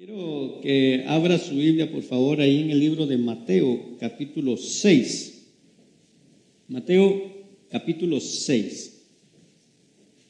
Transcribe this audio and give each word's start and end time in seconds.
Quiero 0.00 0.60
que 0.62 1.04
abra 1.06 1.36
su 1.36 1.56
Biblia, 1.56 1.92
por 1.92 2.02
favor, 2.02 2.40
ahí 2.40 2.62
en 2.62 2.70
el 2.70 2.80
libro 2.80 3.06
de 3.06 3.18
Mateo, 3.18 3.98
capítulo 4.00 4.56
6. 4.56 5.48
Mateo, 6.68 7.22
capítulo 7.68 8.18
6. 8.18 9.08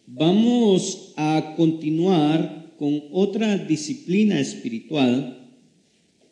Vamos 0.08 1.12
a 1.14 1.54
continuar 1.56 2.74
con 2.80 3.00
otra 3.12 3.58
disciplina 3.58 4.40
espiritual. 4.40 5.48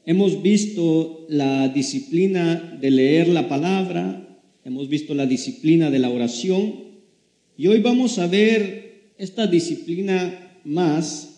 Hemos 0.04 0.42
visto 0.42 1.24
la 1.28 1.68
disciplina 1.68 2.76
de 2.80 2.90
leer 2.90 3.28
la 3.28 3.48
palabra, 3.48 4.36
hemos 4.64 4.88
visto 4.88 5.14
la 5.14 5.26
disciplina 5.26 5.92
de 5.92 6.00
la 6.00 6.10
oración 6.10 6.74
y 7.56 7.68
hoy 7.68 7.78
vamos 7.78 8.18
a 8.18 8.26
ver 8.26 9.12
esta 9.16 9.46
disciplina 9.46 10.58
más 10.64 11.37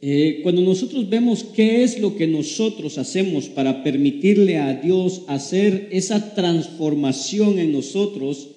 eh, 0.00 0.40
cuando 0.44 0.62
nosotros 0.62 1.08
vemos 1.10 1.42
qué 1.42 1.82
es 1.82 1.98
lo 1.98 2.14
que 2.16 2.28
nosotros 2.28 2.98
hacemos 2.98 3.48
para 3.48 3.82
permitirle 3.82 4.58
a 4.58 4.74
Dios 4.74 5.22
hacer 5.26 5.88
esa 5.90 6.34
transformación 6.34 7.58
en 7.58 7.72
nosotros 7.72 8.50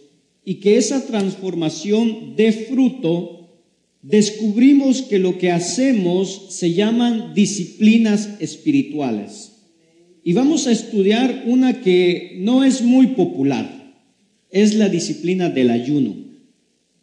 y 0.46 0.56
que 0.56 0.78
esa 0.78 1.08
transformación 1.08 2.36
dé 2.36 2.52
fruto, 2.52 3.50
descubrimos 4.04 5.02
que 5.02 5.18
lo 5.18 5.40
que 5.40 5.52
hacemos 5.52 6.48
se 6.50 6.74
llaman 6.74 7.34
disciplinas 7.34 8.30
espirituales. 8.40 9.54
Y 10.24 10.34
vamos 10.34 10.68
a 10.68 10.72
estudiar 10.72 11.46
una 11.48 11.82
que 11.82 12.38
no 12.38 12.64
es 12.64 12.84
muy 12.84 13.08
popular, 13.08 13.96
es 14.52 14.76
la 14.76 14.90
disciplina 14.90 15.50
del 15.50 15.72
ayuno, 15.72 16.16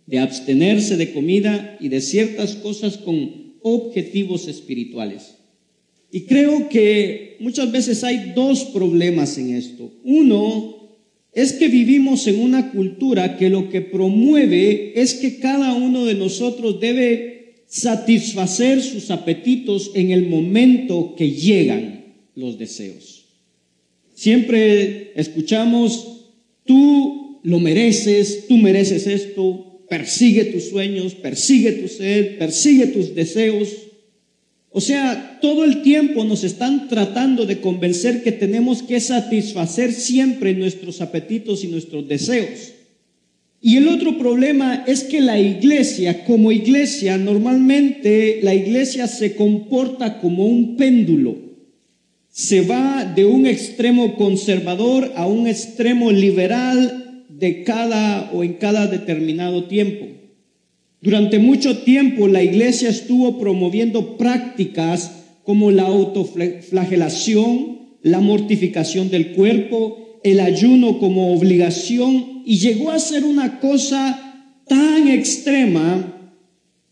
de 0.06 0.20
abstenerse 0.20 0.96
de 0.96 1.12
comida 1.12 1.76
y 1.80 1.88
de 1.88 2.00
ciertas 2.00 2.54
cosas 2.54 2.96
con 2.98 3.47
objetivos 3.62 4.48
espirituales. 4.48 5.36
Y 6.10 6.22
creo 6.22 6.68
que 6.68 7.36
muchas 7.40 7.70
veces 7.70 8.02
hay 8.04 8.32
dos 8.34 8.64
problemas 8.66 9.36
en 9.38 9.54
esto. 9.54 9.92
Uno 10.04 10.78
es 11.32 11.52
que 11.52 11.68
vivimos 11.68 12.26
en 12.26 12.40
una 12.40 12.70
cultura 12.72 13.36
que 13.36 13.50
lo 13.50 13.68
que 13.68 13.82
promueve 13.82 15.00
es 15.00 15.14
que 15.14 15.38
cada 15.38 15.74
uno 15.74 16.04
de 16.04 16.14
nosotros 16.14 16.80
debe 16.80 17.62
satisfacer 17.66 18.82
sus 18.82 19.10
apetitos 19.10 19.90
en 19.94 20.10
el 20.10 20.28
momento 20.28 21.14
que 21.16 21.30
llegan 21.30 22.14
los 22.34 22.58
deseos. 22.58 23.26
Siempre 24.14 25.12
escuchamos, 25.14 26.24
tú 26.64 27.40
lo 27.42 27.60
mereces, 27.60 28.46
tú 28.48 28.56
mereces 28.56 29.06
esto, 29.06 29.67
persigue 29.88 30.44
tus 30.44 30.68
sueños, 30.68 31.14
persigue 31.14 31.72
tu 31.72 31.88
sed, 31.88 32.38
persigue 32.38 32.88
tus 32.88 33.14
deseos. 33.14 33.68
O 34.70 34.80
sea, 34.80 35.38
todo 35.40 35.64
el 35.64 35.82
tiempo 35.82 36.24
nos 36.24 36.44
están 36.44 36.88
tratando 36.88 37.46
de 37.46 37.60
convencer 37.60 38.22
que 38.22 38.32
tenemos 38.32 38.82
que 38.82 39.00
satisfacer 39.00 39.92
siempre 39.92 40.54
nuestros 40.54 41.00
apetitos 41.00 41.64
y 41.64 41.68
nuestros 41.68 42.06
deseos. 42.06 42.74
Y 43.60 43.76
el 43.76 43.88
otro 43.88 44.18
problema 44.18 44.84
es 44.86 45.02
que 45.02 45.20
la 45.20 45.40
iglesia, 45.40 46.24
como 46.24 46.52
iglesia, 46.52 47.16
normalmente 47.16 48.40
la 48.42 48.54
iglesia 48.54 49.08
se 49.08 49.34
comporta 49.34 50.20
como 50.20 50.46
un 50.46 50.76
péndulo. 50.76 51.36
Se 52.30 52.60
va 52.60 53.04
de 53.04 53.24
un 53.24 53.46
extremo 53.46 54.14
conservador 54.16 55.12
a 55.16 55.26
un 55.26 55.48
extremo 55.48 56.12
liberal 56.12 57.07
de 57.38 57.62
cada 57.62 58.30
o 58.32 58.42
en 58.42 58.54
cada 58.54 58.88
determinado 58.88 59.64
tiempo. 59.64 60.06
Durante 61.00 61.38
mucho 61.38 61.78
tiempo 61.78 62.26
la 62.26 62.42
iglesia 62.42 62.88
estuvo 62.88 63.38
promoviendo 63.38 64.16
prácticas 64.16 65.12
como 65.44 65.70
la 65.70 65.84
autoflagelación, 65.84 67.78
la 68.02 68.18
mortificación 68.20 69.08
del 69.08 69.32
cuerpo, 69.32 70.20
el 70.24 70.40
ayuno 70.40 70.98
como 70.98 71.32
obligación 71.32 72.42
y 72.44 72.58
llegó 72.58 72.90
a 72.90 72.98
ser 72.98 73.24
una 73.24 73.60
cosa 73.60 74.64
tan 74.66 75.06
extrema 75.06 76.32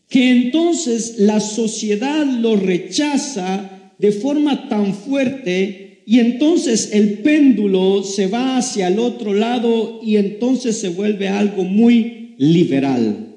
que 0.07 0.31
entonces 0.31 1.15
la 1.19 1.41
sociedad 1.41 2.25
lo 2.25 2.55
rechaza 2.55 3.69
de 3.99 4.13
forma 4.13 4.69
tan 4.69 4.93
fuerte 4.93 5.86
y 6.09 6.19
entonces 6.19 6.91
el 6.93 7.15
péndulo 7.15 8.01
se 8.01 8.27
va 8.27 8.55
hacia 8.55 8.87
el 8.87 8.97
otro 8.97 9.33
lado 9.33 9.99
y 10.01 10.15
entonces 10.15 10.77
se 10.77 10.87
vuelve 10.87 11.27
algo 11.27 11.65
muy 11.65 12.33
liberal. 12.37 13.35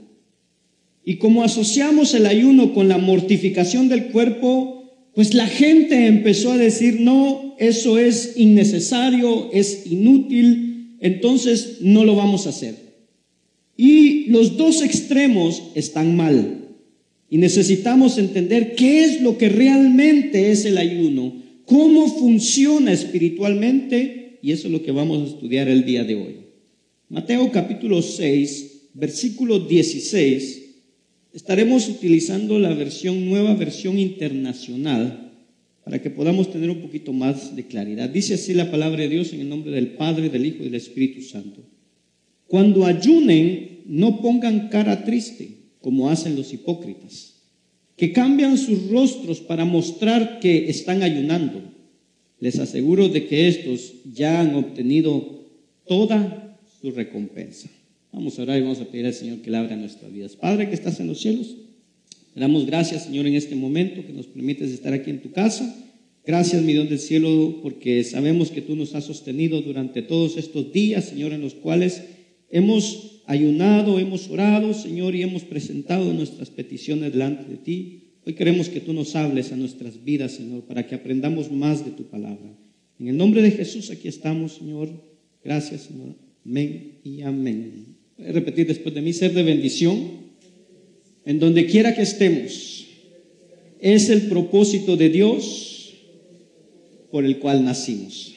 Y 1.05 1.17
como 1.17 1.43
asociamos 1.43 2.15
el 2.15 2.27
ayuno 2.27 2.73
con 2.73 2.87
la 2.87 2.99
mortificación 2.99 3.89
del 3.89 4.13
cuerpo, 4.13 4.85
pues 5.17 5.35
la 5.35 5.49
gente 5.49 6.07
empezó 6.07 6.53
a 6.53 6.59
decir, 6.59 7.01
no, 7.01 7.57
eso 7.59 7.99
es 7.99 8.35
innecesario, 8.37 9.51
es 9.53 9.91
inútil, 9.91 10.95
entonces 11.01 11.79
no 11.81 12.05
lo 12.05 12.15
vamos 12.15 12.47
a 12.47 12.51
hacer. 12.51 12.77
Y 13.77 14.27
los 14.27 14.57
dos 14.57 14.81
extremos 14.83 15.61
están 15.75 16.15
mal. 16.15 16.69
Y 17.29 17.39
necesitamos 17.39 18.17
entender 18.17 18.77
qué 18.77 19.03
es 19.03 19.23
lo 19.23 19.39
que 19.39 19.49
realmente 19.49 20.53
es 20.53 20.65
el 20.67 20.79
ayuno 20.79 21.40
cómo 21.71 22.09
funciona 22.09 22.93
espiritualmente 22.93 24.41
y 24.43 24.51
eso 24.51 24.67
es 24.67 24.73
lo 24.73 24.83
que 24.83 24.91
vamos 24.91 25.23
a 25.23 25.33
estudiar 25.33 25.69
el 25.69 25.85
día 25.85 26.03
de 26.03 26.17
hoy. 26.17 26.37
Mateo 27.09 27.49
capítulo 27.53 28.03
6, 28.03 28.89
versículo 28.95 29.61
16, 29.61 30.63
estaremos 31.33 31.89
utilizando 31.89 32.59
la 32.59 32.75
versión 32.75 33.25
nueva, 33.25 33.55
versión 33.55 34.01
internacional, 34.01 35.33
para 35.85 36.03
que 36.03 36.11
podamos 36.11 36.51
tener 36.51 36.71
un 36.71 36.81
poquito 36.81 37.13
más 37.13 37.55
de 37.55 37.65
claridad. 37.65 38.11
Dice 38.11 38.35
así 38.35 38.53
la 38.53 38.69
palabra 38.69 39.03
de 39.03 39.09
Dios 39.09 39.33
en 39.33 39.43
el 39.43 39.49
nombre 39.49 39.71
del 39.71 39.93
Padre, 39.93 40.29
del 40.29 40.47
Hijo 40.47 40.63
y 40.63 40.65
del 40.65 40.75
Espíritu 40.75 41.23
Santo. 41.23 41.63
Cuando 42.49 42.85
ayunen, 42.85 43.83
no 43.87 44.21
pongan 44.21 44.71
cara 44.71 45.05
triste, 45.05 45.51
como 45.81 46.11
hacen 46.11 46.35
los 46.35 46.53
hipócritas 46.53 47.30
que 48.01 48.13
cambian 48.13 48.57
sus 48.57 48.89
rostros 48.89 49.41
para 49.41 49.67
mostrar 49.67 50.41
que 50.41 50.71
están 50.71 51.03
ayunando. 51.03 51.61
Les 52.39 52.59
aseguro 52.59 53.11
de 53.11 53.27
que 53.27 53.47
estos 53.47 53.93
ya 54.11 54.41
han 54.41 54.55
obtenido 54.55 55.45
toda 55.87 56.59
su 56.81 56.93
recompensa. 56.93 57.69
Vamos 58.11 58.39
a 58.39 58.43
orar 58.45 58.57
y 58.57 58.63
vamos 58.63 58.81
a 58.81 58.87
pedir 58.87 59.05
al 59.05 59.13
Señor 59.13 59.43
que 59.43 59.51
le 59.51 59.59
abra 59.59 59.77
nuestras 59.77 60.11
vidas. 60.11 60.35
Padre 60.35 60.71
que 60.71 60.75
estás 60.75 60.99
en 60.99 61.09
los 61.09 61.21
cielos, 61.21 61.55
te 62.33 62.41
damos 62.41 62.65
gracias, 62.65 63.05
Señor, 63.05 63.27
en 63.27 63.35
este 63.35 63.55
momento 63.55 64.07
que 64.07 64.15
nos 64.15 64.27
permites 64.27 64.71
estar 64.71 64.95
aquí 64.95 65.11
en 65.11 65.21
tu 65.21 65.33
casa. 65.33 65.71
Gracias, 66.25 66.63
mi 66.63 66.73
Dios 66.73 66.89
del 66.89 67.01
cielo, 67.01 67.61
porque 67.63 68.03
sabemos 68.03 68.51
que 68.51 68.63
tú 68.63 68.77
nos 68.77 68.95
has 68.95 69.05
sostenido 69.05 69.61
durante 69.61 70.01
todos 70.01 70.39
estos 70.39 70.73
días, 70.73 71.05
Señor, 71.05 71.35
en 71.35 71.43
los 71.43 71.53
cuales 71.53 72.03
hemos 72.49 73.10
ayunado, 73.31 74.01
hemos 74.01 74.29
orado, 74.29 74.75
Señor, 74.75 75.15
y 75.15 75.23
hemos 75.23 75.45
presentado 75.45 76.13
nuestras 76.13 76.51
peticiones 76.51 77.13
delante 77.13 77.49
de 77.49 77.59
ti. 77.59 78.03
Hoy 78.27 78.35
queremos 78.35 78.69
que 78.69 78.81
tú 78.81 78.93
nos 78.93 79.15
hables 79.15 79.53
a 79.53 79.57
nuestras 79.57 80.03
vidas, 80.05 80.33
Señor, 80.33 80.65
para 80.65 80.85
que 80.85 80.97
aprendamos 80.97 81.51
más 81.51 81.85
de 81.85 81.93
tu 81.93 82.05
palabra. 82.05 82.59
En 82.99 83.07
el 83.07 83.17
nombre 83.17 83.41
de 83.41 83.53
Jesús 83.53 83.91
aquí 83.91 84.09
estamos, 84.09 84.55
Señor. 84.55 84.91
Gracias, 85.45 85.83
Señor. 85.83 86.17
Amén 86.45 86.99
y 87.05 87.23
amén. 87.23 87.97
Voy 88.19 88.27
a 88.27 88.33
repetir 88.33 88.67
después 88.67 88.93
de 88.97 89.01
mí, 89.01 89.13
ser 89.13 89.33
de 89.33 89.45
bendición. 89.45 89.97
En 91.25 91.39
donde 91.39 91.67
quiera 91.67 91.95
que 91.95 92.03
estemos, 92.03 92.85
es 93.79 94.09
el 94.11 94.23
propósito 94.23 94.97
de 94.97 95.09
Dios 95.09 95.95
por 97.13 97.25
el 97.25 97.39
cual 97.39 97.65
nacimos. 97.65 98.35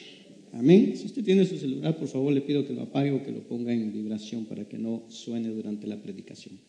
Amén. 0.56 0.94
Si 0.96 1.06
usted 1.06 1.24
tiene 1.24 1.44
su 1.44 1.58
celular, 1.58 1.96
por 1.96 2.06
favor 2.06 2.32
le 2.32 2.40
pido 2.40 2.64
que 2.64 2.72
lo 2.72 2.82
apague 2.82 3.10
o 3.10 3.24
que 3.24 3.32
lo 3.32 3.40
ponga 3.40 3.72
en 3.72 3.92
vibración 3.92 4.44
para 4.44 4.68
que 4.68 4.78
no 4.78 5.02
suene 5.08 5.48
durante 5.48 5.88
la 5.88 6.00
predicación. 6.00 6.60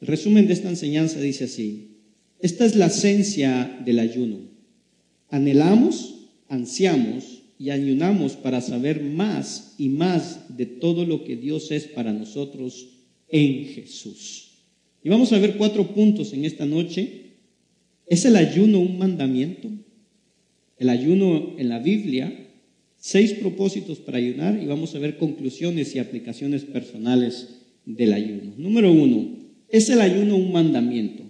El 0.00 0.08
resumen 0.08 0.46
de 0.46 0.52
esta 0.52 0.68
enseñanza 0.68 1.20
dice 1.20 1.44
así. 1.44 1.96
Esta 2.40 2.66
es 2.66 2.76
la 2.76 2.86
esencia 2.86 3.80
del 3.84 3.98
ayuno. 3.98 4.40
Anhelamos, 5.30 6.28
ansiamos 6.48 7.42
y 7.58 7.70
ayunamos 7.70 8.36
para 8.36 8.60
saber 8.60 9.02
más 9.02 9.74
y 9.78 9.88
más 9.88 10.56
de 10.56 10.66
todo 10.66 11.06
lo 11.06 11.24
que 11.24 11.36
Dios 11.36 11.70
es 11.70 11.84
para 11.84 12.12
nosotros 12.12 12.88
en 13.28 13.66
Jesús. 13.66 14.50
Y 15.02 15.08
vamos 15.08 15.32
a 15.32 15.38
ver 15.38 15.56
cuatro 15.56 15.94
puntos 15.94 16.34
en 16.34 16.44
esta 16.44 16.66
noche. 16.66 17.36
¿Es 18.06 18.26
el 18.26 18.36
ayuno 18.36 18.80
un 18.80 18.98
mandamiento? 18.98 19.70
El 20.76 20.90
ayuno 20.90 21.54
en 21.56 21.68
la 21.68 21.78
Biblia 21.78 22.39
seis 23.00 23.32
propósitos 23.32 23.98
para 23.98 24.18
ayunar 24.18 24.60
y 24.62 24.66
vamos 24.66 24.94
a 24.94 24.98
ver 24.98 25.16
conclusiones 25.16 25.96
y 25.96 25.98
aplicaciones 25.98 26.62
personales 26.64 27.48
del 27.86 28.12
ayuno. 28.12 28.52
Número 28.58 28.92
uno, 28.92 29.38
¿es 29.68 29.88
el 29.88 30.02
ayuno 30.02 30.36
un 30.36 30.52
mandamiento? 30.52 31.24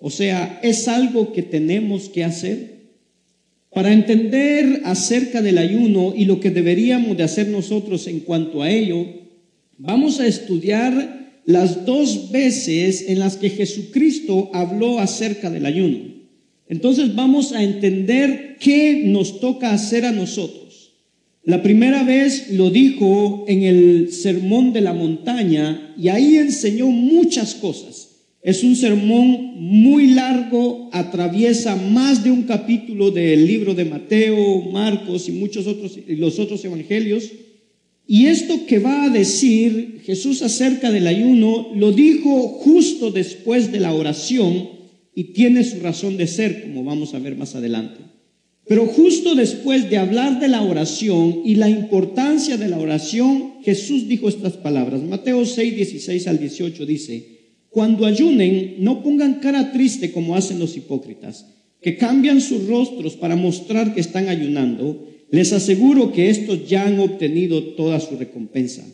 O 0.00 0.10
sea, 0.10 0.58
es 0.62 0.88
algo 0.88 1.32
que 1.32 1.42
tenemos 1.42 2.08
que 2.08 2.24
hacer. 2.24 2.72
Para 3.70 3.92
entender 3.92 4.82
acerca 4.84 5.40
del 5.40 5.58
ayuno 5.58 6.12
y 6.16 6.24
lo 6.24 6.40
que 6.40 6.50
deberíamos 6.50 7.16
de 7.16 7.22
hacer 7.22 7.48
nosotros 7.48 8.06
en 8.06 8.20
cuanto 8.20 8.62
a 8.62 8.70
ello, 8.70 9.06
vamos 9.78 10.18
a 10.18 10.26
estudiar 10.26 11.40
las 11.44 11.86
dos 11.86 12.30
veces 12.30 13.08
en 13.08 13.18
las 13.18 13.36
que 13.36 13.50
Jesucristo 13.50 14.50
habló 14.52 14.98
acerca 14.98 15.50
del 15.50 15.66
ayuno. 15.66 16.00
Entonces 16.68 17.14
vamos 17.14 17.52
a 17.52 17.62
entender 17.62 18.56
qué 18.60 19.04
nos 19.06 19.40
toca 19.40 19.72
hacer 19.72 20.04
a 20.04 20.12
nosotros. 20.12 20.61
La 21.44 21.60
primera 21.60 22.04
vez 22.04 22.50
lo 22.52 22.70
dijo 22.70 23.44
en 23.48 23.64
el 23.64 24.12
Sermón 24.12 24.72
de 24.72 24.80
la 24.80 24.92
Montaña 24.92 25.92
y 25.98 26.08
ahí 26.08 26.36
enseñó 26.36 26.86
muchas 26.86 27.56
cosas. 27.56 28.10
Es 28.42 28.62
un 28.62 28.76
sermón 28.76 29.54
muy 29.56 30.08
largo, 30.08 30.88
atraviesa 30.92 31.74
más 31.74 32.22
de 32.22 32.30
un 32.30 32.42
capítulo 32.42 33.10
del 33.10 33.44
libro 33.46 33.74
de 33.74 33.84
Mateo, 33.84 34.62
Marcos 34.70 35.28
y 35.28 35.32
muchos 35.32 35.66
otros, 35.66 35.98
los 36.06 36.38
otros 36.38 36.64
evangelios. 36.64 37.30
Y 38.06 38.26
esto 38.26 38.66
que 38.66 38.78
va 38.78 39.04
a 39.04 39.10
decir 39.10 40.00
Jesús 40.04 40.42
acerca 40.42 40.92
del 40.92 41.08
ayuno, 41.08 41.72
lo 41.74 41.90
dijo 41.90 42.48
justo 42.48 43.10
después 43.10 43.72
de 43.72 43.80
la 43.80 43.92
oración 43.92 44.70
y 45.14 45.32
tiene 45.32 45.64
su 45.64 45.80
razón 45.80 46.16
de 46.16 46.26
ser, 46.28 46.62
como 46.62 46.84
vamos 46.84 47.14
a 47.14 47.18
ver 47.18 47.36
más 47.36 47.54
adelante. 47.56 48.11
Pero 48.66 48.86
justo 48.86 49.34
después 49.34 49.90
de 49.90 49.98
hablar 49.98 50.38
de 50.38 50.48
la 50.48 50.62
oración 50.62 51.42
y 51.44 51.56
la 51.56 51.68
importancia 51.68 52.56
de 52.56 52.68
la 52.68 52.78
oración, 52.78 53.54
Jesús 53.62 54.08
dijo 54.08 54.28
estas 54.28 54.54
palabras. 54.54 55.02
Mateo 55.02 55.44
6, 55.44 55.76
16 55.76 56.28
al 56.28 56.38
18 56.38 56.86
dice, 56.86 57.32
cuando 57.70 58.06
ayunen, 58.06 58.76
no 58.78 59.02
pongan 59.02 59.40
cara 59.40 59.72
triste 59.72 60.12
como 60.12 60.36
hacen 60.36 60.58
los 60.58 60.76
hipócritas, 60.76 61.46
que 61.80 61.96
cambian 61.96 62.40
sus 62.40 62.66
rostros 62.68 63.16
para 63.16 63.34
mostrar 63.34 63.94
que 63.94 64.00
están 64.00 64.28
ayunando. 64.28 65.08
Les 65.30 65.52
aseguro 65.52 66.12
que 66.12 66.30
estos 66.30 66.68
ya 66.68 66.86
han 66.86 67.00
obtenido 67.00 67.74
toda 67.74 67.98
su 67.98 68.16
recompensa. 68.16 68.86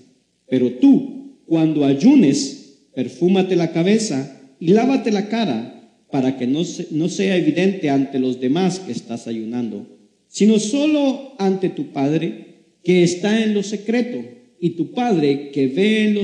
Pero 0.49 0.73
tú, 0.75 1.41
cuando 1.45 1.85
ayunes, 1.85 2.87
perfúmate 2.95 3.57
la 3.57 3.73
cabeza 3.73 4.41
y 4.59 4.69
lávate 4.69 5.11
la 5.11 5.29
cara 5.29 5.78
para 6.11 6.37
que 6.37 6.47
no, 6.47 6.65
sea 6.65 7.37
evidente 7.37 7.91
ante 7.91 8.19
los 8.19 8.41
demás 8.41 8.81
que 8.81 8.93
estás 8.93 9.27
ayunando, 9.27 9.87
sino 10.29 10.59
solo 10.59 11.35
ante 11.39 11.69
tu 11.69 11.93
Padre 11.93 12.47
que 12.83 13.03
está 13.03 13.43
en 13.43 13.55
lo 13.55 13.63
secreto 13.63 14.19
y 14.61 14.71
tu 14.71 14.93
Padre 14.93 15.51
que 15.51 15.67
ve 15.67 16.11
lo 16.11 16.23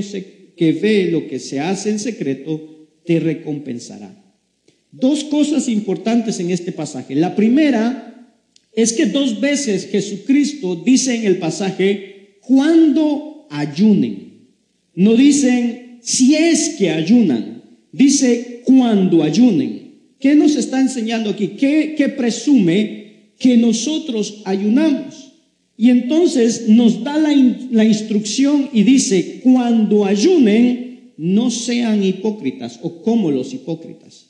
que 0.55 0.71
ve 0.71 1.09
lo 1.11 1.27
que 1.27 1.39
se 1.39 1.59
hace 1.59 1.89
en 1.89 1.99
secreto, 1.99 2.87
te 3.05 3.19
recompensará. 3.19 4.23
Dos 4.91 5.25
cosas 5.25 5.67
importantes 5.67 6.39
en 6.39 6.49
este 6.49 6.71
pasaje. 6.71 7.15
La 7.15 7.35
primera 7.35 8.33
es 8.73 8.93
que 8.93 9.05
dos 9.05 9.39
veces 9.41 9.87
Jesucristo 9.87 10.75
dice 10.75 11.15
en 11.15 11.25
el 11.25 11.37
pasaje, 11.37 12.39
cuando 12.41 13.47
ayunen. 13.49 14.49
No 14.93 15.15
dicen 15.15 15.99
si 16.01 16.35
es 16.35 16.75
que 16.77 16.89
ayunan, 16.89 17.54
dice 17.95 18.61
cuando 18.65 19.23
ayunen. 19.23 19.85
¿Qué 20.19 20.35
nos 20.35 20.55
está 20.55 20.81
enseñando 20.81 21.29
aquí? 21.29 21.49
¿Qué, 21.49 22.13
presume 22.17 23.33
que 23.37 23.57
nosotros 23.57 24.41
ayunamos? 24.45 25.33
Y 25.77 25.89
entonces 25.89 26.67
nos 26.69 27.03
da 27.03 27.17
la, 27.17 27.85
instrucción 27.85 28.69
y 28.73 28.83
dice, 28.83 29.41
cuando 29.43 30.05
ayunen, 30.05 31.13
no 31.17 31.51
sean 31.51 32.03
hipócritas 32.03 32.79
o 32.81 33.01
como 33.01 33.31
los 33.31 33.53
hipócritas. 33.53 34.27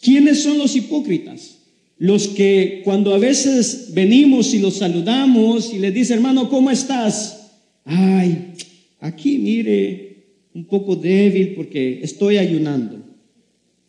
¿Quiénes 0.00 0.42
son 0.42 0.58
los 0.58 0.76
hipócritas? 0.76 1.58
Los 1.98 2.28
que 2.28 2.82
cuando 2.84 3.14
a 3.14 3.18
veces 3.18 3.90
venimos 3.92 4.54
y 4.54 4.60
los 4.60 4.74
saludamos 4.74 5.72
y 5.72 5.78
le 5.78 5.90
dice, 5.90 6.14
hermano, 6.14 6.48
¿cómo 6.48 6.70
estás? 6.70 7.52
Ay, 7.84 8.52
aquí 9.00 9.38
mire, 9.38 10.26
un 10.54 10.64
poco 10.66 10.94
débil 10.94 11.54
porque 11.54 12.00
estoy 12.02 12.36
ayunando. 12.36 13.07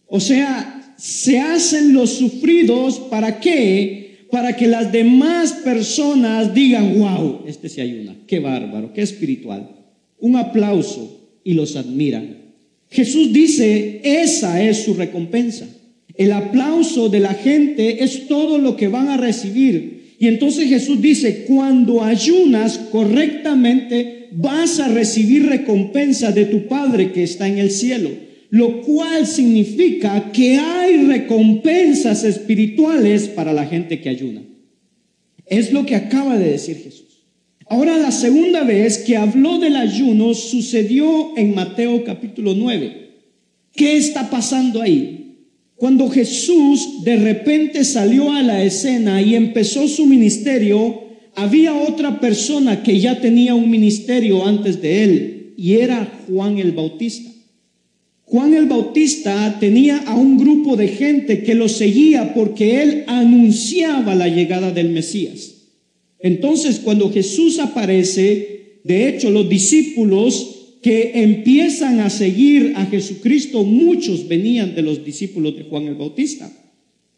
O 0.10 0.20
sea, 0.20 0.96
se 0.98 1.40
hacen 1.40 1.94
los 1.94 2.12
sufridos 2.12 3.00
para 3.10 3.40
qué? 3.40 4.00
para 4.32 4.56
que 4.56 4.68
las 4.68 4.92
demás 4.92 5.54
personas 5.64 6.54
digan, 6.54 7.00
wow, 7.00 7.42
este 7.48 7.70
se 7.70 7.82
ayuna, 7.82 8.16
qué 8.28 8.40
bárbaro, 8.40 8.94
qué 8.94 9.02
espiritual. 9.02 9.70
Un 10.20 10.36
aplauso 10.36 11.40
y 11.44 11.54
los 11.54 11.76
admiran. 11.76 12.38
Jesús 12.92 13.34
dice, 13.34 14.02
esa 14.04 14.62
es 14.64 14.84
su 14.84 14.94
recompensa. 14.94 15.68
El 16.16 16.32
aplauso 16.32 17.10
de 17.10 17.22
la 17.22 17.34
gente 17.34 18.04
es 18.04 18.28
todo 18.28 18.58
lo 18.58 18.76
que 18.76 18.88
van 18.88 19.08
a 19.08 19.18
recibir. 19.18 20.16
Y 20.20 20.28
entonces 20.28 20.68
Jesús 20.68 21.02
dice, 21.02 21.46
cuando 21.48 22.04
ayunas 22.04 22.78
correctamente, 22.78 24.28
vas 24.34 24.80
a 24.80 24.90
recibir 24.90 25.48
recompensa 25.48 26.32
de 26.32 26.46
tu 26.46 26.68
Padre 26.68 27.14
que 27.14 27.24
está 27.24 27.48
en 27.48 27.58
el 27.58 27.72
cielo 27.72 28.29
lo 28.50 28.82
cual 28.82 29.28
significa 29.28 30.32
que 30.32 30.58
hay 30.58 31.06
recompensas 31.06 32.24
espirituales 32.24 33.28
para 33.28 33.54
la 33.54 33.66
gente 33.66 34.02
que 34.02 34.10
ayuna. 34.10 34.42
Es 35.46 35.72
lo 35.72 35.86
que 35.86 35.96
acaba 35.96 36.38
de 36.38 36.52
decir 36.52 36.78
Jesús. 36.78 37.26
Ahora 37.68 37.98
la 37.98 38.12
segunda 38.12 38.64
vez 38.64 38.98
que 38.98 39.18
habló 39.18 39.60
del 39.60 39.76
ayuno 39.76 40.34
sucedió 40.34 41.38
en 41.38 41.54
Mateo 41.54 42.04
capítulo 42.04 42.56
9. 42.56 43.10
¿Qué 43.76 43.98
está 43.98 44.32
pasando 44.32 44.82
ahí? 44.82 45.20
Cuando 45.76 46.10
Jesús 46.10 47.04
de 47.04 47.18
repente 47.18 47.86
salió 47.86 48.34
a 48.34 48.42
la 48.42 48.64
escena 48.64 49.22
y 49.22 49.36
empezó 49.36 49.88
su 49.88 50.08
ministerio, 50.08 51.04
había 51.36 51.74
otra 51.74 52.20
persona 52.20 52.82
que 52.82 53.00
ya 53.00 53.22
tenía 53.22 53.54
un 53.54 53.70
ministerio 53.70 54.46
antes 54.46 54.82
de 54.82 55.04
él 55.04 55.54
y 55.56 55.76
era 55.76 56.12
Juan 56.28 56.58
el 56.58 56.72
Bautista. 56.72 57.30
Juan 58.30 58.54
el 58.54 58.68
Bautista 58.68 59.58
tenía 59.60 59.98
a 60.06 60.16
un 60.16 60.38
grupo 60.38 60.76
de 60.76 60.88
gente 60.88 61.42
que 61.42 61.56
lo 61.56 61.68
seguía 61.68 62.36
porque 62.36 62.84
él 62.84 63.04
anunciaba 63.08 64.14
la 64.14 64.28
llegada 64.28 64.72
del 64.72 64.90
Mesías. 64.90 65.56
Entonces, 66.20 66.80
cuando 66.80 67.12
Jesús 67.12 67.58
aparece, 67.58 68.82
de 68.84 69.10
hecho, 69.10 69.32
los 69.32 69.50
discípulos 69.50 70.78
que 70.84 71.24
empiezan 71.24 72.02
a 72.02 72.12
seguir 72.12 72.74
a 72.76 72.86
Jesucristo, 72.86 73.64
muchos 73.64 74.28
venían 74.28 74.76
de 74.76 74.84
los 74.84 75.04
discípulos 75.04 75.58
de 75.58 75.64
Juan 75.64 75.88
el 75.88 75.96
Bautista 75.96 76.52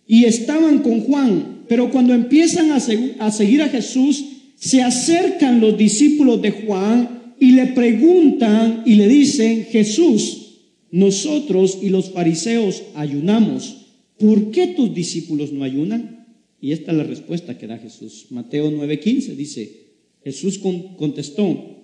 y 0.08 0.24
estaban 0.24 0.80
con 0.80 1.02
Juan, 1.02 1.64
pero 1.68 1.92
cuando 1.92 2.14
empiezan 2.14 2.72
a, 2.72 2.80
seguir 2.80 3.62
a 3.62 3.68
Jesús, 3.68 4.26
se 4.56 4.82
acercan 4.82 5.60
los 5.60 5.78
discípulos 5.78 6.42
de 6.42 6.52
Juan 6.52 7.36
y 7.38 7.52
le 7.52 7.68
preguntan 7.68 8.84
y 8.86 8.96
le 8.96 9.10
dicen, 9.10 9.66
Jesús, 9.72 10.51
nosotros 10.92 11.80
y 11.82 11.90
los 11.90 12.12
fariseos 12.12 12.84
ayunamos, 12.96 13.88
¿por 14.20 14.52
qué 14.52 14.68
tus 14.68 14.94
discípulos 14.94 15.52
no 15.52 15.64
ayunan? 15.64 16.28
Y 16.60 16.74
esta 16.74 16.92
es 16.92 16.98
la 16.98 17.04
respuesta 17.04 17.58
que 17.58 17.68
da 17.68 17.78
Jesús. 17.78 18.28
Mateo 18.30 18.70
9:15 18.70 19.36
dice, 19.36 19.82
Jesús 20.24 20.60
contestó, 20.98 21.80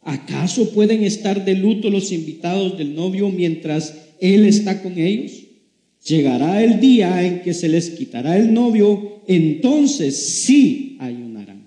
¿acaso 0.00 0.70
pueden 0.70 1.02
estar 1.02 1.44
de 1.44 1.54
luto 1.54 1.90
los 1.90 2.12
invitados 2.12 2.78
del 2.78 2.94
novio 2.94 3.28
mientras 3.30 3.94
él 4.20 4.46
está 4.46 4.82
con 4.82 4.98
ellos? 4.98 5.32
Llegará 6.06 6.62
el 6.62 6.80
día 6.80 7.26
en 7.26 7.42
que 7.42 7.52
se 7.52 7.68
les 7.68 7.90
quitará 7.90 8.38
el 8.38 8.54
novio, 8.54 9.22
entonces 9.26 10.16
sí 10.16 10.96
ayunarán. 11.00 11.66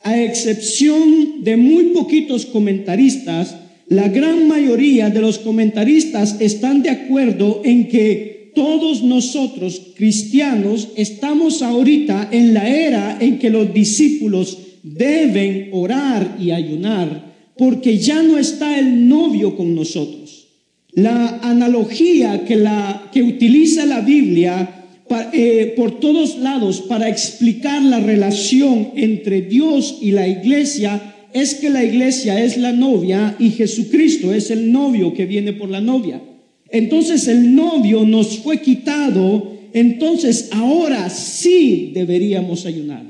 A 0.00 0.22
excepción 0.22 1.44
de 1.44 1.56
muy 1.56 1.84
poquitos 1.86 2.46
comentaristas, 2.46 3.54
la 3.88 4.08
gran 4.08 4.48
mayoría 4.48 5.10
de 5.10 5.20
los 5.20 5.38
comentaristas 5.38 6.36
están 6.40 6.82
de 6.82 6.90
acuerdo 6.90 7.62
en 7.64 7.88
que 7.88 8.50
todos 8.54 9.02
nosotros 9.02 9.92
cristianos 9.94 10.88
estamos 10.96 11.62
ahorita 11.62 12.28
en 12.32 12.54
la 12.54 12.68
era 12.68 13.18
en 13.20 13.38
que 13.38 13.50
los 13.50 13.72
discípulos 13.72 14.58
deben 14.82 15.68
orar 15.72 16.36
y 16.40 16.50
ayunar 16.50 17.34
porque 17.56 17.98
ya 17.98 18.22
no 18.22 18.38
está 18.38 18.78
el 18.78 19.08
novio 19.08 19.56
con 19.56 19.74
nosotros. 19.74 20.48
La 20.92 21.40
analogía 21.42 22.44
que, 22.44 22.56
la, 22.56 23.08
que 23.12 23.22
utiliza 23.22 23.86
la 23.86 24.00
Biblia 24.00 24.84
eh, 25.32 25.74
por 25.76 26.00
todos 26.00 26.38
lados 26.38 26.80
para 26.80 27.08
explicar 27.08 27.82
la 27.82 28.00
relación 28.00 28.90
entre 28.96 29.42
Dios 29.42 29.98
y 30.00 30.10
la 30.10 30.26
iglesia 30.26 31.14
es 31.36 31.54
que 31.54 31.68
la 31.68 31.84
iglesia 31.84 32.42
es 32.42 32.56
la 32.56 32.72
novia 32.72 33.36
y 33.38 33.50
Jesucristo 33.50 34.32
es 34.32 34.50
el 34.50 34.72
novio 34.72 35.12
que 35.12 35.26
viene 35.26 35.52
por 35.52 35.68
la 35.68 35.82
novia. 35.82 36.22
Entonces 36.70 37.28
el 37.28 37.54
novio 37.54 38.06
nos 38.06 38.38
fue 38.38 38.62
quitado, 38.62 39.52
entonces 39.74 40.48
ahora 40.52 41.10
sí 41.10 41.90
deberíamos 41.92 42.64
ayunar. 42.64 43.04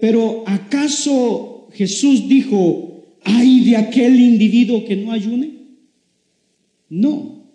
Pero 0.00 0.44
¿acaso 0.46 1.66
Jesús 1.72 2.28
dijo, 2.28 3.18
ay 3.24 3.64
de 3.64 3.76
aquel 3.76 4.20
individuo 4.20 4.84
que 4.84 4.94
no 4.94 5.10
ayune? 5.10 5.50
No, 6.88 7.50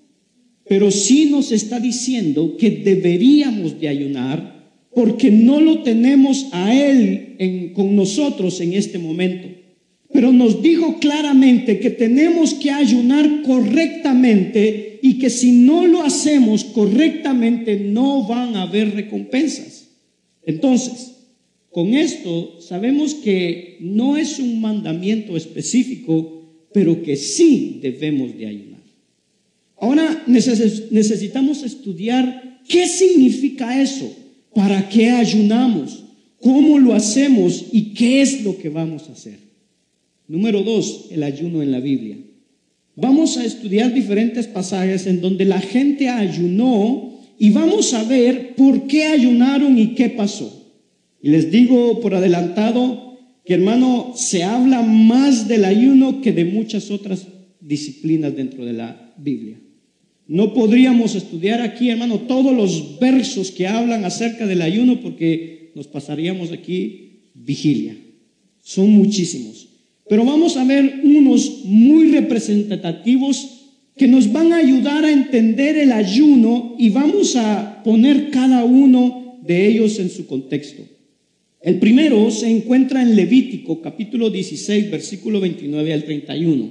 pero 0.67 0.91
sí 0.91 1.27
nos 1.27 1.53
está 1.53 1.79
diciendo 1.79 2.57
que 2.57 2.71
deberíamos 2.71 3.79
de 3.79 3.87
ayunar 3.87 4.69
porque 4.93 5.31
no 5.31 5.61
lo 5.61 5.81
tenemos 5.81 6.47
a 6.51 6.75
Él 6.75 7.71
con 7.73 7.95
nosotros 7.95 8.59
en 8.59 8.73
este 8.73 8.99
momento 8.99 9.60
pero 10.13 10.31
nos 10.31 10.61
dijo 10.61 10.99
claramente 10.99 11.79
que 11.79 11.89
tenemos 11.89 12.53
que 12.53 12.71
ayunar 12.71 13.43
correctamente 13.43 14.99
y 15.01 15.17
que 15.17 15.29
si 15.29 15.51
no 15.51 15.87
lo 15.87 16.03
hacemos 16.03 16.63
correctamente 16.65 17.77
no 17.77 18.27
van 18.27 18.55
a 18.55 18.63
haber 18.63 18.93
recompensas. 18.93 19.89
Entonces, 20.43 21.13
con 21.71 21.93
esto 21.93 22.59
sabemos 22.59 23.13
que 23.15 23.77
no 23.79 24.17
es 24.17 24.39
un 24.39 24.59
mandamiento 24.59 25.37
específico, 25.37 26.67
pero 26.73 27.01
que 27.01 27.15
sí 27.15 27.79
debemos 27.81 28.37
de 28.37 28.47
ayunar. 28.47 28.81
Ahora 29.77 30.23
necesitamos 30.27 31.63
estudiar 31.63 32.59
qué 32.67 32.87
significa 32.87 33.81
eso, 33.81 34.13
para 34.53 34.87
qué 34.89 35.09
ayunamos, 35.09 36.03
cómo 36.39 36.77
lo 36.77 36.93
hacemos 36.93 37.65
y 37.71 37.93
qué 37.93 38.21
es 38.21 38.43
lo 38.43 38.57
que 38.57 38.69
vamos 38.69 39.09
a 39.09 39.13
hacer. 39.13 39.50
Número 40.31 40.63
dos, 40.63 41.07
el 41.11 41.23
ayuno 41.23 41.61
en 41.61 41.73
la 41.73 41.81
Biblia. 41.81 42.17
Vamos 42.95 43.35
a 43.35 43.43
estudiar 43.43 43.93
diferentes 43.93 44.47
pasajes 44.47 45.05
en 45.05 45.19
donde 45.19 45.43
la 45.43 45.59
gente 45.59 46.07
ayunó 46.07 47.19
y 47.38 47.50
vamos 47.50 47.93
a 47.93 48.05
ver 48.05 48.55
por 48.55 48.88
qué 48.88 49.07
ayunaron 49.07 49.77
y 49.77 49.88
qué 49.88 50.07
pasó. 50.07 50.71
Y 51.21 51.31
les 51.31 51.51
digo 51.51 52.00
por 52.00 52.15
adelantado 52.15 53.19
que 53.43 53.55
hermano, 53.55 54.13
se 54.15 54.43
habla 54.43 54.81
más 54.83 55.50
del 55.50 55.65
ayuno 55.65 56.21
que 56.21 56.31
de 56.31 56.45
muchas 56.45 56.91
otras 56.91 57.27
disciplinas 57.59 58.33
dentro 58.33 58.63
de 58.63 58.71
la 58.71 59.13
Biblia. 59.17 59.59
No 60.27 60.53
podríamos 60.53 61.15
estudiar 61.15 61.61
aquí, 61.61 61.89
hermano, 61.89 62.19
todos 62.19 62.55
los 62.55 63.00
versos 63.01 63.51
que 63.51 63.67
hablan 63.67 64.05
acerca 64.05 64.47
del 64.47 64.61
ayuno 64.61 65.01
porque 65.01 65.73
nos 65.75 65.88
pasaríamos 65.88 66.53
aquí 66.53 67.23
vigilia. 67.33 67.97
Son 68.61 68.89
muchísimos. 68.91 69.70
Pero 70.11 70.25
vamos 70.25 70.57
a 70.57 70.65
ver 70.65 70.99
unos 71.05 71.61
muy 71.63 72.11
representativos 72.11 73.69
que 73.95 74.09
nos 74.09 74.29
van 74.29 74.51
a 74.51 74.57
ayudar 74.57 75.05
a 75.05 75.11
entender 75.13 75.77
el 75.77 75.93
ayuno 75.93 76.75
y 76.77 76.89
vamos 76.89 77.37
a 77.37 77.81
poner 77.81 78.29
cada 78.29 78.65
uno 78.65 79.39
de 79.41 79.69
ellos 79.69 79.99
en 79.99 80.09
su 80.09 80.27
contexto. 80.27 80.83
El 81.61 81.79
primero 81.79 82.29
se 82.29 82.49
encuentra 82.49 83.01
en 83.01 83.15
Levítico 83.15 83.81
capítulo 83.81 84.29
16, 84.29 84.91
versículo 84.91 85.39
29 85.39 85.93
al 85.93 86.03
31. 86.03 86.69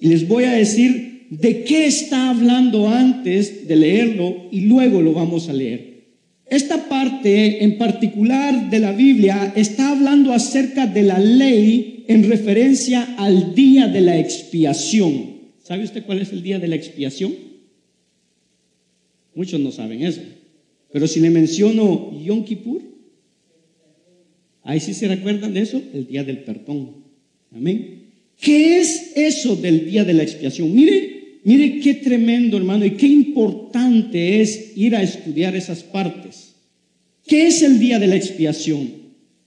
Y 0.00 0.08
les 0.08 0.26
voy 0.26 0.44
a 0.44 0.52
decir 0.52 1.26
de 1.28 1.64
qué 1.64 1.84
está 1.84 2.30
hablando 2.30 2.88
antes 2.88 3.68
de 3.68 3.76
leerlo 3.76 4.48
y 4.50 4.62
luego 4.62 5.02
lo 5.02 5.12
vamos 5.12 5.50
a 5.50 5.52
leer. 5.52 5.87
Esta 6.50 6.88
parte 6.88 7.62
en 7.62 7.78
particular 7.78 8.70
de 8.70 8.78
la 8.78 8.92
Biblia 8.92 9.52
está 9.54 9.90
hablando 9.90 10.32
acerca 10.32 10.86
de 10.86 11.02
la 11.02 11.18
ley 11.18 12.04
en 12.08 12.28
referencia 12.28 13.16
al 13.18 13.54
día 13.54 13.88
de 13.88 14.00
la 14.00 14.18
expiación. 14.18 15.38
¿Sabe 15.62 15.84
usted 15.84 16.04
cuál 16.04 16.22
es 16.22 16.32
el 16.32 16.42
día 16.42 16.58
de 16.58 16.68
la 16.68 16.76
expiación? 16.76 17.34
Muchos 19.34 19.60
no 19.60 19.70
saben 19.70 20.02
eso. 20.02 20.22
Pero 20.90 21.06
si 21.06 21.20
le 21.20 21.30
menciono 21.30 22.18
Yom 22.24 22.44
Kippur, 22.44 22.88
Ahí 24.68 24.80
sí 24.80 24.92
se 24.92 25.08
recuerdan 25.08 25.54
de 25.54 25.60
eso, 25.60 25.80
el 25.94 26.06
día 26.06 26.24
del 26.24 26.40
perdón. 26.40 26.96
Amén. 27.56 28.02
¿Qué 28.38 28.78
es 28.78 29.12
eso 29.16 29.56
del 29.56 29.90
día 29.90 30.04
de 30.04 30.12
la 30.12 30.24
expiación? 30.24 30.74
Mire, 30.74 31.17
mire 31.44 31.80
qué 31.80 31.94
tremendo, 31.94 32.56
hermano, 32.56 32.84
y 32.84 32.92
qué 32.92 33.06
importante 33.06 34.40
es 34.40 34.72
ir 34.76 34.94
a 34.94 35.02
estudiar 35.02 35.56
esas 35.56 35.82
partes. 35.82 36.54
¿Qué 37.26 37.46
es 37.46 37.62
el 37.62 37.78
día 37.78 37.98
de 37.98 38.06
la 38.06 38.16
expiación? 38.16 38.90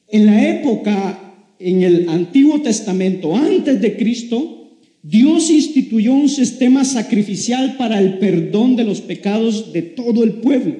En 0.07 0.25
la 0.25 0.47
época, 0.49 1.35
en 1.59 1.81
el 1.83 2.09
Antiguo 2.09 2.61
Testamento, 2.61 3.35
antes 3.35 3.81
de 3.81 3.97
Cristo, 3.97 4.61
Dios 5.03 5.49
instituyó 5.49 6.13
un 6.13 6.29
sistema 6.29 6.85
sacrificial 6.85 7.75
para 7.77 7.99
el 7.99 8.19
perdón 8.19 8.75
de 8.75 8.83
los 8.83 9.01
pecados 9.01 9.73
de 9.73 9.81
todo 9.81 10.23
el 10.23 10.33
pueblo. 10.33 10.75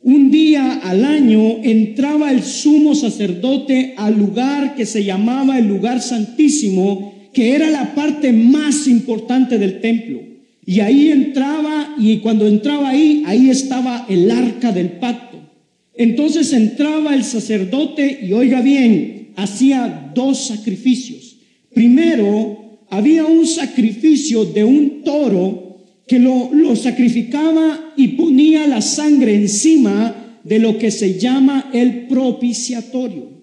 Un 0.00 0.30
día 0.30 0.80
al 0.82 1.04
año 1.04 1.62
entraba 1.62 2.30
el 2.30 2.42
sumo 2.42 2.94
sacerdote 2.94 3.94
al 3.96 4.18
lugar 4.18 4.74
que 4.74 4.86
se 4.86 5.04
llamaba 5.04 5.58
el 5.58 5.66
lugar 5.66 6.00
santísimo, 6.00 7.14
que 7.34 7.54
era 7.54 7.68
la 7.68 7.94
parte 7.94 8.32
más 8.32 8.86
importante 8.86 9.58
del 9.58 9.80
templo. 9.80 10.22
Y 10.64 10.80
ahí 10.80 11.10
entraba, 11.10 11.94
y 11.98 12.18
cuando 12.18 12.46
entraba 12.46 12.88
ahí, 12.88 13.22
ahí 13.26 13.50
estaba 13.50 14.06
el 14.08 14.30
arca 14.30 14.72
del 14.72 14.92
pacto. 14.92 15.38
Entonces 15.94 16.52
entraba 16.52 17.14
el 17.14 17.24
sacerdote 17.24 18.20
y 18.22 18.32
oiga 18.32 18.62
bien, 18.62 19.32
hacía 19.36 20.12
dos 20.14 20.46
sacrificios. 20.46 21.36
Primero, 21.74 22.78
había 22.88 23.24
un 23.24 23.46
sacrificio 23.46 24.44
de 24.44 24.64
un 24.64 25.02
toro 25.02 25.78
que 26.06 26.18
lo, 26.18 26.50
sacrificaba 26.76 27.92
y 27.96 28.08
ponía 28.08 28.66
la 28.66 28.80
sangre 28.80 29.34
encima 29.34 30.38
de 30.44 30.58
lo 30.58 30.78
que 30.78 30.90
se 30.90 31.18
llama 31.18 31.70
el 31.72 32.06
propiciatorio. 32.06 33.33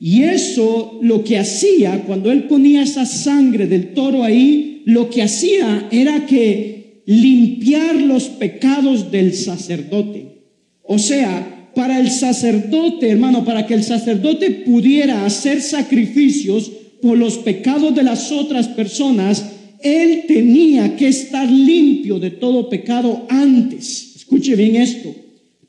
Y 0.00 0.22
eso 0.22 0.98
lo 1.02 1.24
que 1.24 1.38
hacía, 1.38 2.04
cuando 2.06 2.30
él 2.30 2.44
ponía 2.44 2.82
esa 2.82 3.04
sangre 3.04 3.66
del 3.66 3.94
toro 3.94 4.22
ahí, 4.22 4.82
lo 4.84 5.10
que 5.10 5.22
hacía 5.22 5.88
era 5.90 6.24
que 6.26 7.02
limpiar 7.06 7.96
los 7.96 8.24
pecados 8.24 9.10
del 9.10 9.34
sacerdote. 9.34 10.42
O 10.82 10.98
sea, 10.98 11.70
para 11.74 11.98
el 12.00 12.10
sacerdote, 12.10 13.08
hermano, 13.08 13.44
para 13.44 13.66
que 13.66 13.74
el 13.74 13.82
sacerdote 13.82 14.50
pudiera 14.50 15.26
hacer 15.26 15.60
sacrificios 15.60 16.70
por 17.02 17.16
los 17.16 17.38
pecados 17.38 17.94
de 17.94 18.02
las 18.02 18.32
otras 18.32 18.68
personas, 18.68 19.44
él 19.82 20.24
tenía 20.26 20.96
que 20.96 21.08
estar 21.08 21.48
limpio 21.50 22.18
de 22.18 22.30
todo 22.30 22.68
pecado 22.68 23.26
antes. 23.28 24.16
Escuche 24.16 24.56
bien 24.56 24.76
esto. 24.76 25.14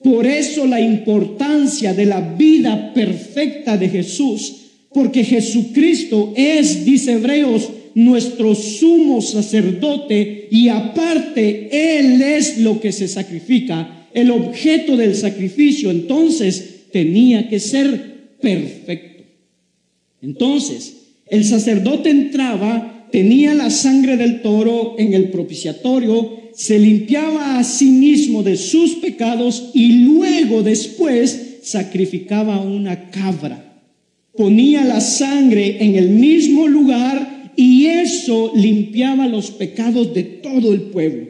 Por 0.04 0.26
eso 0.26 0.66
la 0.66 0.80
importancia 0.80 1.94
de 1.94 2.06
la 2.06 2.22
vida 2.22 2.94
perfecta 2.94 3.78
de 3.78 3.90
Jesús, 3.90 4.56
porque 4.94 5.24
Jesucristo 5.24 6.34
es, 6.36 6.86
dice 6.86 7.14
Hebreos, 7.14 7.70
nuestro 7.96 8.56
sumo 8.56 9.22
sacerdote 9.22 10.48
y 10.52 10.70
aparte 10.70 11.98
Él 12.00 12.22
es 12.22 12.60
lo 12.60 12.80
que 12.80 12.92
se 12.92 13.08
sacrifica, 13.08 14.08
el 14.14 14.32
objeto 14.32 14.96
del 14.96 15.16
sacrificio, 15.16 15.92
entonces 15.92 16.86
tenía 16.92 17.50
que 17.50 17.60
ser 17.60 18.38
perfecto. 18.42 19.24
Entonces, 20.22 20.96
el 21.28 21.46
sacerdote 21.46 22.10
entraba 22.10 23.00
tenía 23.12 23.54
la 23.54 23.70
sangre 23.70 24.18
del 24.18 24.42
toro 24.42 24.96
en 24.98 25.14
el 25.14 25.30
propiciatorio, 25.30 26.49
se 26.60 26.78
limpiaba 26.78 27.58
a 27.58 27.64
sí 27.64 27.86
mismo 27.86 28.44
de 28.44 28.58
sus 28.58 28.96
pecados 28.96 29.70
y 29.74 30.04
luego 30.04 30.62
después 30.62 31.60
sacrificaba 31.64 32.60
una 32.60 33.12
cabra. 33.12 33.82
Ponía 34.36 34.84
la 34.84 35.00
sangre 35.00 35.78
en 35.80 35.96
el 35.96 36.10
mismo 36.10 36.68
lugar 36.68 37.54
y 37.56 37.86
eso 37.86 38.52
limpiaba 38.54 39.26
los 39.26 39.52
pecados 39.52 40.14
de 40.14 40.24
todo 40.24 40.74
el 40.74 40.82
pueblo. 40.82 41.28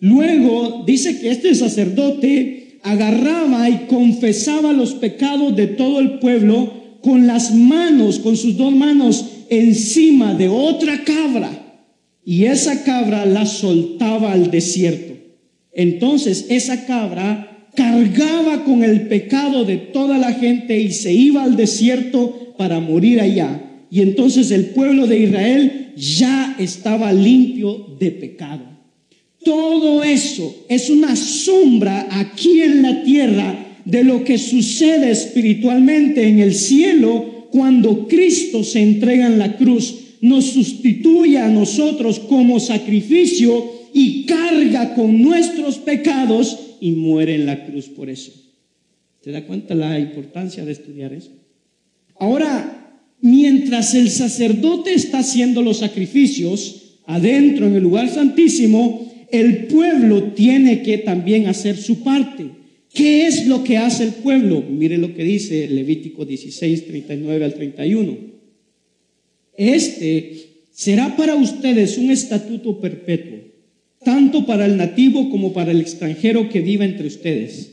Luego 0.00 0.84
dice 0.86 1.18
que 1.18 1.30
este 1.30 1.54
sacerdote 1.54 2.78
agarraba 2.82 3.70
y 3.70 3.86
confesaba 3.88 4.74
los 4.74 4.92
pecados 4.92 5.56
de 5.56 5.68
todo 5.68 5.98
el 5.98 6.18
pueblo 6.18 6.98
con 7.00 7.26
las 7.26 7.54
manos, 7.54 8.18
con 8.18 8.36
sus 8.36 8.58
dos 8.58 8.74
manos 8.74 9.24
encima 9.48 10.34
de 10.34 10.48
otra 10.48 11.04
cabra 11.04 11.67
y 12.28 12.44
esa 12.44 12.84
cabra 12.84 13.24
la 13.24 13.46
soltaba 13.46 14.34
al 14.34 14.50
desierto. 14.50 15.14
Entonces 15.72 16.44
esa 16.50 16.84
cabra 16.84 17.70
cargaba 17.74 18.64
con 18.64 18.84
el 18.84 19.08
pecado 19.08 19.64
de 19.64 19.78
toda 19.78 20.18
la 20.18 20.34
gente 20.34 20.78
y 20.78 20.92
se 20.92 21.10
iba 21.10 21.42
al 21.42 21.56
desierto 21.56 22.54
para 22.58 22.80
morir 22.80 23.22
allá. 23.22 23.86
Y 23.90 24.02
entonces 24.02 24.50
el 24.50 24.66
pueblo 24.66 25.06
de 25.06 25.20
Israel 25.20 25.94
ya 25.96 26.54
estaba 26.58 27.14
limpio 27.14 27.96
de 27.98 28.10
pecado. 28.10 28.64
Todo 29.42 30.04
eso 30.04 30.66
es 30.68 30.90
una 30.90 31.16
sombra 31.16 32.08
aquí 32.10 32.60
en 32.60 32.82
la 32.82 33.04
tierra 33.04 33.78
de 33.86 34.04
lo 34.04 34.22
que 34.22 34.36
sucede 34.36 35.10
espiritualmente 35.10 36.28
en 36.28 36.40
el 36.40 36.54
cielo 36.54 37.48
cuando 37.50 38.06
Cristo 38.06 38.62
se 38.64 38.82
entrega 38.82 39.26
en 39.26 39.38
la 39.38 39.56
cruz, 39.56 39.97
nos 40.20 40.46
sustituye 40.46 41.38
a 41.38 41.48
nosotros 41.48 42.18
como 42.20 42.60
sacrificio 42.60 43.64
y 43.92 44.24
carga 44.26 44.94
con 44.94 45.22
nuestros 45.22 45.78
pecados 45.78 46.58
y 46.80 46.92
muere 46.92 47.34
en 47.34 47.46
la 47.46 47.66
cruz 47.66 47.86
por 47.86 48.10
eso. 48.10 48.32
¿Te 49.22 49.32
da 49.32 49.44
cuenta 49.46 49.74
la 49.74 49.98
importancia 49.98 50.64
de 50.64 50.72
estudiar 50.72 51.12
eso? 51.12 51.32
Ahora, 52.18 53.02
mientras 53.20 53.94
el 53.94 54.10
sacerdote 54.10 54.94
está 54.94 55.18
haciendo 55.20 55.62
los 55.62 55.78
sacrificios 55.78 57.00
adentro 57.06 57.66
en 57.66 57.74
el 57.74 57.82
lugar 57.82 58.08
santísimo, 58.08 59.08
el 59.30 59.66
pueblo 59.66 60.32
tiene 60.32 60.82
que 60.82 60.98
también 60.98 61.46
hacer 61.46 61.76
su 61.76 62.02
parte. 62.02 62.46
¿Qué 62.92 63.26
es 63.26 63.46
lo 63.46 63.64
que 63.64 63.76
hace 63.76 64.04
el 64.04 64.12
pueblo? 64.12 64.62
Mire 64.62 64.98
lo 64.98 65.14
que 65.14 65.22
dice 65.22 65.68
Levítico 65.68 66.24
16, 66.24 66.86
39 66.86 67.44
al 67.44 67.54
31. 67.54 68.37
Este 69.58 70.68
será 70.70 71.16
para 71.16 71.34
ustedes 71.34 71.98
un 71.98 72.10
estatuto 72.10 72.80
perpetuo. 72.80 73.38
tanto 74.04 74.46
para 74.46 74.64
el 74.64 74.76
nativo 74.76 75.28
como 75.28 75.52
para 75.52 75.72
el 75.72 75.80
extranjero 75.80 76.48
que 76.48 76.60
viva 76.60 76.84
entre 76.84 77.08
ustedes. 77.08 77.72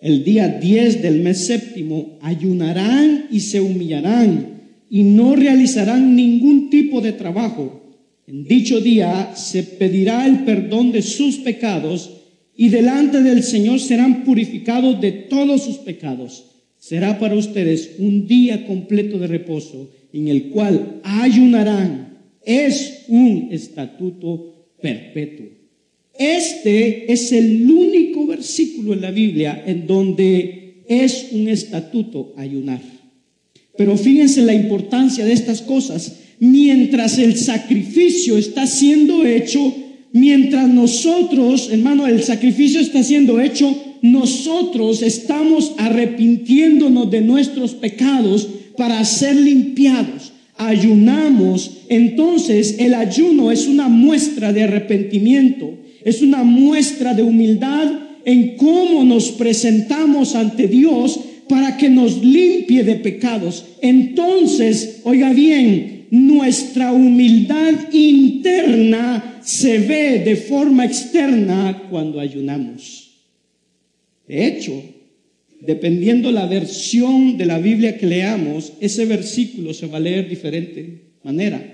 El 0.00 0.22
día 0.22 0.48
10 0.48 1.02
del 1.02 1.20
mes 1.20 1.46
séptimo 1.46 2.16
ayunarán 2.22 3.26
y 3.30 3.40
se 3.40 3.60
humillarán 3.60 4.62
y 4.88 5.02
no 5.02 5.34
realizarán 5.34 6.14
ningún 6.14 6.70
tipo 6.70 7.00
de 7.00 7.12
trabajo. 7.12 7.82
En 8.26 8.44
dicho 8.44 8.80
día 8.80 9.32
se 9.34 9.64
pedirá 9.64 10.26
el 10.26 10.44
perdón 10.44 10.92
de 10.92 11.02
sus 11.02 11.38
pecados 11.38 12.12
y 12.56 12.68
delante 12.68 13.20
del 13.20 13.42
Señor 13.42 13.80
serán 13.80 14.24
purificados 14.24 15.00
de 15.00 15.10
todos 15.10 15.64
sus 15.64 15.78
pecados. 15.78 16.53
Será 16.84 17.18
para 17.18 17.34
ustedes 17.34 17.92
un 17.98 18.26
día 18.26 18.66
completo 18.66 19.18
de 19.18 19.26
reposo 19.26 19.90
en 20.12 20.28
el 20.28 20.50
cual 20.50 21.00
ayunarán. 21.02 22.18
Es 22.44 23.04
un 23.08 23.48
estatuto 23.50 24.68
perpetuo. 24.82 25.46
Este 26.18 27.10
es 27.10 27.32
el 27.32 27.70
único 27.70 28.26
versículo 28.26 28.92
en 28.92 29.00
la 29.00 29.12
Biblia 29.12 29.64
en 29.66 29.86
donde 29.86 30.82
es 30.86 31.28
un 31.32 31.48
estatuto 31.48 32.34
ayunar. 32.36 32.82
Pero 33.78 33.96
fíjense 33.96 34.42
la 34.42 34.52
importancia 34.52 35.24
de 35.24 35.32
estas 35.32 35.62
cosas. 35.62 36.20
Mientras 36.38 37.18
el 37.18 37.38
sacrificio 37.38 38.36
está 38.36 38.66
siendo 38.66 39.24
hecho, 39.24 39.74
mientras 40.12 40.68
nosotros, 40.68 41.70
hermano, 41.72 42.06
el 42.06 42.22
sacrificio 42.22 42.78
está 42.78 43.02
siendo 43.02 43.40
hecho, 43.40 43.74
nosotros 44.04 45.00
estamos 45.00 45.72
arrepintiéndonos 45.78 47.10
de 47.10 47.22
nuestros 47.22 47.72
pecados 47.72 48.46
para 48.76 49.02
ser 49.02 49.34
limpiados. 49.34 50.34
Ayunamos, 50.58 51.78
entonces 51.88 52.76
el 52.80 52.92
ayuno 52.92 53.50
es 53.50 53.66
una 53.66 53.88
muestra 53.88 54.52
de 54.52 54.64
arrepentimiento, 54.64 55.78
es 56.04 56.20
una 56.20 56.44
muestra 56.44 57.14
de 57.14 57.22
humildad 57.22 57.92
en 58.26 58.58
cómo 58.58 59.04
nos 59.04 59.30
presentamos 59.30 60.34
ante 60.34 60.68
Dios 60.68 61.18
para 61.48 61.78
que 61.78 61.88
nos 61.88 62.22
limpie 62.22 62.84
de 62.84 62.96
pecados. 62.96 63.64
Entonces, 63.80 65.00
oiga 65.04 65.32
bien, 65.32 66.08
nuestra 66.10 66.92
humildad 66.92 67.90
interna 67.90 69.40
se 69.42 69.78
ve 69.78 70.18
de 70.18 70.36
forma 70.36 70.84
externa 70.84 71.84
cuando 71.88 72.20
ayunamos. 72.20 73.03
De 74.26 74.46
hecho, 74.46 74.72
dependiendo 75.60 76.30
la 76.32 76.46
versión 76.46 77.36
de 77.36 77.46
la 77.46 77.58
Biblia 77.58 77.98
que 77.98 78.06
leamos, 78.06 78.72
ese 78.80 79.04
versículo 79.06 79.74
se 79.74 79.86
va 79.86 79.98
a 79.98 80.00
leer 80.00 80.24
de 80.24 80.30
diferente 80.30 81.02
manera. 81.22 81.70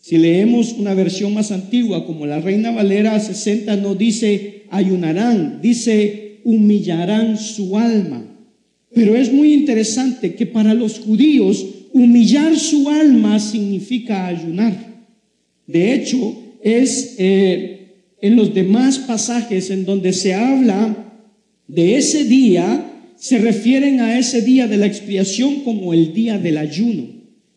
Si 0.00 0.16
leemos 0.16 0.72
una 0.72 0.94
versión 0.94 1.34
más 1.34 1.50
antigua, 1.50 2.06
como 2.06 2.26
la 2.26 2.40
Reina 2.40 2.70
Valera 2.70 3.18
60, 3.18 3.76
no 3.76 3.94
dice 3.94 4.62
ayunarán, 4.70 5.60
dice 5.60 6.40
humillarán 6.44 7.36
su 7.36 7.76
alma. 7.76 8.24
Pero 8.94 9.16
es 9.16 9.32
muy 9.32 9.52
interesante 9.52 10.34
que 10.34 10.46
para 10.46 10.74
los 10.74 11.00
judíos 11.00 11.66
humillar 11.92 12.56
su 12.56 12.88
alma 12.88 13.38
significa 13.38 14.26
ayunar. 14.26 15.04
De 15.66 15.92
hecho, 15.94 16.36
es 16.62 17.16
eh, 17.18 17.78
en 18.20 18.36
los 18.36 18.54
demás 18.54 18.98
pasajes 18.98 19.70
en 19.70 19.84
donde 19.84 20.12
se 20.12 20.34
habla 20.34 21.07
de 21.68 21.96
ese 21.96 22.24
día, 22.24 23.12
se 23.16 23.38
refieren 23.38 24.00
a 24.00 24.18
ese 24.18 24.42
día 24.42 24.66
de 24.66 24.78
la 24.78 24.86
expiación 24.86 25.60
como 25.60 25.92
el 25.92 26.12
día 26.12 26.38
del 26.38 26.56
ayuno. 26.58 27.04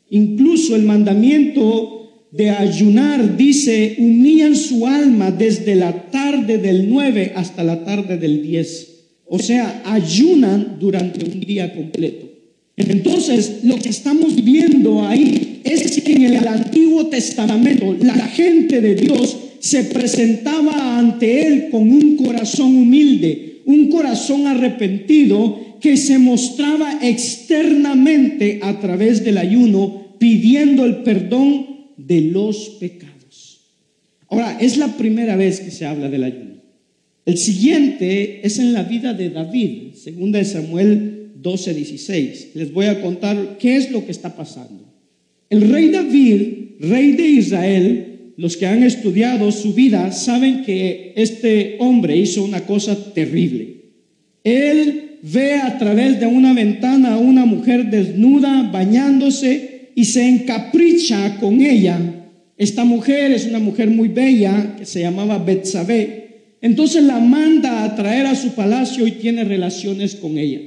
Incluso 0.09 0.75
el 0.75 0.83
mandamiento 0.83 2.27
de 2.31 2.49
ayunar 2.49 3.37
dice, 3.37 3.95
humillan 3.99 4.55
su 4.55 4.87
alma 4.87 5.31
desde 5.31 5.75
la 5.75 6.09
tarde 6.11 6.57
del 6.57 6.89
9 6.89 7.33
hasta 7.35 7.63
la 7.63 7.83
tarde 7.83 8.17
del 8.17 8.41
10. 8.41 8.87
O 9.27 9.39
sea, 9.39 9.81
ayunan 9.85 10.77
durante 10.79 11.23
un 11.25 11.39
día 11.39 11.73
completo. 11.73 12.27
Entonces, 12.75 13.59
lo 13.63 13.77
que 13.77 13.89
estamos 13.89 14.43
viendo 14.43 15.05
ahí 15.05 15.61
es 15.63 16.01
que 16.01 16.13
en 16.13 16.23
el 16.23 16.47
Antiguo 16.47 17.07
Testamento 17.07 17.95
la 18.01 18.27
gente 18.27 18.81
de 18.81 18.95
Dios 18.95 19.37
se 19.59 19.83
presentaba 19.83 20.97
ante 20.97 21.47
Él 21.47 21.67
con 21.69 21.89
un 21.91 22.17
corazón 22.17 22.75
humilde, 22.75 23.50
un 23.65 23.89
corazón 23.89 24.47
arrepentido 24.47 25.77
que 25.79 25.97
se 25.97 26.19
mostraba 26.19 26.99
externamente 27.01 28.59
a 28.61 28.79
través 28.79 29.23
del 29.23 29.37
ayuno, 29.37 30.15
pidiendo 30.19 30.85
el 30.85 30.97
perdón 30.97 31.67
de 31.97 32.21
los 32.21 32.77
pecados. 32.79 33.61
Ahora, 34.29 34.57
es 34.59 34.77
la 34.77 34.95
primera 34.95 35.35
vez 35.35 35.59
que 35.59 35.71
se 35.71 35.85
habla 35.85 36.09
del 36.09 36.23
ayuno. 36.23 36.51
El 37.25 37.37
siguiente 37.37 38.45
es 38.45 38.59
en 38.59 38.73
la 38.73 38.83
vida 38.83 39.13
de 39.13 39.29
David, 39.29 39.93
segunda 39.93 40.39
de 40.39 40.45
Samuel 40.45 41.31
12, 41.41 41.73
16. 41.73 42.49
Les 42.55 42.71
voy 42.71 42.85
a 42.85 43.01
contar 43.01 43.57
qué 43.59 43.75
es 43.75 43.91
lo 43.91 44.05
que 44.05 44.11
está 44.11 44.35
pasando. 44.35 44.85
El 45.49 45.69
rey 45.69 45.89
David, 45.89 46.41
rey 46.79 47.11
de 47.13 47.27
Israel, 47.27 48.10
los 48.37 48.57
que 48.57 48.65
han 48.65 48.83
estudiado 48.83 49.51
su 49.51 49.73
vida 49.73 50.11
saben 50.11 50.63
que 50.63 51.13
este 51.15 51.77
hombre 51.79 52.15
hizo 52.17 52.43
una 52.43 52.61
cosa 52.61 53.13
terrible. 53.13 53.81
Él 54.43 55.17
ve 55.21 55.55
a 55.55 55.77
través 55.77 56.19
de 56.19 56.25
una 56.25 56.53
ventana 56.53 57.13
a 57.15 57.17
una 57.17 57.45
mujer 57.45 57.89
desnuda 57.89 58.69
bañándose 58.71 59.91
y 59.95 60.05
se 60.05 60.27
encapricha 60.27 61.37
con 61.39 61.61
ella. 61.61 61.99
Esta 62.57 62.83
mujer 62.83 63.31
es 63.31 63.45
una 63.45 63.59
mujer 63.59 63.89
muy 63.89 64.07
bella 64.07 64.75
que 64.77 64.85
se 64.85 65.01
llamaba 65.01 65.37
Betsabé 65.37 66.21
entonces 66.61 67.03
la 67.03 67.19
manda 67.19 67.83
a 67.83 67.95
traer 67.95 68.27
a 68.27 68.35
su 68.35 68.49
palacio 68.49 69.07
y 69.07 69.13
tiene 69.13 69.43
relaciones 69.43 70.15
con 70.15 70.37
ella. 70.37 70.59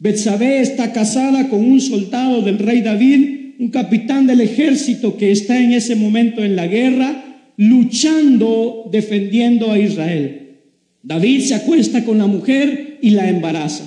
Betsabé 0.00 0.60
está 0.60 0.92
casada 0.92 1.48
con 1.48 1.64
un 1.64 1.80
soldado 1.80 2.42
del 2.42 2.58
rey 2.58 2.82
David, 2.82 3.47
un 3.58 3.68
capitán 3.70 4.26
del 4.26 4.40
ejército 4.40 5.16
que 5.16 5.32
está 5.32 5.58
en 5.58 5.72
ese 5.72 5.96
momento 5.96 6.44
en 6.44 6.54
la 6.54 6.66
guerra, 6.66 7.24
luchando, 7.56 8.88
defendiendo 8.92 9.72
a 9.72 9.78
Israel. 9.78 10.58
David 11.02 11.40
se 11.40 11.54
acuesta 11.54 12.04
con 12.04 12.18
la 12.18 12.26
mujer 12.26 12.98
y 13.02 13.10
la 13.10 13.28
embaraza. 13.28 13.84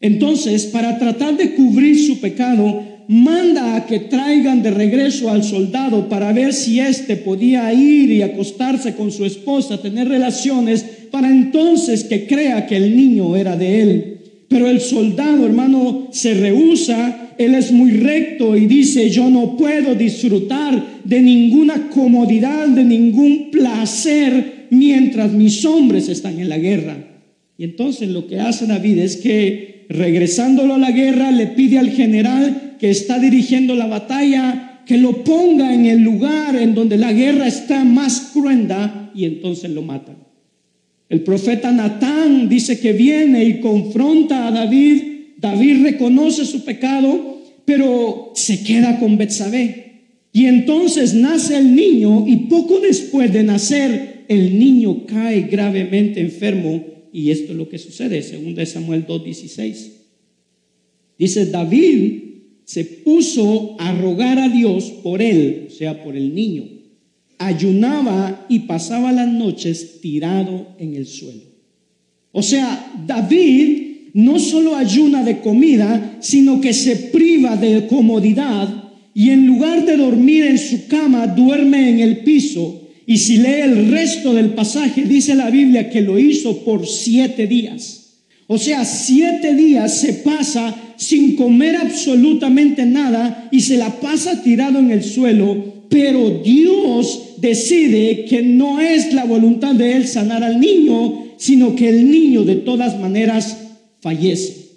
Entonces, 0.00 0.66
para 0.66 0.98
tratar 0.98 1.36
de 1.36 1.54
cubrir 1.54 1.98
su 2.06 2.20
pecado, 2.20 2.84
manda 3.08 3.74
a 3.74 3.86
que 3.86 4.00
traigan 4.00 4.62
de 4.62 4.70
regreso 4.70 5.30
al 5.30 5.42
soldado 5.42 6.08
para 6.08 6.32
ver 6.32 6.52
si 6.52 6.78
éste 6.78 7.16
podía 7.16 7.72
ir 7.72 8.12
y 8.12 8.22
acostarse 8.22 8.94
con 8.94 9.10
su 9.10 9.24
esposa, 9.24 9.82
tener 9.82 10.08
relaciones, 10.08 10.84
para 11.10 11.28
entonces 11.28 12.04
que 12.04 12.26
crea 12.26 12.66
que 12.66 12.76
el 12.76 12.94
niño 12.94 13.34
era 13.34 13.56
de 13.56 13.82
él. 13.82 14.18
Pero 14.48 14.68
el 14.68 14.80
soldado, 14.80 15.44
hermano, 15.44 16.08
se 16.12 16.34
rehúsa, 16.34 17.27
él 17.38 17.54
es 17.54 17.70
muy 17.72 17.92
recto 17.92 18.56
y 18.56 18.66
dice, 18.66 19.08
yo 19.10 19.30
no 19.30 19.56
puedo 19.56 19.94
disfrutar 19.94 21.00
de 21.04 21.20
ninguna 21.20 21.88
comodidad, 21.88 22.68
de 22.68 22.84
ningún 22.84 23.50
placer 23.50 24.66
mientras 24.70 25.32
mis 25.32 25.64
hombres 25.64 26.08
están 26.08 26.38
en 26.40 26.48
la 26.48 26.58
guerra. 26.58 26.96
Y 27.56 27.64
entonces 27.64 28.08
lo 28.08 28.26
que 28.26 28.40
hace 28.40 28.66
David 28.66 28.98
es 28.98 29.16
que 29.16 29.86
regresándolo 29.88 30.74
a 30.74 30.78
la 30.78 30.90
guerra 30.90 31.30
le 31.30 31.46
pide 31.46 31.78
al 31.78 31.90
general 31.90 32.76
que 32.78 32.90
está 32.90 33.18
dirigiendo 33.18 33.74
la 33.74 33.86
batalla, 33.86 34.82
que 34.84 34.96
lo 34.96 35.24
ponga 35.24 35.72
en 35.74 35.86
el 35.86 36.00
lugar 36.00 36.56
en 36.56 36.74
donde 36.74 36.96
la 36.96 37.12
guerra 37.12 37.46
está 37.46 37.84
más 37.84 38.30
cruenta 38.32 39.10
y 39.14 39.24
entonces 39.24 39.70
lo 39.70 39.82
matan. 39.82 40.16
El 41.08 41.22
profeta 41.22 41.72
Natán 41.72 42.48
dice 42.48 42.78
que 42.78 42.92
viene 42.92 43.44
y 43.44 43.60
confronta 43.60 44.46
a 44.46 44.50
David. 44.50 45.17
David 45.40 45.82
reconoce 45.82 46.44
su 46.44 46.64
pecado, 46.64 47.42
pero 47.64 48.32
se 48.34 48.62
queda 48.62 48.98
con 48.98 49.16
Betsabé. 49.16 49.88
Y 50.32 50.46
entonces 50.46 51.14
nace 51.14 51.56
el 51.56 51.74
niño 51.74 52.26
y 52.26 52.48
poco 52.48 52.80
después 52.80 53.32
de 53.32 53.42
nacer 53.44 54.24
el 54.28 54.58
niño 54.58 55.06
cae 55.06 55.42
gravemente 55.42 56.20
enfermo 56.20 56.84
y 57.12 57.30
esto 57.30 57.52
es 57.52 57.58
lo 57.58 57.68
que 57.68 57.78
sucede, 57.78 58.22
según 58.22 58.54
de 58.54 58.66
Samuel 58.66 59.06
2:16. 59.06 59.92
Dice 61.18 61.46
David 61.46 62.22
se 62.64 62.84
puso 62.84 63.76
a 63.80 63.98
rogar 63.98 64.38
a 64.38 64.50
Dios 64.50 64.92
por 65.02 65.22
él, 65.22 65.68
o 65.68 65.70
sea, 65.70 66.04
por 66.04 66.14
el 66.14 66.34
niño. 66.34 66.64
Ayunaba 67.38 68.44
y 68.50 68.60
pasaba 68.60 69.10
las 69.10 69.28
noches 69.28 70.00
tirado 70.02 70.74
en 70.78 70.94
el 70.94 71.06
suelo. 71.06 71.44
O 72.30 72.42
sea, 72.42 72.92
David 73.06 73.87
no 74.18 74.40
solo 74.40 74.74
ayuna 74.74 75.22
de 75.22 75.38
comida, 75.38 76.18
sino 76.18 76.60
que 76.60 76.72
se 76.72 76.96
priva 76.96 77.54
de 77.54 77.86
comodidad 77.86 78.68
y 79.14 79.30
en 79.30 79.46
lugar 79.46 79.86
de 79.86 79.96
dormir 79.96 80.44
en 80.44 80.58
su 80.58 80.88
cama, 80.88 81.28
duerme 81.28 81.88
en 81.88 82.00
el 82.00 82.18
piso. 82.24 82.82
Y 83.06 83.18
si 83.18 83.36
lee 83.36 83.60
el 83.62 83.92
resto 83.92 84.34
del 84.34 84.54
pasaje, 84.54 85.02
dice 85.02 85.36
la 85.36 85.50
Biblia 85.50 85.88
que 85.88 86.00
lo 86.00 86.18
hizo 86.18 86.64
por 86.64 86.84
siete 86.84 87.46
días. 87.46 88.16
O 88.48 88.58
sea, 88.58 88.84
siete 88.84 89.54
días 89.54 90.00
se 90.00 90.14
pasa 90.14 90.74
sin 90.96 91.36
comer 91.36 91.76
absolutamente 91.76 92.86
nada 92.86 93.48
y 93.52 93.60
se 93.60 93.76
la 93.76 94.00
pasa 94.00 94.42
tirado 94.42 94.80
en 94.80 94.90
el 94.90 95.04
suelo, 95.04 95.84
pero 95.88 96.42
Dios 96.44 97.36
decide 97.40 98.24
que 98.24 98.42
no 98.42 98.80
es 98.80 99.12
la 99.14 99.24
voluntad 99.24 99.76
de 99.76 99.92
él 99.92 100.08
sanar 100.08 100.42
al 100.42 100.58
niño, 100.58 101.36
sino 101.36 101.76
que 101.76 101.88
el 101.88 102.10
niño 102.10 102.42
de 102.42 102.56
todas 102.56 102.98
maneras 102.98 103.67
fallece. 104.00 104.68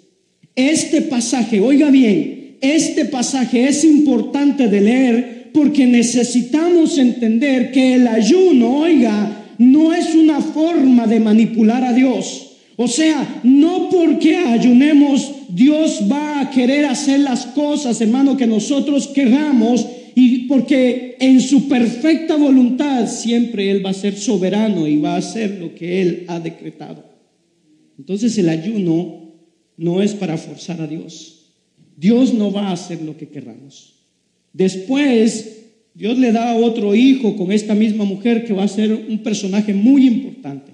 Este 0.54 1.02
pasaje, 1.02 1.60
oiga 1.60 1.90
bien, 1.90 2.56
este 2.60 3.06
pasaje 3.06 3.68
es 3.68 3.84
importante 3.84 4.68
de 4.68 4.80
leer 4.80 5.50
porque 5.52 5.86
necesitamos 5.86 6.98
entender 6.98 7.72
que 7.72 7.94
el 7.94 8.06
ayuno, 8.06 8.78
oiga, 8.78 9.54
no 9.58 9.92
es 9.92 10.14
una 10.14 10.40
forma 10.40 11.06
de 11.06 11.20
manipular 11.20 11.84
a 11.84 11.92
Dios. 11.92 12.48
O 12.76 12.88
sea, 12.88 13.40
no 13.44 13.88
porque 13.90 14.36
ayunemos 14.36 15.32
Dios 15.48 16.00
va 16.10 16.40
a 16.40 16.50
querer 16.50 16.86
hacer 16.86 17.20
las 17.20 17.44
cosas, 17.46 18.00
hermano, 18.00 18.36
que 18.36 18.46
nosotros 18.46 19.08
queramos 19.08 19.86
y 20.14 20.46
porque 20.46 21.16
en 21.20 21.40
su 21.40 21.68
perfecta 21.68 22.36
voluntad 22.36 23.06
siempre 23.06 23.70
Él 23.70 23.84
va 23.84 23.90
a 23.90 23.94
ser 23.94 24.16
soberano 24.16 24.86
y 24.86 24.96
va 24.96 25.14
a 25.14 25.18
hacer 25.18 25.58
lo 25.60 25.74
que 25.74 26.00
Él 26.00 26.24
ha 26.28 26.40
decretado. 26.40 27.11
Entonces 28.02 28.36
el 28.36 28.48
ayuno 28.48 29.30
no 29.76 30.02
es 30.02 30.12
para 30.14 30.36
forzar 30.36 30.80
a 30.80 30.88
Dios. 30.88 31.52
Dios 31.96 32.34
no 32.34 32.50
va 32.50 32.70
a 32.70 32.72
hacer 32.72 33.00
lo 33.00 33.16
que 33.16 33.28
queramos. 33.28 33.94
Después, 34.52 35.66
Dios 35.94 36.18
le 36.18 36.32
da 36.32 36.56
otro 36.56 36.96
hijo 36.96 37.36
con 37.36 37.52
esta 37.52 37.76
misma 37.76 38.04
mujer 38.04 38.44
que 38.44 38.54
va 38.54 38.64
a 38.64 38.68
ser 38.68 38.92
un 38.92 39.22
personaje 39.22 39.72
muy 39.72 40.08
importante. 40.08 40.72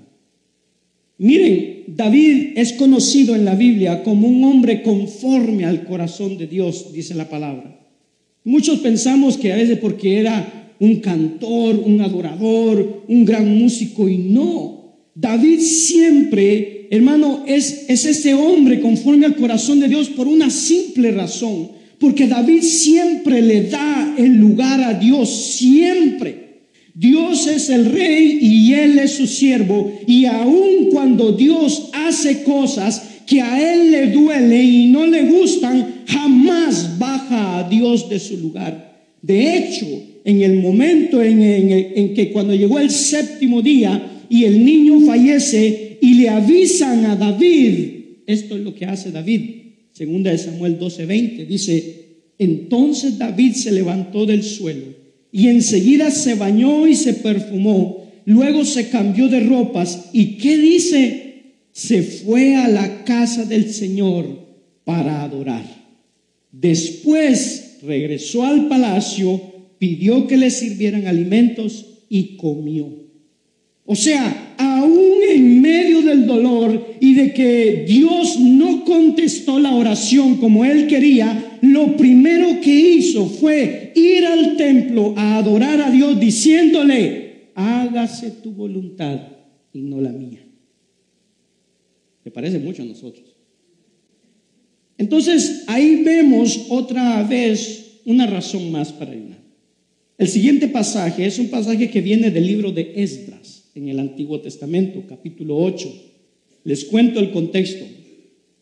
Miren, 1.19 1.85
David 1.89 2.53
es 2.57 2.73
conocido 2.73 3.37
en 3.37 3.45
la 3.45 3.55
Biblia 3.55 4.03
como 4.03 4.27
un 4.27 4.43
hombre 4.45 4.83
conforme 4.83 5.67
al 5.67 5.85
corazón 5.85 6.39
de 6.39 6.47
Dios, 6.47 6.95
dice 6.95 7.15
la 7.15 7.29
palabra. 7.29 7.79
Muchos 8.43 8.79
pensamos 8.79 9.37
que 9.37 9.53
a 9.53 9.57
veces 9.57 9.77
porque 9.77 10.19
era 10.19 10.75
un 10.81 10.97
cantor, 11.01 11.79
un 11.85 12.01
adorador, 12.01 13.05
un 13.07 13.27
gran 13.27 13.55
músico 13.59 14.09
y 14.09 14.17
no. 14.17 14.79
David 15.15 15.59
siempre, 15.59 16.78
hermano, 16.91 17.45
es, 17.47 17.87
es 17.89 18.05
ese 18.05 18.35
hombre 18.35 18.81
conforme 18.81 19.27
al 19.27 19.37
corazón 19.37 19.81
de 19.81 19.89
Dios 19.89 20.09
por 20.09 20.29
una 20.29 20.51
simple 20.51 21.13
razón. 21.13 21.71
Porque 21.99 22.29
David 22.29 22.63
siempre 22.63 23.43
le 23.43 23.63
da 23.65 24.15
el 24.17 24.37
lugar 24.37 24.81
a 24.81 24.95
Dios, 24.95 25.29
siempre. 25.57 26.49
Dios 26.95 27.47
es 27.47 27.71
el 27.71 27.87
rey 27.87 28.39
y 28.41 28.73
él 28.73 28.99
es 28.99 29.13
su 29.13 29.27
siervo. 29.27 29.93
Y 30.07 30.25
aun 30.25 30.91
cuando 30.91 31.33
Dios 31.33 31.91
hace 31.93 32.43
cosas 32.43 33.03
que 33.27 33.41
a 33.41 33.73
él 33.73 33.91
le 33.91 34.07
duele 34.09 34.63
y 34.63 34.87
no 34.87 35.07
le 35.07 35.23
gustan, 35.25 36.03
jamás 36.07 36.99
baja 36.99 37.59
a 37.59 37.69
Dios 37.69 38.09
de 38.09 38.19
su 38.19 38.37
lugar. 38.37 39.03
De 39.21 39.57
hecho, 39.57 39.87
en 40.25 40.43
el 40.43 40.61
momento 40.61 41.23
en, 41.23 41.43
en 41.43 42.15
que 42.15 42.31
cuando 42.31 42.55
llegó 42.55 42.79
el 42.79 42.91
séptimo 42.91 43.61
día 43.61 44.25
y 44.31 44.45
el 44.45 44.65
niño 44.65 45.01
fallece 45.01 45.88
y 46.01 46.15
le 46.15 46.29
avisan 46.29 47.07
a 47.07 47.17
David, 47.17 47.89
esto 48.27 48.57
es 48.57 48.63
lo 48.63 48.75
que 48.75 48.87
hace 48.87 49.11
David, 49.11 49.41
segunda 49.93 50.31
de 50.31 50.39
Samuel 50.39 50.79
12:20, 50.79 51.47
dice, 51.47 51.99
entonces 52.39 53.19
David 53.19 53.53
se 53.53 53.73
levantó 53.73 54.27
del 54.27 54.43
suelo 54.43 54.99
y 55.33 55.49
enseguida 55.49 56.11
se 56.11 56.35
bañó 56.35 56.87
y 56.87 56.95
se 56.95 57.15
perfumó. 57.15 58.07
Luego 58.25 58.65
se 58.65 58.89
cambió 58.89 59.29
de 59.29 59.41
ropas. 59.41 60.11
¿Y 60.13 60.37
qué 60.39 60.57
dice? 60.57 61.55
Se 61.73 62.03
fue 62.03 62.57
a 62.57 62.69
la 62.69 63.05
casa 63.05 63.45
del 63.45 63.73
Señor 63.73 64.27
para 64.85 65.23
adorar. 65.23 65.65
Después 66.51 67.79
regresó 67.83 68.45
al 68.45 68.69
palacio, 68.69 69.41
pidió 69.79 70.27
que 70.27 70.37
le 70.37 70.51
sirvieran 70.51 71.07
alimentos 71.07 71.87
y 72.09 72.37
comió. 72.37 73.08
O 73.91 73.97
sea, 73.97 74.55
aún 74.59 75.17
en 75.31 75.63
medio 75.63 76.03
del 76.03 76.27
dolor 76.27 76.97
y 77.01 77.15
de 77.15 77.33
que 77.33 77.87
Dios 77.89 78.39
no 78.39 78.85
contestó 78.85 79.59
la 79.59 79.75
oración 79.75 80.37
como 80.37 80.63
él 80.67 80.87
quería, 80.89 81.59
lo 81.63 81.97
primero 81.97 82.61
que 82.61 82.71
hizo 82.71 83.25
fue 83.25 83.95
ir 83.95 84.27
al 84.27 84.59
templo 84.59 85.15
a 85.17 85.39
adorar 85.39 85.81
a 85.81 85.91
Dios 85.91 86.21
diciéndole, 86.21 87.53
hágase 87.55 88.31
tu 88.43 88.53
voluntad 88.53 89.21
y 89.73 89.81
no 89.81 90.03
la 90.03 90.13
mía. 90.13 90.45
Me 92.27 92.31
parece 92.31 92.59
mucho 92.59 92.83
a 92.83 92.87
nosotros. 92.87 93.25
Entonces 94.99 95.65
ahí 95.67 96.03
vemos 96.05 96.67
otra 96.69 97.23
vez 97.23 98.03
una 98.05 98.27
razón 98.27 98.71
más 98.71 98.93
para 98.93 99.13
ayunar. 99.13 99.41
El 100.19 100.29
siguiente 100.29 100.69
pasaje 100.69 101.25
es 101.25 101.39
un 101.39 101.49
pasaje 101.49 101.89
que 101.89 102.03
viene 102.03 102.31
del 102.31 102.47
libro 102.47 102.71
de 102.71 102.93
Esdras 102.95 103.58
en 103.79 103.89
el 103.89 104.01
Antiguo 104.01 104.41
Testamento, 104.41 105.05
capítulo 105.09 105.57
8. 105.57 105.89
Les 106.65 106.85
cuento 106.85 107.21
el 107.21 107.31
contexto. 107.31 107.85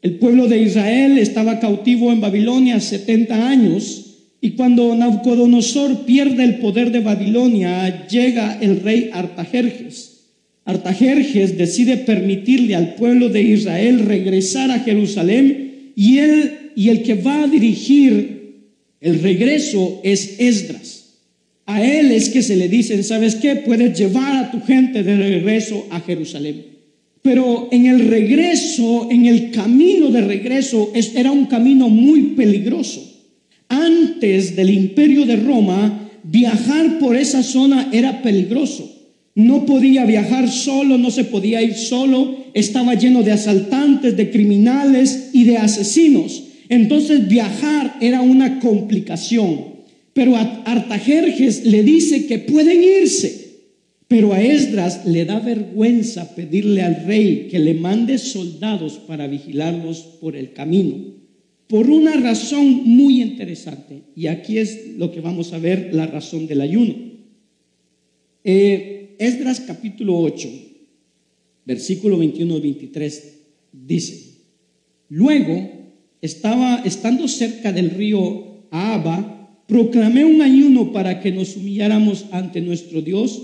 El 0.03 0.19
pueblo 0.19 0.47
de 0.47 0.61
Israel 0.61 1.19
estaba 1.19 1.59
cautivo 1.59 2.13
en 2.13 2.21
Babilonia 2.21 2.79
70 2.79 3.49
años 3.49 4.03
y 4.43 4.51
cuando 4.51 4.95
Nabucodonosor 4.95 6.05
pierde 6.05 6.45
el 6.45 6.59
poder 6.59 6.93
de 6.93 7.01
Babilonia, 7.01 8.07
llega 8.07 8.59
el 8.61 8.83
rey 8.83 9.11
Artajerjes. 9.13 10.27
Artajerjes 10.67 11.57
decide 11.57 11.97
permitirle 11.97 12.75
al 12.75 12.95
pueblo 12.97 13.31
de 13.31 13.43
Israel 13.43 14.01
regresar 14.01 14.71
a 14.71 14.81
Jerusalén 14.81 15.93
y 15.97 16.19
él 16.19 16.73
y 16.77 16.91
el 16.91 17.03
que 17.03 17.15
va 17.15 17.45
a 17.45 17.49
dirigir 17.49 18.67
el 19.01 19.23
regreso 19.23 20.01
es 20.05 20.39
Esdras. 20.39 20.86
A 21.67 21.85
él 21.85 22.13
es 22.13 22.29
que 22.29 22.43
se 22.43 22.57
le 22.57 22.69
dicen, 22.69 23.03
¿sabes 23.03 23.35
qué? 23.35 23.57
Puedes 23.57 23.99
llevar 23.99 24.37
a 24.37 24.51
tu 24.53 24.61
gente 24.61 25.03
de 25.03 25.17
regreso 25.17 25.87
a 25.91 26.01
Jerusalén. 26.01 26.65
Pero 27.23 27.69
en 27.73 27.87
el 27.87 28.07
regreso, 28.07 29.09
en 29.11 29.27
el 29.27 29.51
camino 29.51 30.11
de 30.11 30.21
regreso, 30.21 30.93
era 30.95 31.33
un 31.33 31.47
camino 31.47 31.89
muy 31.89 32.35
peligroso. 32.37 33.03
Antes 33.69 34.55
del 34.55 34.71
imperio 34.71 35.27
de 35.27 35.35
Roma, 35.35 36.09
viajar 36.23 37.01
por 37.01 37.17
esa 37.17 37.43
zona 37.43 37.91
era 37.93 38.23
peligroso. 38.23 38.93
No 39.35 39.67
podía 39.67 40.05
viajar 40.05 40.49
solo, 40.49 40.97
no 40.99 41.11
se 41.11 41.25
podía 41.25 41.61
ir 41.63 41.75
solo, 41.75 42.47
estaba 42.55 42.95
lleno 42.95 43.25
de 43.25 43.33
asaltantes, 43.33 44.17
de 44.17 44.31
criminales 44.31 45.31
y 45.33 45.45
de 45.45 45.59
asesinos. 45.59 46.45
Entonces 46.69 47.29
viajar 47.29 47.97
era 48.01 48.21
una 48.21 48.61
complicación. 48.61 49.76
Pero 50.17 50.35
a 50.35 50.63
Artajerjes 50.65 51.67
le 51.67 51.83
dice 51.83 52.27
que 52.27 52.39
pueden 52.39 52.83
irse. 52.83 53.59
Pero 54.09 54.33
a 54.33 54.41
Esdras 54.41 55.05
le 55.05 55.27
da 55.27 55.41
vergüenza 55.41 56.35
pedirle 56.35 56.81
al 56.81 57.05
rey 57.05 57.49
que 57.51 57.59
le 57.59 57.75
mande 57.75 58.17
soldados 58.17 58.95
para 58.95 59.27
vigilarlos 59.27 59.99
por 60.19 60.35
el 60.35 60.55
camino. 60.55 60.97
Por 61.67 61.91
una 61.91 62.17
razón 62.17 62.89
muy 62.89 63.21
interesante. 63.21 64.05
Y 64.17 64.29
aquí 64.29 64.57
es 64.57 64.97
lo 64.97 65.13
que 65.13 65.21
vamos 65.21 65.53
a 65.53 65.59
ver, 65.59 65.91
la 65.93 66.07
razón 66.07 66.47
del 66.47 66.63
ayuno. 66.63 66.95
Eh, 68.43 69.17
Esdras 69.19 69.61
capítulo 69.61 70.19
8, 70.19 70.49
versículo 71.67 72.19
21-23 72.23 73.23
dice, 73.71 74.39
luego 75.11 75.71
estaba 76.23 76.81
estando 76.87 77.29
cerca 77.29 77.71
del 77.71 77.91
río 77.91 78.65
Aba, 78.71 79.36
proclamé 79.67 80.25
un 80.25 80.43
ayuno 80.43 80.93
para 80.93 81.21
que 81.21 81.33
nos 81.33 81.57
humilláramos 81.57 82.27
ante 82.31 82.61
nuestro 82.61 83.03
Dios 83.03 83.43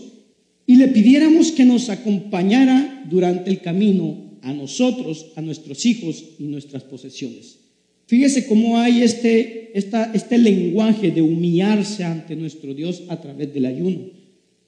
y 0.67 0.77
le 0.77 0.89
pidiéramos 0.89 1.53
que 1.53 1.65
nos 1.65 1.89
acompañara 1.89 3.05
durante 3.11 3.51
el 3.51 3.61
camino 3.61 4.39
a 4.43 4.53
nosotros, 4.53 5.33
a 5.37 5.43
nuestros 5.43 5.85
hijos 5.87 6.25
y 6.39 6.45
nuestras 6.45 6.85
posesiones. 6.85 7.59
Fíjese 8.07 8.47
cómo 8.47 8.79
hay 8.79 9.03
este, 9.03 9.73
este 9.75 10.39
lenguaje 10.39 11.11
de 11.11 11.23
humillarse 11.23 12.05
ante 12.05 12.37
nuestro 12.37 12.75
Dios 12.75 13.05
a 13.09 13.21
través 13.21 13.53
del 13.55 13.67
ayuno. 13.67 14.01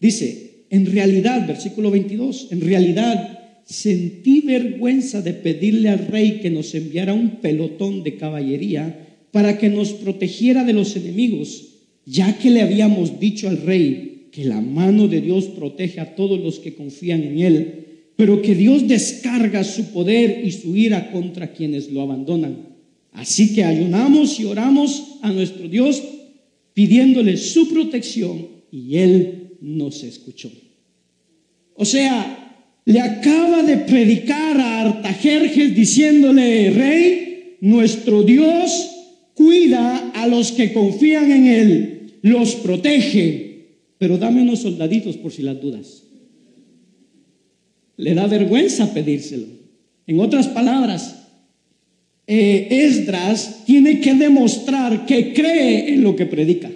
Dice, 0.00 0.64
en 0.70 0.86
realidad, 0.86 1.46
versículo 1.46 1.90
22, 1.90 2.48
en 2.50 2.60
realidad 2.60 3.38
sentí 3.64 4.40
vergüenza 4.40 5.22
de 5.22 5.34
pedirle 5.34 5.88
al 5.88 6.06
rey 6.06 6.40
que 6.40 6.50
nos 6.50 6.74
enviara 6.74 7.14
un 7.14 7.40
pelotón 7.40 8.02
de 8.02 8.16
caballería 8.16 9.13
para 9.35 9.59
que 9.59 9.68
nos 9.68 9.88
protegiera 9.88 10.62
de 10.62 10.73
los 10.73 10.94
enemigos, 10.94 11.64
ya 12.07 12.38
que 12.38 12.51
le 12.51 12.62
habíamos 12.62 13.18
dicho 13.18 13.49
al 13.49 13.62
rey 13.62 14.29
que 14.31 14.44
la 14.44 14.61
mano 14.61 15.09
de 15.09 15.20
Dios 15.20 15.47
protege 15.47 15.99
a 15.99 16.14
todos 16.14 16.38
los 16.38 16.61
que 16.61 16.77
confían 16.77 17.25
en 17.25 17.40
Él, 17.40 17.85
pero 18.14 18.40
que 18.42 18.55
Dios 18.55 18.87
descarga 18.87 19.64
su 19.64 19.87
poder 19.87 20.42
y 20.44 20.53
su 20.53 20.77
ira 20.77 21.11
contra 21.11 21.53
quienes 21.53 21.90
lo 21.90 22.03
abandonan. 22.03 22.77
Así 23.11 23.57
que 23.57 23.64
ayunamos 23.64 24.38
y 24.38 24.44
oramos 24.44 25.18
a 25.20 25.33
nuestro 25.33 25.66
Dios 25.66 26.01
pidiéndole 26.73 27.37
su 27.37 27.68
protección 27.68 28.47
y 28.70 28.99
Él 28.99 29.57
nos 29.61 30.05
escuchó. 30.05 30.49
O 31.75 31.85
sea, 31.85 32.62
le 32.85 33.01
acaba 33.01 33.64
de 33.64 33.79
predicar 33.79 34.61
a 34.61 34.83
Artajerjes 34.83 35.75
diciéndole, 35.75 36.70
rey, 36.70 37.57
nuestro 37.61 38.23
Dios 38.23 38.92
cuida 39.44 40.11
a 40.14 40.26
los 40.26 40.52
que 40.52 40.72
confían 40.72 41.30
en 41.30 41.46
Él, 41.46 42.12
los 42.22 42.54
protege. 42.57 43.42
pero 43.98 44.18
dame 44.18 44.42
unos 44.42 44.61
soldaditos 44.61 45.16
por 45.16 45.33
si 45.33 45.42
las 45.42 45.61
dudas. 45.61 46.02
Le 47.96 48.14
da 48.14 48.26
vergüenza 48.26 48.92
pedírselo. 48.92 49.46
En 50.07 50.20
otras 50.20 50.48
palabras, 50.48 51.28
eh, 52.26 52.68
Esdras 52.70 53.64
tiene 53.64 54.00
que 54.00 54.14
demostrar 54.14 55.07
que 55.07 55.33
cree 55.33 55.94
en 55.94 56.02
lo 56.02 56.16
que 56.16 56.26
predica. 56.26 56.70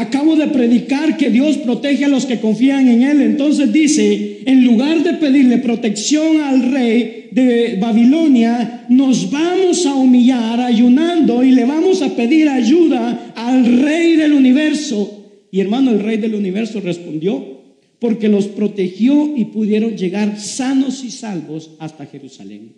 Acabo 0.00 0.34
de 0.34 0.46
predicar 0.46 1.18
que 1.18 1.28
Dios 1.28 1.58
protege 1.58 2.06
a 2.06 2.08
los 2.08 2.24
que 2.24 2.40
confían 2.40 2.88
en 2.88 3.02
Él. 3.02 3.20
Entonces 3.20 3.70
dice, 3.70 4.40
en 4.46 4.64
lugar 4.64 5.02
de 5.02 5.12
pedirle 5.12 5.58
protección 5.58 6.40
al 6.40 6.72
rey 6.72 7.28
de 7.32 7.76
Babilonia, 7.78 8.86
nos 8.88 9.30
vamos 9.30 9.84
a 9.84 9.94
humillar 9.94 10.58
ayunando 10.58 11.44
y 11.44 11.50
le 11.50 11.66
vamos 11.66 12.00
a 12.00 12.16
pedir 12.16 12.48
ayuda 12.48 13.34
al 13.36 13.82
rey 13.82 14.16
del 14.16 14.32
universo. 14.32 15.28
Y 15.52 15.60
hermano, 15.60 15.90
el 15.90 16.00
rey 16.00 16.16
del 16.16 16.34
universo 16.34 16.80
respondió, 16.80 17.60
porque 17.98 18.30
los 18.30 18.46
protegió 18.46 19.36
y 19.36 19.44
pudieron 19.44 19.98
llegar 19.98 20.40
sanos 20.40 21.04
y 21.04 21.10
salvos 21.10 21.72
hasta 21.78 22.06
Jerusalén. 22.06 22.72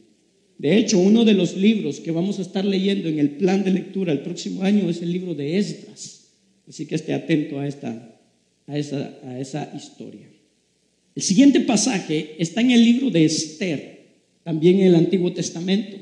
De 0.58 0.76
hecho, 0.76 0.98
uno 0.98 1.24
de 1.24 1.34
los 1.34 1.56
libros 1.56 2.00
que 2.00 2.10
vamos 2.10 2.40
a 2.40 2.42
estar 2.42 2.64
leyendo 2.64 3.08
en 3.08 3.20
el 3.20 3.30
plan 3.30 3.62
de 3.62 3.70
lectura 3.70 4.12
el 4.12 4.22
próximo 4.22 4.64
año 4.64 4.90
es 4.90 5.02
el 5.02 5.12
libro 5.12 5.36
de 5.36 5.58
Esdras. 5.58 6.21
Así 6.68 6.86
que 6.86 6.94
esté 6.94 7.14
atento 7.14 7.58
a, 7.58 7.66
esta, 7.66 8.20
a, 8.66 8.78
esa, 8.78 9.18
a 9.24 9.40
esa 9.40 9.72
historia. 9.76 10.28
El 11.14 11.22
siguiente 11.22 11.60
pasaje 11.60 12.36
está 12.38 12.60
en 12.60 12.70
el 12.70 12.82
libro 12.82 13.10
de 13.10 13.24
Esther, 13.24 14.06
también 14.44 14.80
en 14.80 14.86
el 14.86 14.94
Antiguo 14.94 15.32
Testamento. 15.32 15.96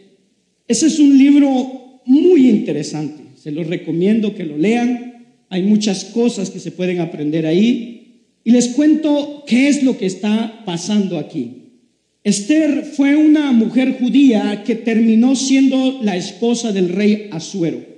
Ese 0.69 0.87
es 0.87 0.99
un 0.99 1.19
libro 1.19 2.01
muy 2.05 2.49
interesante. 2.49 3.23
Se 3.37 3.51
los 3.51 3.67
recomiendo 3.67 4.35
que 4.35 4.45
lo 4.45 4.57
lean. 4.57 5.27
Hay 5.49 5.63
muchas 5.63 6.05
cosas 6.07 6.51
que 6.51 6.61
se 6.61 6.71
pueden 6.71 7.01
aprender 7.01 7.47
ahí. 7.47 8.27
Y 8.45 8.53
les 8.53 8.69
cuento 8.69 9.45
qué 9.47 9.69
es 9.69 9.83
lo 9.83 9.99
que 9.99 10.07
está 10.07 10.63
pasando 10.65 11.19
aquí. 11.19 11.57
Esther 12.23 12.85
fue 12.85 13.17
una 13.17 13.51
mujer 13.51 13.97
judía 13.99 14.63
que 14.65 14.75
terminó 14.75 15.35
siendo 15.35 16.01
la 16.03 16.17
esposa 16.17 16.73
del 16.73 16.91
rey 16.91 17.29
Asuero. 17.33 17.90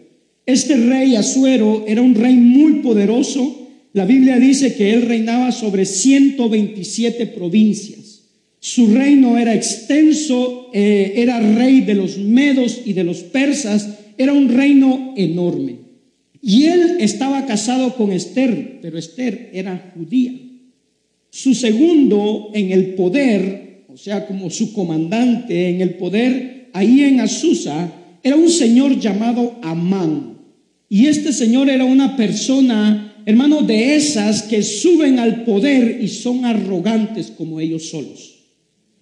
Este 0.44 0.76
rey 0.76 1.14
Asuero 1.14 1.85
era 1.87 2.02
un 2.02 2.14
rey 2.14 2.35
muy 2.35 2.81
poderoso. 2.81 3.68
La 3.92 4.05
Biblia 4.05 4.38
dice 4.38 4.74
que 4.74 4.92
él 4.92 5.02
reinaba 5.02 5.52
sobre 5.52 5.85
127 5.85 7.26
provincias. 7.26 8.22
Su 8.59 8.94
reino 8.94 9.38
era 9.38 9.55
extenso, 9.55 10.70
eh, 10.72 11.14
era 11.16 11.40
rey 11.40 11.81
de 11.81 11.94
los 11.94 12.18
medos 12.18 12.81
y 12.85 12.92
de 12.92 13.05
los 13.05 13.18
persas, 13.18 13.98
era 14.16 14.33
un 14.33 14.48
reino 14.48 15.14
enorme. 15.16 15.76
Y 16.40 16.64
él 16.64 16.96
estaba 17.00 17.46
casado 17.46 17.94
con 17.94 18.12
Esther, 18.12 18.78
pero 18.81 18.98
Esther 18.98 19.50
era 19.52 19.92
judía. 19.94 20.33
Su 21.31 21.55
segundo 21.55 22.50
en 22.52 22.72
el 22.72 22.94
poder, 22.94 23.85
o 23.88 23.96
sea, 23.96 24.26
como 24.26 24.50
su 24.50 24.72
comandante 24.72 25.70
en 25.70 25.81
el 25.81 25.94
poder, 25.94 26.68
ahí 26.72 27.02
en 27.02 27.20
Azusa, 27.20 27.92
era 28.22 28.37
un 28.37 28.48
señor 28.48 28.98
llamado 28.98 29.59
Amán. 29.62 30.31
Y 30.92 31.07
este 31.07 31.33
señor 31.33 31.70
era 31.70 31.87
una 31.87 32.18
persona, 32.18 33.14
hermano, 33.24 33.62
de 33.62 33.96
esas 33.96 34.42
que 34.42 34.62
suben 34.62 35.18
al 35.18 35.42
poder 35.44 36.00
y 36.02 36.09
son 36.09 36.44
arrogantes 36.44 37.33
como 37.35 37.61
ellos 37.61 37.88
solos. 37.88 38.35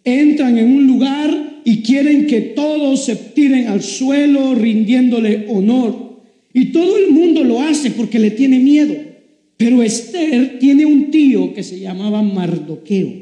Entran 0.05 0.57
en 0.57 0.71
un 0.73 0.87
lugar 0.87 1.63
y 1.65 1.79
quieren 1.83 2.29
que 2.29 2.43
todos 2.43 3.07
se 3.07 3.17
tiren 3.17 3.67
al 3.67 3.83
suelo 3.83 4.55
rindiéndole 4.55 5.47
honor. 5.49 6.21
Y 6.55 6.67
todo 6.67 6.97
el 6.97 7.11
mundo 7.11 7.43
lo 7.43 7.61
hace 7.61 7.91
porque 7.91 8.21
le 8.21 8.31
tiene 8.31 8.61
miedo. 8.61 8.95
Pero 9.57 9.83
Esther 9.83 10.61
tiene 10.61 10.87
un 10.87 11.11
tío 11.11 11.53
que 11.53 11.65
se 11.65 11.81
llamaba 11.81 12.23
Mardoqueo. 12.23 13.13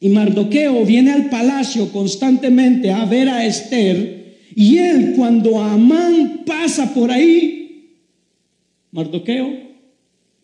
Y 0.00 0.08
Mardoqueo 0.08 0.84
viene 0.84 1.12
al 1.12 1.30
palacio 1.30 1.92
constantemente 1.92 2.90
a 2.90 3.04
ver 3.04 3.28
a 3.28 3.46
Esther. 3.46 4.38
Y 4.56 4.78
él 4.78 5.12
cuando 5.14 5.62
Amán 5.62 6.40
pasa 6.44 6.92
por 6.92 7.12
ahí, 7.12 7.61
Mardoqueo, 8.92 9.50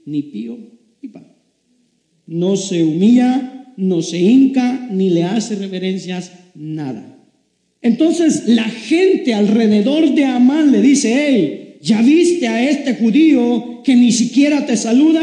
ni 0.07 0.23
pío 0.23 0.59
ni 1.03 1.09
pan. 1.09 1.29
No 2.27 2.57
se 2.57 2.83
humilla, 2.83 3.75
no 3.77 4.03
se 4.03 4.19
hinca, 4.19 4.89
ni 4.91 5.11
le 5.11 5.25
hace 5.25 5.55
reverencias, 5.55 6.33
nada. 6.55 7.17
Entonces 7.81 8.49
la 8.49 8.65
gente 8.65 9.35
alrededor 9.35 10.15
de 10.15 10.25
Amán 10.25 10.73
le 10.73 10.83
dice, 10.83 11.15
hey, 11.15 11.77
¿ya 11.81 12.03
viste 12.03 12.49
a 12.49 12.69
este 12.69 12.95
judío 12.95 13.83
que 13.85 13.95
ni 13.95 14.13
siquiera 14.13 14.67
te 14.67 14.77
saluda? 14.77 15.23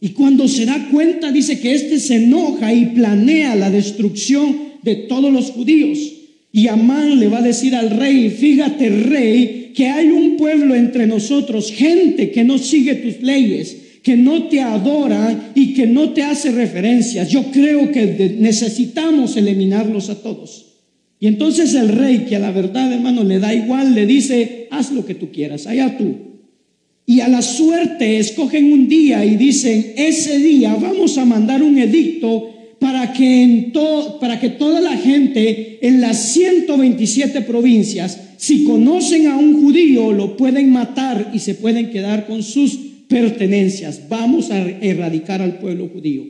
Y 0.00 0.10
cuando 0.10 0.48
se 0.48 0.66
da 0.66 0.88
cuenta 0.90 1.32
dice 1.32 1.60
que 1.60 1.74
éste 1.74 2.00
se 2.00 2.16
enoja 2.16 2.74
y 2.74 2.86
planea 2.86 3.54
la 3.54 3.70
destrucción 3.70 4.56
de 4.82 4.96
todos 4.96 5.32
los 5.32 5.52
judíos. 5.52 5.98
Y 6.52 6.68
Amán 6.68 7.20
le 7.20 7.28
va 7.28 7.38
a 7.38 7.42
decir 7.42 7.74
al 7.74 7.90
rey, 7.90 8.30
fíjate 8.30 8.88
rey, 8.88 9.65
que 9.76 9.88
hay 9.88 10.08
un 10.08 10.38
pueblo 10.38 10.74
entre 10.74 11.06
nosotros, 11.06 11.70
gente 11.70 12.30
que 12.30 12.44
no 12.44 12.56
sigue 12.56 12.94
tus 12.94 13.20
leyes, 13.22 13.76
que 14.02 14.16
no 14.16 14.44
te 14.44 14.62
adora 14.62 15.52
y 15.54 15.74
que 15.74 15.86
no 15.86 16.14
te 16.14 16.22
hace 16.22 16.50
referencias. 16.50 17.28
Yo 17.28 17.50
creo 17.52 17.92
que 17.92 18.36
necesitamos 18.38 19.36
eliminarlos 19.36 20.08
a 20.08 20.22
todos. 20.22 20.78
Y 21.20 21.26
entonces 21.26 21.74
el 21.74 21.90
rey, 21.90 22.24
que 22.26 22.36
a 22.36 22.38
la 22.38 22.52
verdad, 22.52 22.90
hermano, 22.90 23.22
le 23.22 23.38
da 23.38 23.52
igual, 23.52 23.94
le 23.94 24.06
dice, 24.06 24.66
haz 24.70 24.92
lo 24.92 25.04
que 25.04 25.14
tú 25.14 25.30
quieras, 25.30 25.66
allá 25.66 25.98
tú. 25.98 26.14
Y 27.04 27.20
a 27.20 27.28
la 27.28 27.42
suerte 27.42 28.18
escogen 28.18 28.72
un 28.72 28.88
día 28.88 29.26
y 29.26 29.36
dicen, 29.36 29.92
ese 29.98 30.38
día 30.38 30.74
vamos 30.80 31.18
a 31.18 31.26
mandar 31.26 31.62
un 31.62 31.76
edicto 31.76 32.50
para 32.78 33.12
que, 33.12 33.42
en 33.42 33.72
para 34.20 34.38
que 34.38 34.50
toda 34.50 34.80
la 34.80 34.96
gente 34.96 35.78
en 35.86 36.00
las 36.00 36.32
127 36.32 37.42
provincias 37.42 38.20
si 38.36 38.64
conocen 38.64 39.28
a 39.28 39.36
un 39.36 39.62
judío, 39.62 40.12
lo 40.12 40.36
pueden 40.36 40.70
matar 40.70 41.30
y 41.32 41.38
se 41.38 41.54
pueden 41.54 41.90
quedar 41.90 42.26
con 42.26 42.42
sus 42.42 42.78
pertenencias. 43.08 44.08
Vamos 44.08 44.50
a 44.50 44.58
erradicar 44.60 45.40
al 45.40 45.58
pueblo 45.58 45.88
judío. 45.88 46.24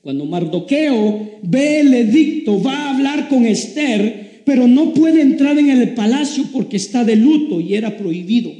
Cuando 0.00 0.24
Mardoqueo 0.24 1.40
ve 1.42 1.80
el 1.80 1.92
edicto, 1.92 2.62
va 2.62 2.74
a 2.74 2.94
hablar 2.94 3.28
con 3.28 3.44
Esther, 3.44 4.42
pero 4.44 4.66
no 4.66 4.94
puede 4.94 5.20
entrar 5.20 5.58
en 5.58 5.70
el 5.70 5.90
palacio 5.90 6.44
porque 6.52 6.76
está 6.76 7.04
de 7.04 7.16
luto 7.16 7.60
y 7.60 7.74
era 7.74 7.96
prohibido. 7.96 8.52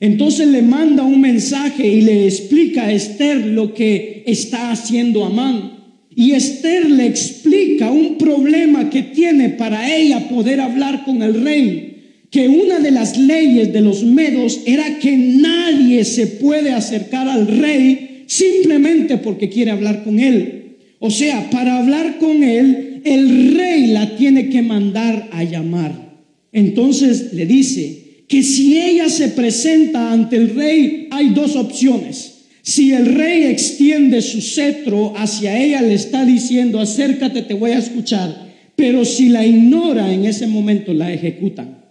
Entonces 0.00 0.48
le 0.48 0.62
manda 0.62 1.04
un 1.04 1.20
mensaje 1.20 1.86
y 1.86 2.00
le 2.00 2.26
explica 2.26 2.86
a 2.86 2.92
Esther 2.92 3.46
lo 3.46 3.72
que 3.72 4.24
está 4.26 4.70
haciendo 4.70 5.24
Amán. 5.24 5.75
Y 6.16 6.32
Esther 6.32 6.90
le 6.90 7.06
explica 7.06 7.92
un 7.92 8.16
problema 8.16 8.90
que 8.90 9.02
tiene 9.02 9.50
para 9.50 9.94
ella 9.94 10.28
poder 10.28 10.60
hablar 10.60 11.04
con 11.04 11.22
el 11.22 11.44
rey 11.44 11.92
que 12.30 12.48
una 12.48 12.80
de 12.80 12.90
las 12.90 13.16
leyes 13.16 13.72
de 13.72 13.80
los 13.80 14.02
medos 14.02 14.60
era 14.66 14.98
que 14.98 15.16
nadie 15.16 16.04
se 16.04 16.26
puede 16.26 16.72
acercar 16.72 17.28
al 17.28 17.46
rey 17.46 18.24
simplemente 18.26 19.18
porque 19.18 19.48
quiere 19.48 19.70
hablar 19.70 20.04
con 20.04 20.18
él. 20.18 20.76
O 20.98 21.10
sea, 21.10 21.50
para 21.50 21.78
hablar 21.78 22.18
con 22.18 22.42
él, 22.42 23.02
el 23.04 23.54
rey 23.54 23.86
la 23.88 24.16
tiene 24.16 24.48
que 24.48 24.62
mandar 24.62 25.28
a 25.32 25.44
llamar. 25.44 26.20
Entonces 26.52 27.32
le 27.32 27.46
dice 27.46 28.24
que 28.28 28.42
si 28.42 28.78
ella 28.78 29.08
se 29.08 29.28
presenta 29.28 30.12
ante 30.12 30.36
el 30.36 30.54
rey, 30.54 31.08
hay 31.10 31.30
dos 31.30 31.56
opciones. 31.56 32.35
Si 32.66 32.92
el 32.92 33.14
rey 33.14 33.44
extiende 33.44 34.20
su 34.20 34.40
cetro 34.40 35.12
hacia 35.16 35.56
ella, 35.56 35.82
le 35.82 35.94
está 35.94 36.24
diciendo, 36.24 36.80
acércate, 36.80 37.42
te 37.42 37.54
voy 37.54 37.70
a 37.70 37.78
escuchar. 37.78 38.44
Pero 38.74 39.04
si 39.04 39.28
la 39.28 39.46
ignora 39.46 40.12
en 40.12 40.24
ese 40.24 40.48
momento, 40.48 40.92
la 40.92 41.12
ejecutan 41.12 41.84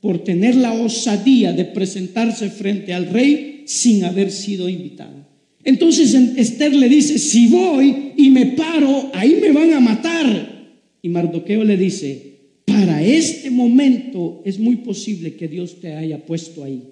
por 0.00 0.24
tener 0.24 0.56
la 0.56 0.72
osadía 0.72 1.52
de 1.52 1.64
presentarse 1.64 2.50
frente 2.50 2.92
al 2.92 3.06
rey 3.06 3.62
sin 3.66 4.02
haber 4.02 4.32
sido 4.32 4.68
invitada. 4.68 5.28
Entonces 5.62 6.12
Esther 6.12 6.74
le 6.74 6.88
dice, 6.88 7.16
si 7.16 7.46
voy 7.46 8.12
y 8.16 8.30
me 8.30 8.46
paro, 8.46 9.12
ahí 9.14 9.38
me 9.40 9.52
van 9.52 9.74
a 9.74 9.78
matar. 9.78 10.74
Y 11.02 11.08
Mardoqueo 11.08 11.62
le 11.62 11.76
dice, 11.76 12.32
para 12.64 13.00
este 13.00 13.48
momento 13.48 14.42
es 14.44 14.58
muy 14.58 14.78
posible 14.78 15.36
que 15.36 15.46
Dios 15.46 15.80
te 15.80 15.94
haya 15.94 16.18
puesto 16.26 16.64
ahí. 16.64 16.82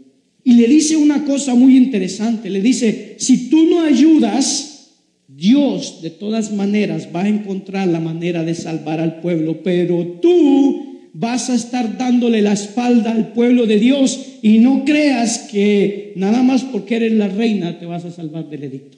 Y 0.48 0.54
le 0.54 0.66
dice 0.66 0.96
una 0.96 1.26
cosa 1.26 1.54
muy 1.54 1.76
interesante, 1.76 2.48
le 2.48 2.62
dice, 2.62 3.16
si 3.18 3.50
tú 3.50 3.66
no 3.66 3.82
ayudas, 3.82 4.94
Dios 5.28 6.00
de 6.00 6.08
todas 6.08 6.52
maneras 6.52 7.10
va 7.14 7.24
a 7.24 7.28
encontrar 7.28 7.86
la 7.86 8.00
manera 8.00 8.42
de 8.42 8.54
salvar 8.54 8.98
al 8.98 9.20
pueblo, 9.20 9.62
pero 9.62 10.18
tú 10.22 11.10
vas 11.12 11.50
a 11.50 11.54
estar 11.54 11.98
dándole 11.98 12.40
la 12.40 12.54
espalda 12.54 13.12
al 13.12 13.34
pueblo 13.34 13.66
de 13.66 13.78
Dios 13.78 14.38
y 14.40 14.60
no 14.60 14.86
creas 14.86 15.40
que 15.50 16.14
nada 16.16 16.42
más 16.42 16.64
porque 16.64 16.96
eres 16.96 17.12
la 17.12 17.28
reina 17.28 17.78
te 17.78 17.84
vas 17.84 18.06
a 18.06 18.10
salvar 18.10 18.48
del 18.48 18.64
edicto. 18.64 18.96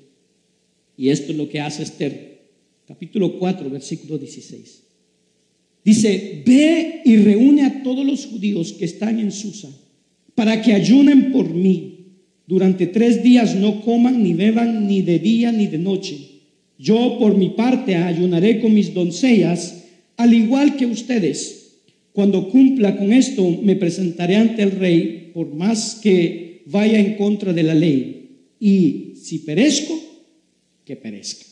Y 0.96 1.08
esto 1.08 1.32
es 1.32 1.38
lo 1.38 1.48
que 1.48 1.58
hace 1.58 1.82
Esther, 1.82 2.42
capítulo 2.86 3.40
4, 3.40 3.68
versículo 3.70 4.18
16. 4.18 4.84
Dice, 5.84 6.44
ve 6.46 7.02
y 7.04 7.16
reúne 7.16 7.62
a 7.62 7.82
todos 7.82 8.06
los 8.06 8.26
judíos 8.26 8.72
que 8.72 8.84
están 8.84 9.18
en 9.18 9.32
Susa 9.32 9.68
para 10.40 10.62
que 10.62 10.72
ayunen 10.72 11.32
por 11.32 11.52
mí. 11.52 12.14
Durante 12.46 12.86
tres 12.86 13.22
días 13.22 13.56
no 13.56 13.82
coman 13.82 14.22
ni 14.22 14.32
beban 14.32 14.86
ni 14.88 15.02
de 15.02 15.18
día 15.18 15.52
ni 15.52 15.66
de 15.66 15.76
noche. 15.76 16.16
Yo 16.78 17.18
por 17.18 17.36
mi 17.36 17.50
parte 17.50 17.94
ayunaré 17.94 18.58
con 18.58 18.72
mis 18.72 18.94
doncellas, 18.94 19.84
al 20.16 20.32
igual 20.32 20.78
que 20.78 20.86
ustedes. 20.86 21.82
Cuando 22.12 22.48
cumpla 22.48 22.96
con 22.96 23.12
esto, 23.12 23.46
me 23.62 23.76
presentaré 23.76 24.36
ante 24.36 24.62
el 24.62 24.70
rey, 24.70 25.30
por 25.34 25.54
más 25.54 26.00
que 26.02 26.62
vaya 26.64 26.98
en 26.98 27.18
contra 27.18 27.52
de 27.52 27.62
la 27.62 27.74
ley. 27.74 28.38
Y 28.58 29.16
si 29.16 29.40
perezco, 29.40 29.92
que 30.86 30.96
perezca. 30.96 31.44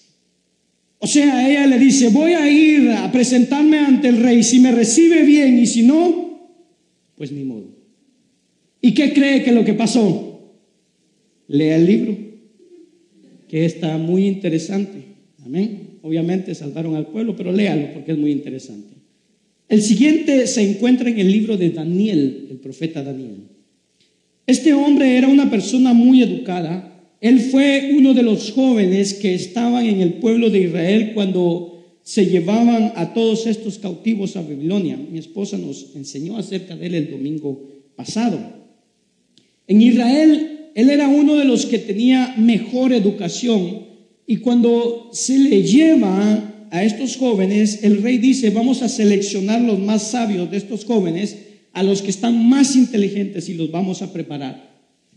O 0.98 1.07
sea, 1.07 1.46
ella 1.46 1.66
le 1.66 1.79
dice, 1.79 2.09
voy 2.09 2.33
a 2.33 2.51
ir 2.51 2.88
a 2.88 3.12
presentarme 3.12 3.81
ante 3.81 4.09
el 4.09 4.22
rey, 4.22 4.42
si 4.42 4.61
me 4.61 4.72
recibe 4.72 5.24
bien 5.24 5.59
y 5.59 5.66
si 5.66 5.83
no, 5.83 6.57
pues 7.16 7.31
ni 7.33 7.44
modo. 7.44 7.78
¿Y 8.81 8.95
qué 8.95 9.12
cree 9.12 9.43
que 9.43 9.53
lo 9.53 9.64
que 9.64 9.75
pasó? 9.75 10.53
Lea 11.49 11.77
el 11.77 11.87
libro, 11.87 12.17
que 13.49 13.64
está 13.64 13.97
muy 13.99 14.27
interesante. 14.27 15.05
Amén. 15.45 15.99
Obviamente 16.03 16.55
salvaron 16.55 16.95
al 16.95 17.07
pueblo, 17.07 17.35
pero 17.37 17.53
léalo 17.53 17.93
porque 17.95 18.12
es 18.12 18.19
muy 18.19 18.31
interesante. 18.31 18.95
El 19.69 19.83
siguiente 19.83 20.47
se 20.47 20.69
encuentra 20.69 21.11
en 21.11 21.19
el 21.19 21.31
libro 21.31 21.57
de 21.57 21.71
Daniel, 21.71 22.49
el 22.51 22.57
profeta 22.59 23.03
Daniel. 23.03 23.49
Este 24.47 24.73
hombre 24.73 25.19
era 25.19 25.29
una 25.29 25.51
persona 25.51 25.93
muy 25.93 26.23
educada, 26.23 26.88
él 27.21 27.41
fue 27.41 27.91
uno 27.97 28.14
de 28.14 28.23
los 28.23 28.53
jóvenes 28.53 29.14
que 29.14 29.35
estaban 29.35 29.85
en 29.85 30.01
el 30.01 30.14
pueblo 30.14 30.51
de 30.51 30.62
Israel 30.62 31.12
cuando 31.14 31.99
se 32.03 32.27
llevaban 32.27 32.93
a 32.95 33.12
todos 33.12 33.47
estos 33.47 33.79
cautivos 33.79 34.37
a 34.37 34.43
Babilonia. 34.43 34.97
Mi 34.97 35.19
esposa 35.19 35.59
nos 35.59 35.95
enseñó 35.97 36.38
acerca 36.38 36.77
de 36.77 36.87
él 36.87 36.95
el 36.95 37.11
domingo 37.11 37.69
pasado. 37.97 38.38
En 39.69 39.81
Israel, 39.81 40.71
él 40.75 40.91
era 40.91 41.09
uno 41.09 41.37
de 41.37 41.45
los 41.45 41.67
que 41.67 41.79
tenía 41.79 42.35
mejor 42.37 42.93
educación 42.93 43.87
y 44.27 44.39
cuando 44.39 45.11
se 45.13 45.39
le 45.39 45.63
lleva 45.63 46.67
a 46.71 46.85
estos 46.85 47.17
jóvenes, 47.17 47.85
el 47.85 48.03
rey 48.03 48.19
dice, 48.19 48.51
vamos 48.51 48.83
a 48.83 48.89
seleccionar 48.89 49.61
los 49.61 49.79
más 49.79 50.11
sabios 50.11 50.51
de 50.51 50.57
estos 50.57 50.85
jóvenes, 50.85 51.37
a 51.73 51.83
los 51.83 52.03
que 52.03 52.11
están 52.11 52.49
más 52.49 52.75
inteligentes 52.75 53.49
y 53.49 53.55
los 53.55 53.71
vamos 53.71 54.03
a 54.03 54.13
preparar 54.13 54.69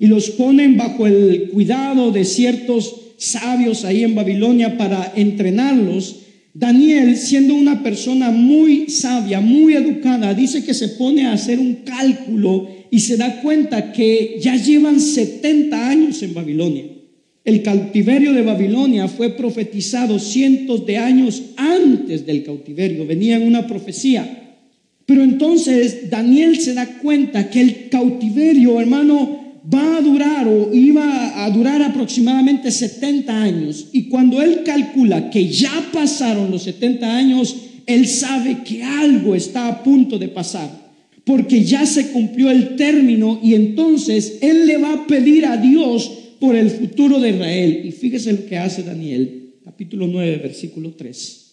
y 0.02 0.08
los 0.08 0.32
ponen 0.32 0.78
bajo 0.78 1.06
el 1.06 1.50
cuidado 1.50 2.12
de 2.12 2.26
ciertos 2.26 2.96
sabios 3.18 3.86
ahí 3.86 4.04
en 4.04 4.16
Babilonia 4.16 4.76
para 4.76 5.14
entrenarlos. 5.16 6.22
Daniel, 6.56 7.16
siendo 7.18 7.54
una 7.54 7.84
persona 7.84 8.32
muy 8.32 8.90
sabia, 8.90 9.42
muy 9.42 9.76
educada, 9.76 10.34
dice 10.34 10.64
que 10.64 10.74
se 10.74 10.88
pone 10.88 11.28
a 11.28 11.34
hacer 11.34 11.60
un 11.60 11.84
cálculo 11.86 12.68
y 12.92 13.00
se 13.00 13.16
da 13.16 13.42
cuenta 13.42 13.94
que 13.94 14.38
ya 14.40 14.56
llevan 14.56 15.00
70 15.00 15.90
años 15.90 16.22
en 16.22 16.34
Babilonia. 16.34 16.84
El 17.44 17.64
cautiverio 17.64 18.34
de 18.34 18.44
Babilonia 18.44 19.08
fue 19.08 19.30
profetizado 19.30 20.20
cientos 20.20 20.86
de 20.86 20.98
años 20.98 21.42
antes 21.56 22.26
del 22.26 22.44
cautiverio, 22.44 23.08
venía 23.08 23.38
en 23.38 23.48
una 23.48 23.66
profecía. 23.66 24.60
Pero 25.06 25.24
entonces 25.24 26.10
Daniel 26.10 26.60
se 26.60 26.74
da 26.74 26.86
cuenta 27.00 27.50
que 27.50 27.62
el 27.62 27.90
cautiverio, 27.90 28.80
hermano, 28.80 29.40
va 29.74 29.98
a 29.98 30.02
durar 30.02 30.48
o 30.48 30.74
iba 30.74 31.44
a 31.44 31.50
durar 31.50 31.82
aproximadamente 31.82 32.70
70 32.72 33.42
años. 33.42 33.88
Y 33.94 34.10
cuando 34.10 34.42
él 34.42 34.64
calcula 34.64 35.30
que 35.30 35.48
ya 35.48 35.90
pasaron 35.94 36.52
los 36.52 36.64
70 36.64 37.16
años, 37.16 37.56
él 37.86 38.06
sabe 38.08 38.64
que 38.64 38.84
algo 38.84 39.34
está 39.34 39.68
a 39.68 39.82
punto 39.82 40.20
de 40.20 40.28
pasar. 40.28 40.81
Porque 41.32 41.64
ya 41.64 41.86
se 41.86 42.12
cumplió 42.12 42.52
el 42.52 42.76
término 42.76 43.40
y 43.42 43.56
entonces 43.56 44.40
él 44.42 44.68
le 44.68 44.78
va 44.78 44.94
a 44.94 45.08
pedir 45.08 45.46
a 45.46 45.56
Dios 45.56 46.12
por 46.40 46.56
el 46.56 46.70
futuro 46.70 47.20
de 47.20 47.30
Israel. 47.30 47.82
Y 47.86 47.92
fíjese 47.92 48.34
lo 48.34 48.46
que 48.46 48.58
hace 48.58 48.84
Daniel, 48.84 49.54
capítulo 49.64 50.08
9, 50.08 50.38
versículo 50.44 50.92
3. 50.92 51.52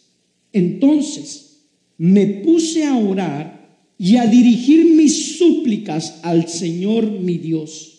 Entonces 0.52 1.60
me 1.96 2.26
puse 2.26 2.84
a 2.84 2.96
orar 2.96 3.68
y 3.98 4.16
a 4.16 4.26
dirigir 4.26 4.84
mis 4.96 5.36
súplicas 5.38 6.20
al 6.22 6.48
Señor 6.48 7.08
mi 7.10 7.38
Dios 7.38 7.98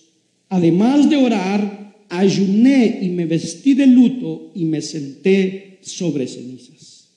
Además 0.49 1.09
de 1.09 1.15
orar, 1.15 1.93
ayuné 2.09 2.99
y 3.03 3.09
me 3.09 3.25
vestí 3.25 3.75
de 3.75 3.85
luto 3.85 4.51
y 4.55 4.65
me 4.65 4.81
senté 4.81 5.77
sobre 5.81 6.27
cenizas. 6.27 7.07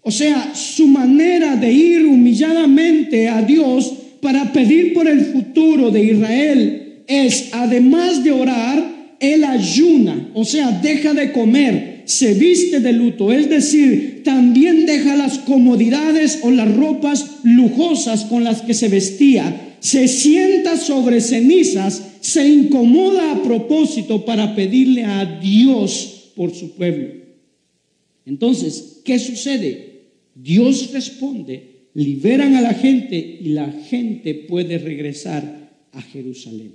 O 0.00 0.10
sea, 0.10 0.52
su 0.54 0.88
manera 0.88 1.54
de 1.54 1.72
ir 1.72 2.04
humilladamente 2.04 3.28
a 3.28 3.40
Dios 3.40 3.94
para 4.22 4.52
pedir 4.54 4.94
por 4.94 5.06
el 5.06 5.20
futuro 5.26 5.90
de 5.90 6.04
Israel 6.04 7.02
es, 7.06 7.50
además 7.52 8.24
de 8.24 8.30
orar, 8.30 9.16
él 9.20 9.44
ayuna, 9.44 10.30
o 10.32 10.44
sea, 10.44 10.70
deja 10.70 11.12
de 11.12 11.32
comer, 11.32 12.04
se 12.06 12.32
viste 12.32 12.80
de 12.80 12.92
luto, 12.92 13.30
es 13.32 13.50
decir, 13.50 14.22
también 14.24 14.86
deja 14.86 15.16
las 15.16 15.38
comodidades 15.38 16.38
o 16.42 16.50
las 16.50 16.74
ropas 16.74 17.40
lujosas 17.42 18.24
con 18.24 18.44
las 18.44 18.62
que 18.62 18.72
se 18.72 18.88
vestía, 18.88 19.74
se 19.80 20.08
sienta 20.08 20.76
sobre 20.76 21.20
cenizas 21.20 22.02
se 22.22 22.48
incomoda 22.48 23.32
a 23.32 23.42
propósito 23.42 24.24
para 24.24 24.54
pedirle 24.54 25.04
a 25.04 25.40
Dios 25.40 26.30
por 26.36 26.54
su 26.54 26.70
pueblo. 26.76 27.08
Entonces, 28.24 29.00
¿qué 29.04 29.18
sucede? 29.18 30.04
Dios 30.36 30.92
responde, 30.92 31.71
liberan 31.94 32.56
a 32.56 32.60
la 32.60 32.74
gente 32.74 33.38
y 33.40 33.50
la 33.50 33.70
gente 33.70 34.34
puede 34.34 34.78
regresar 34.78 35.70
a 35.92 36.02
Jerusalén. 36.02 36.74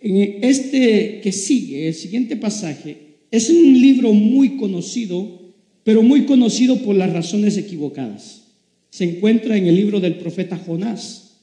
En 0.00 0.44
este 0.44 1.20
que 1.22 1.32
sigue, 1.32 1.88
el 1.88 1.94
siguiente 1.94 2.36
pasaje, 2.36 2.96
es 3.30 3.48
un 3.50 3.80
libro 3.80 4.12
muy 4.12 4.56
conocido, 4.56 5.40
pero 5.84 6.02
muy 6.02 6.26
conocido 6.26 6.76
por 6.82 6.96
las 6.96 7.12
razones 7.12 7.56
equivocadas. 7.56 8.42
Se 8.90 9.04
encuentra 9.04 9.56
en 9.56 9.66
el 9.66 9.76
libro 9.76 10.00
del 10.00 10.16
profeta 10.16 10.56
Jonás. 10.56 11.38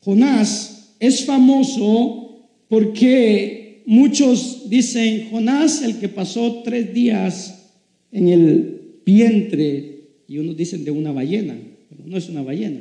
Jonás 0.00 0.94
es 1.00 1.24
famoso 1.24 2.46
porque 2.68 3.82
muchos 3.86 4.68
dicen, 4.68 5.28
Jonás, 5.30 5.82
el 5.82 5.98
que 5.98 6.08
pasó 6.08 6.62
tres 6.62 6.92
días 6.92 7.70
en 8.12 8.28
el 8.28 8.80
vientre, 9.04 10.08
y 10.28 10.38
unos 10.38 10.56
dicen 10.56 10.84
de 10.84 10.90
una 10.90 11.12
ballena, 11.12 11.56
pero 11.90 12.08
no 12.08 12.16
es 12.16 12.28
una 12.28 12.42
ballena, 12.42 12.80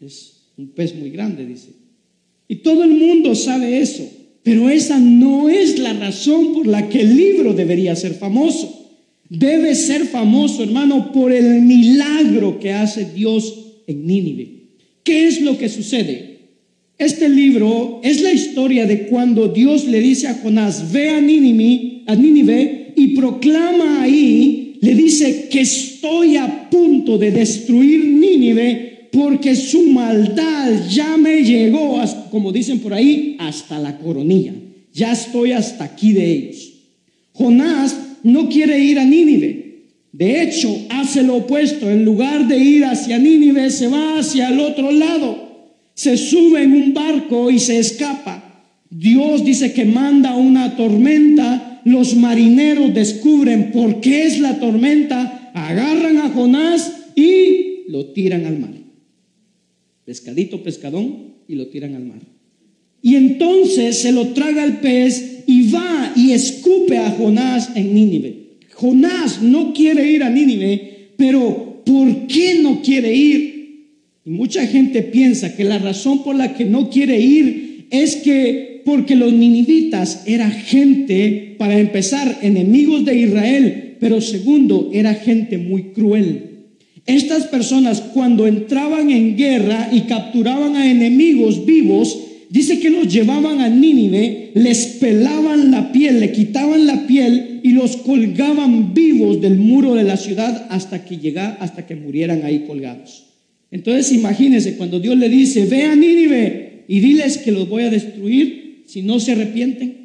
es 0.00 0.44
un 0.56 0.68
pez 0.68 0.94
muy 0.94 1.10
grande, 1.10 1.44
dice. 1.44 1.70
Y 2.48 2.56
todo 2.56 2.84
el 2.84 2.92
mundo 2.92 3.34
sabe 3.34 3.80
eso, 3.80 4.08
pero 4.42 4.70
esa 4.70 4.98
no 4.98 5.48
es 5.48 5.78
la 5.78 5.92
razón 5.92 6.54
por 6.54 6.66
la 6.66 6.88
que 6.88 7.00
el 7.00 7.16
libro 7.16 7.52
debería 7.52 7.96
ser 7.96 8.14
famoso. 8.14 8.80
Debe 9.28 9.74
ser 9.74 10.04
famoso, 10.06 10.62
hermano, 10.62 11.10
por 11.12 11.32
el 11.32 11.62
milagro 11.62 12.60
que 12.60 12.72
hace 12.72 13.10
Dios 13.12 13.82
en 13.86 14.06
Nínive. 14.06 14.54
¿Qué 15.02 15.26
es 15.26 15.40
lo 15.40 15.58
que 15.58 15.68
sucede? 15.68 16.34
Este 16.98 17.28
libro 17.28 18.00
es 18.04 18.22
la 18.22 18.32
historia 18.32 18.86
de 18.86 19.06
cuando 19.06 19.48
Dios 19.48 19.86
le 19.86 20.00
dice 20.00 20.28
a 20.28 20.34
Jonás, 20.34 20.92
ve 20.92 21.10
a 21.10 21.20
Nínive, 21.20 22.02
a 22.06 22.14
Nínive 22.14 22.92
y 22.94 23.16
proclama 23.16 24.02
ahí, 24.02 24.78
le 24.80 24.94
dice 24.94 25.48
que 25.50 25.64
estoy 26.04 26.36
a 26.36 26.68
punto 26.70 27.16
de 27.16 27.30
destruir 27.30 28.04
Nínive 28.04 29.08
porque 29.12 29.54
su 29.54 29.88
maldad 29.88 30.88
ya 30.88 31.16
me 31.16 31.42
llegó, 31.42 32.00
como 32.30 32.52
dicen 32.52 32.80
por 32.80 32.92
ahí, 32.92 33.36
hasta 33.38 33.78
la 33.78 33.96
coronilla. 33.98 34.52
Ya 34.92 35.12
estoy 35.12 35.52
hasta 35.52 35.84
aquí 35.84 36.12
de 36.12 36.32
ellos. 36.32 36.72
Jonás 37.32 37.96
no 38.22 38.48
quiere 38.48 38.78
ir 38.78 38.98
a 38.98 39.04
Nínive. 39.04 39.84
De 40.12 40.42
hecho, 40.42 40.76
hace 40.90 41.22
lo 41.22 41.36
opuesto. 41.36 41.90
En 41.90 42.04
lugar 42.04 42.48
de 42.48 42.58
ir 42.58 42.84
hacia 42.84 43.18
Nínive, 43.18 43.70
se 43.70 43.88
va 43.88 44.18
hacia 44.18 44.48
el 44.48 44.60
otro 44.60 44.90
lado 44.90 45.44
se 45.94 46.16
sube 46.16 46.62
en 46.62 46.72
un 46.72 46.92
barco 46.92 47.50
y 47.50 47.58
se 47.58 47.78
escapa. 47.78 48.42
Dios 48.90 49.44
dice 49.44 49.72
que 49.72 49.84
manda 49.84 50.34
una 50.34 50.76
tormenta, 50.76 51.80
los 51.84 52.16
marineros 52.16 52.92
descubren 52.92 53.70
por 53.72 54.00
qué 54.00 54.24
es 54.24 54.40
la 54.40 54.58
tormenta, 54.58 55.33
agarran 55.68 56.18
a 56.18 56.30
Jonás 56.30 56.92
y 57.16 57.84
lo 57.88 58.06
tiran 58.06 58.46
al 58.46 58.58
mar. 58.58 58.74
Pescadito, 60.04 60.62
pescadón, 60.62 61.34
y 61.48 61.54
lo 61.54 61.68
tiran 61.68 61.94
al 61.94 62.04
mar. 62.04 62.20
Y 63.02 63.16
entonces 63.16 63.98
se 63.98 64.12
lo 64.12 64.28
traga 64.28 64.64
el 64.64 64.78
pez 64.78 65.44
y 65.46 65.70
va 65.70 66.12
y 66.16 66.32
escupe 66.32 66.96
a 66.98 67.10
Jonás 67.10 67.70
en 67.74 67.94
Nínive. 67.94 68.58
Jonás 68.72 69.42
no 69.42 69.72
quiere 69.72 70.10
ir 70.10 70.22
a 70.22 70.30
Nínive, 70.30 71.10
pero 71.16 71.82
¿por 71.84 72.26
qué 72.26 72.60
no 72.62 72.80
quiere 72.82 73.14
ir? 73.14 73.54
Y 74.24 74.30
mucha 74.30 74.66
gente 74.66 75.02
piensa 75.02 75.54
que 75.54 75.64
la 75.64 75.78
razón 75.78 76.24
por 76.24 76.34
la 76.34 76.54
que 76.54 76.64
no 76.64 76.88
quiere 76.88 77.20
ir 77.20 77.88
es 77.90 78.16
que 78.16 78.82
porque 78.84 79.16
los 79.16 79.32
ninivitas 79.32 80.22
era 80.26 80.50
gente, 80.50 81.56
para 81.58 81.78
empezar, 81.78 82.38
enemigos 82.42 83.04
de 83.04 83.18
Israel, 83.18 83.93
pero 84.04 84.20
segundo, 84.20 84.90
era 84.92 85.14
gente 85.14 85.56
muy 85.56 85.94
cruel. 85.94 86.66
Estas 87.06 87.46
personas 87.46 88.02
cuando 88.02 88.46
entraban 88.46 89.10
en 89.10 89.34
guerra 89.34 89.88
y 89.90 90.02
capturaban 90.02 90.76
a 90.76 90.90
enemigos 90.90 91.64
vivos, 91.64 92.18
Dice 92.50 92.78
que 92.78 92.90
los 92.90 93.12
llevaban 93.12 93.60
a 93.62 93.68
Nínive, 93.70 94.50
les 94.54 94.86
pelaban 95.00 95.70
la 95.72 95.90
piel, 95.90 96.20
le 96.20 96.30
quitaban 96.30 96.86
la 96.86 97.06
piel 97.06 97.60
y 97.64 97.70
los 97.70 97.96
colgaban 97.96 98.92
vivos 98.94 99.40
del 99.40 99.56
muro 99.56 99.94
de 99.94 100.04
la 100.04 100.16
ciudad 100.16 100.66
hasta 100.68 101.04
que 101.04 101.16
llegara, 101.16 101.56
hasta 101.58 101.84
que 101.86 101.96
murieran 101.96 102.44
ahí 102.44 102.64
colgados. 102.66 103.24
Entonces 103.70 104.12
imagínense 104.12 104.76
cuando 104.76 105.00
Dios 105.00 105.16
le 105.16 105.30
dice, 105.30 105.64
ve 105.64 105.84
a 105.84 105.96
Nínive 105.96 106.84
y 106.86 107.00
diles 107.00 107.38
que 107.38 107.50
los 107.50 107.68
voy 107.68 107.84
a 107.84 107.90
destruir 107.90 108.84
si 108.86 109.02
no 109.02 109.18
se 109.18 109.32
arrepienten. 109.32 110.03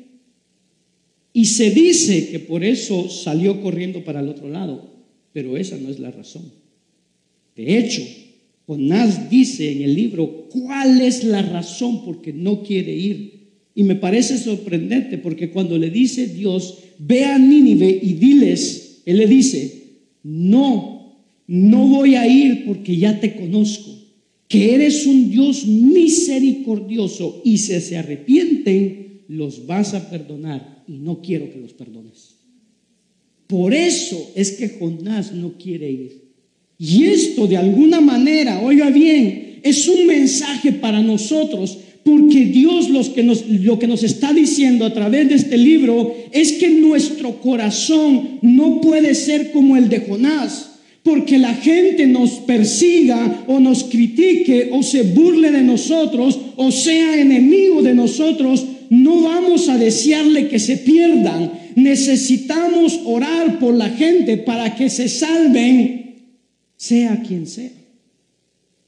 Y 1.40 1.46
se 1.46 1.72
dice 1.72 2.28
que 2.28 2.40
por 2.40 2.66
eso 2.66 3.10
salió 3.10 3.62
corriendo 3.62 4.04
para 4.04 4.20
el 4.20 4.28
otro 4.28 4.50
lado, 4.50 4.90
pero 5.32 5.56
esa 5.56 5.78
no 5.78 5.88
es 5.88 5.98
la 5.98 6.12
razón. 6.12 6.52
De 7.56 7.78
hecho, 7.78 8.02
Jonás 8.68 9.30
dice 9.30 9.72
en 9.72 9.84
el 9.84 9.96
libro 9.96 10.50
cuál 10.50 11.00
es 11.00 11.24
la 11.24 11.42
razón 11.42 12.04
por 12.04 12.22
que 12.22 12.34
no 12.34 12.62
quiere 12.62 12.94
ir. 12.94 13.40
Y 13.74 13.84
me 13.84 13.96
parece 13.96 14.38
sorprendente 14.38 15.18
porque 15.18 15.50
cuando 15.50 15.78
le 15.78 15.90
dice 15.90 16.28
Dios, 16.28 16.80
ve 16.98 17.24
a 17.24 17.40
Nínive 17.40 17.88
y 18.04 18.16
diles, 18.16 19.02
Él 19.06 19.20
le 19.20 19.28
dice, 19.28 19.84
no, 20.24 21.16
no 21.48 21.88
voy 21.88 22.16
a 22.16 22.28
ir 22.28 22.66
porque 22.66 22.98
ya 22.98 23.18
te 23.18 23.38
conozco, 23.38 23.98
que 24.50 24.76
eres 24.76 25.08
un 25.08 25.32
Dios 25.32 25.66
misericordioso 25.66 27.42
y 27.46 27.60
se 27.60 27.96
arrepienten, 27.96 29.09
los 29.30 29.68
vas 29.68 29.94
a 29.94 30.10
perdonar 30.10 30.84
y 30.88 30.98
no 30.98 31.22
quiero 31.22 31.50
que 31.52 31.60
los 31.60 31.74
perdones. 31.74 32.36
Por 33.48 33.74
eso 33.74 34.32
es 34.36 34.54
que 34.54 34.70
Jonás 34.70 35.32
no 35.32 35.54
quiere 35.58 35.90
ir. 35.90 36.30
Y 36.80 37.06
esto 37.06 37.48
de 37.48 37.58
alguna 37.58 38.02
manera, 38.02 38.60
oiga 38.62 38.90
bien, 38.90 39.60
es 39.64 39.88
un 39.88 40.08
mensaje 40.08 40.72
para 40.72 41.02
nosotros, 41.02 41.78
porque 42.04 42.46
Dios 42.46 42.90
los 42.90 43.10
que 43.10 43.22
nos, 43.22 43.48
lo 43.48 43.78
que 43.78 43.88
nos 43.88 44.04
está 44.04 44.34
diciendo 44.34 44.86
a 44.86 44.94
través 44.94 45.30
de 45.30 45.36
este 45.36 45.58
libro 45.58 46.16
es 46.32 46.54
que 46.54 46.70
nuestro 46.70 47.40
corazón 47.40 48.40
no 48.42 48.82
puede 48.82 49.14
ser 49.14 49.52
como 49.52 49.78
el 49.78 49.90
de 49.90 50.02
Jonás. 50.02 50.66
Porque 51.04 51.38
la 51.38 51.54
gente 51.54 52.08
nos 52.08 52.32
persiga 52.32 53.46
o 53.48 53.60
nos 53.60 53.86
critique 53.86 54.70
o 54.72 54.84
se 54.84 55.04
burle 55.04 55.50
de 55.52 55.64
nosotros 55.64 56.38
o 56.56 56.72
sea 56.72 57.20
enemigo 57.20 57.82
de 57.82 57.96
nosotros, 57.96 58.66
no 58.90 59.22
vamos 59.22 59.70
a 59.70 59.78
desearle 59.78 60.50
que 60.50 60.60
se 60.60 60.78
pierdan. 60.78 61.52
Necesitamos 61.76 63.00
orar 63.06 63.60
por 63.60 63.74
la 63.76 63.90
gente 63.90 64.38
para 64.38 64.76
que 64.76 64.90
se 64.90 65.08
salven 65.08 66.00
sea 66.76 67.22
quien 67.22 67.46
sea. 67.46 67.72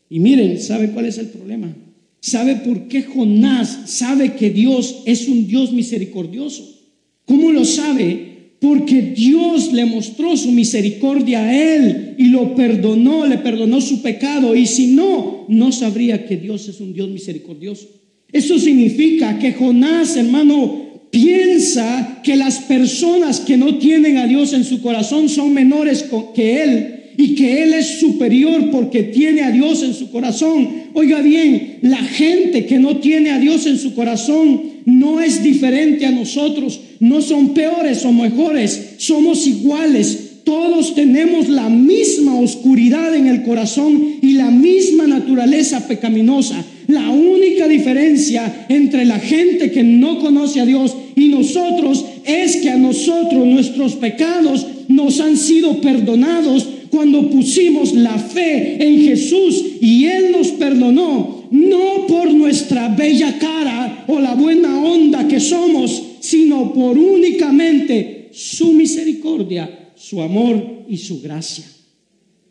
Y 0.09 0.19
miren, 0.19 0.59
¿sabe 0.59 0.91
cuál 0.91 1.05
es 1.05 1.17
el 1.17 1.27
problema? 1.27 1.75
¿Sabe 2.21 2.55
por 2.57 2.87
qué 2.87 3.03
Jonás 3.03 3.81
sabe 3.85 4.35
que 4.35 4.49
Dios 4.49 5.03
es 5.05 5.27
un 5.27 5.47
Dios 5.47 5.71
misericordioso? 5.73 6.79
¿Cómo 7.25 7.51
lo 7.51 7.65
sabe? 7.65 8.53
Porque 8.59 9.01
Dios 9.01 9.73
le 9.73 9.85
mostró 9.85 10.37
su 10.37 10.51
misericordia 10.51 11.43
a 11.43 11.75
él 11.75 12.15
y 12.17 12.25
lo 12.25 12.55
perdonó, 12.55 13.25
le 13.25 13.39
perdonó 13.39 13.81
su 13.81 14.01
pecado. 14.01 14.55
Y 14.55 14.67
si 14.67 14.87
no, 14.87 15.45
no 15.49 15.71
sabría 15.71 16.25
que 16.25 16.37
Dios 16.37 16.67
es 16.69 16.79
un 16.79 16.93
Dios 16.93 17.09
misericordioso. 17.09 18.00
Eso 18.33 18.59
significa 18.59 19.39
que 19.39 19.53
Jonás, 19.53 20.15
hermano, 20.15 21.09
piensa 21.11 22.21
que 22.23 22.35
las 22.35 22.59
personas 22.59 23.41
que 23.41 23.57
no 23.57 23.77
tienen 23.77 24.17
a 24.17 24.27
Dios 24.27 24.53
en 24.53 24.63
su 24.63 24.81
corazón 24.81 25.29
son 25.29 25.53
menores 25.53 26.05
que 26.33 26.63
él 26.63 27.01
y 27.17 27.35
que 27.35 27.63
Él 27.63 27.73
es 27.73 27.99
superior 27.99 28.69
porque 28.71 29.03
tiene 29.03 29.41
a 29.41 29.51
Dios 29.51 29.83
en 29.83 29.93
su 29.93 30.09
corazón. 30.11 30.67
Oiga 30.93 31.21
bien, 31.21 31.79
la 31.81 31.97
gente 31.97 32.65
que 32.65 32.79
no 32.79 32.97
tiene 32.97 33.31
a 33.31 33.39
Dios 33.39 33.65
en 33.67 33.77
su 33.77 33.93
corazón 33.93 34.61
no 34.85 35.21
es 35.21 35.43
diferente 35.43 36.05
a 36.05 36.11
nosotros, 36.11 36.79
no 36.99 37.21
son 37.21 37.53
peores 37.53 38.05
o 38.05 38.11
mejores, 38.11 38.95
somos 38.97 39.45
iguales. 39.45 40.29
Todos 40.43 40.95
tenemos 40.95 41.49
la 41.49 41.69
misma 41.69 42.39
oscuridad 42.39 43.13
en 43.15 43.27
el 43.27 43.43
corazón 43.43 44.15
y 44.21 44.33
la 44.33 44.49
misma 44.49 45.05
naturaleza 45.05 45.87
pecaminosa. 45.87 46.65
La 46.91 47.09
única 47.09 47.69
diferencia 47.69 48.65
entre 48.67 49.05
la 49.05 49.17
gente 49.17 49.71
que 49.71 49.81
no 49.81 50.19
conoce 50.19 50.59
a 50.59 50.65
Dios 50.65 50.93
y 51.15 51.29
nosotros 51.29 52.03
es 52.25 52.57
que 52.57 52.69
a 52.69 52.75
nosotros 52.75 53.45
nuestros 53.47 53.95
pecados 53.95 54.67
nos 54.89 55.21
han 55.21 55.37
sido 55.37 55.79
perdonados 55.79 56.67
cuando 56.89 57.29
pusimos 57.29 57.93
la 57.93 58.17
fe 58.17 58.75
en 58.83 59.05
Jesús 59.05 59.63
y 59.79 60.03
Él 60.03 60.33
nos 60.33 60.49
perdonó, 60.49 61.47
no 61.49 62.07
por 62.07 62.33
nuestra 62.33 62.89
bella 62.89 63.39
cara 63.39 64.03
o 64.09 64.19
la 64.19 64.35
buena 64.35 64.83
onda 64.83 65.29
que 65.29 65.39
somos, 65.39 66.03
sino 66.19 66.73
por 66.73 66.97
únicamente 66.97 68.31
su 68.33 68.73
misericordia, 68.73 69.93
su 69.95 70.21
amor 70.21 70.83
y 70.89 70.97
su 70.97 71.21
gracia. 71.21 71.63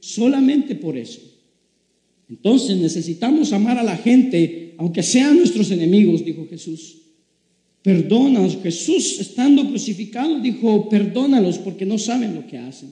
Solamente 0.00 0.76
por 0.76 0.96
eso. 0.96 1.29
Entonces 2.30 2.76
necesitamos 2.76 3.52
amar 3.52 3.76
a 3.76 3.82
la 3.82 3.96
gente, 3.96 4.74
aunque 4.78 5.02
sean 5.02 5.36
nuestros 5.36 5.70
enemigos, 5.72 6.24
dijo 6.24 6.46
Jesús. 6.48 6.98
Perdónalos. 7.82 8.58
Jesús, 8.62 9.18
estando 9.20 9.68
crucificado, 9.68 10.38
dijo, 10.38 10.88
perdónalos 10.88 11.58
porque 11.58 11.84
no 11.84 11.98
saben 11.98 12.36
lo 12.36 12.46
que 12.46 12.58
hacen. 12.58 12.90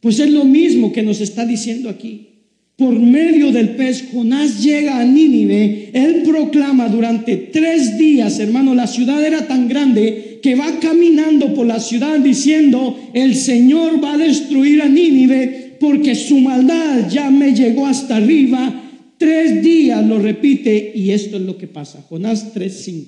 Pues 0.00 0.18
es 0.18 0.30
lo 0.30 0.44
mismo 0.44 0.92
que 0.92 1.02
nos 1.02 1.20
está 1.20 1.46
diciendo 1.46 1.88
aquí. 1.88 2.28
Por 2.76 2.98
medio 2.98 3.52
del 3.52 3.70
pez, 3.70 4.04
Jonás 4.12 4.62
llega 4.62 5.00
a 5.00 5.04
Nínive. 5.04 5.90
Él 5.94 6.22
proclama 6.24 6.88
durante 6.88 7.36
tres 7.36 7.96
días, 7.96 8.38
hermano, 8.38 8.74
la 8.74 8.86
ciudad 8.86 9.24
era 9.24 9.46
tan 9.46 9.68
grande 9.68 10.40
que 10.42 10.54
va 10.54 10.78
caminando 10.80 11.54
por 11.54 11.66
la 11.66 11.80
ciudad 11.80 12.18
diciendo, 12.20 12.98
el 13.14 13.34
Señor 13.34 14.02
va 14.02 14.14
a 14.14 14.18
destruir 14.18 14.82
a 14.82 14.88
Nínive 14.88 15.65
porque 15.78 16.14
su 16.14 16.38
maldad 16.40 17.08
ya 17.10 17.30
me 17.30 17.54
llegó 17.54 17.86
hasta 17.86 18.16
arriba. 18.16 18.82
Tres 19.18 19.62
días 19.62 20.04
lo 20.04 20.18
repite 20.18 20.92
y 20.94 21.10
esto 21.10 21.36
es 21.36 21.42
lo 21.42 21.56
que 21.56 21.66
pasa. 21.66 22.02
Jonás 22.08 22.54
3.5. 22.54 23.06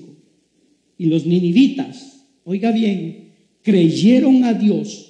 Y 0.98 1.06
los 1.06 1.26
ninivitas, 1.26 2.24
oiga 2.44 2.72
bien, 2.72 3.28
creyeron 3.62 4.44
a 4.44 4.54
Dios 4.54 5.08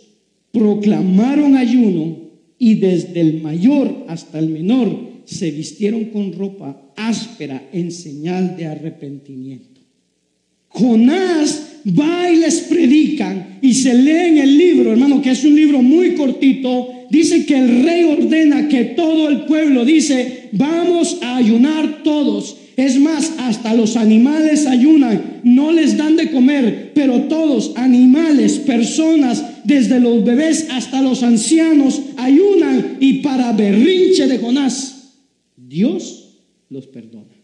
proclamaron 0.52 1.56
ayuno 1.56 2.16
y 2.58 2.74
desde 2.74 3.20
el 3.20 3.40
mayor 3.40 4.06
hasta 4.08 4.38
el 4.38 4.48
menor 4.48 5.08
se 5.24 5.50
vistieron 5.50 6.06
con 6.06 6.32
ropa 6.32 6.92
áspera 6.96 7.68
en 7.72 7.92
señal 7.92 8.56
de 8.56 8.66
arrepentimiento. 8.66 9.80
Jonás 10.68 11.80
va 11.86 12.30
y 12.30 12.36
les 12.36 12.60
predican 12.62 13.58
y 13.62 13.74
se 13.74 13.94
lee 13.94 14.28
en 14.28 14.38
el 14.38 14.58
libro, 14.58 14.92
hermano, 14.92 15.22
que 15.22 15.30
es 15.30 15.44
un 15.44 15.54
libro 15.54 15.82
muy 15.82 16.14
cortito, 16.14 16.88
dice 17.10 17.46
que 17.46 17.56
el 17.58 17.84
rey 17.84 18.04
ordena 18.04 18.68
que 18.68 18.84
todo 18.84 19.28
el 19.28 19.46
pueblo 19.46 19.84
dice, 19.84 20.48
vamos 20.52 21.18
a 21.22 21.36
ayunar 21.36 22.02
todos. 22.02 22.56
Es 22.76 22.98
más, 22.98 23.34
hasta 23.38 23.74
los 23.74 23.96
animales 23.96 24.66
ayunan, 24.66 25.40
no 25.42 25.72
les 25.72 25.96
dan 25.96 26.16
de 26.16 26.30
comer, 26.30 26.92
pero 26.94 27.22
todos, 27.22 27.72
animales, 27.74 28.58
personas, 28.58 29.44
desde 29.64 29.98
los 29.98 30.24
bebés 30.24 30.68
hasta 30.70 31.02
los 31.02 31.24
ancianos, 31.24 32.00
ayunan 32.16 32.98
y 33.00 33.14
para 33.14 33.52
berrinche 33.52 34.28
de 34.28 34.38
Jonás, 34.38 35.14
Dios 35.56 36.38
los 36.70 36.86
perdona. 36.86 37.34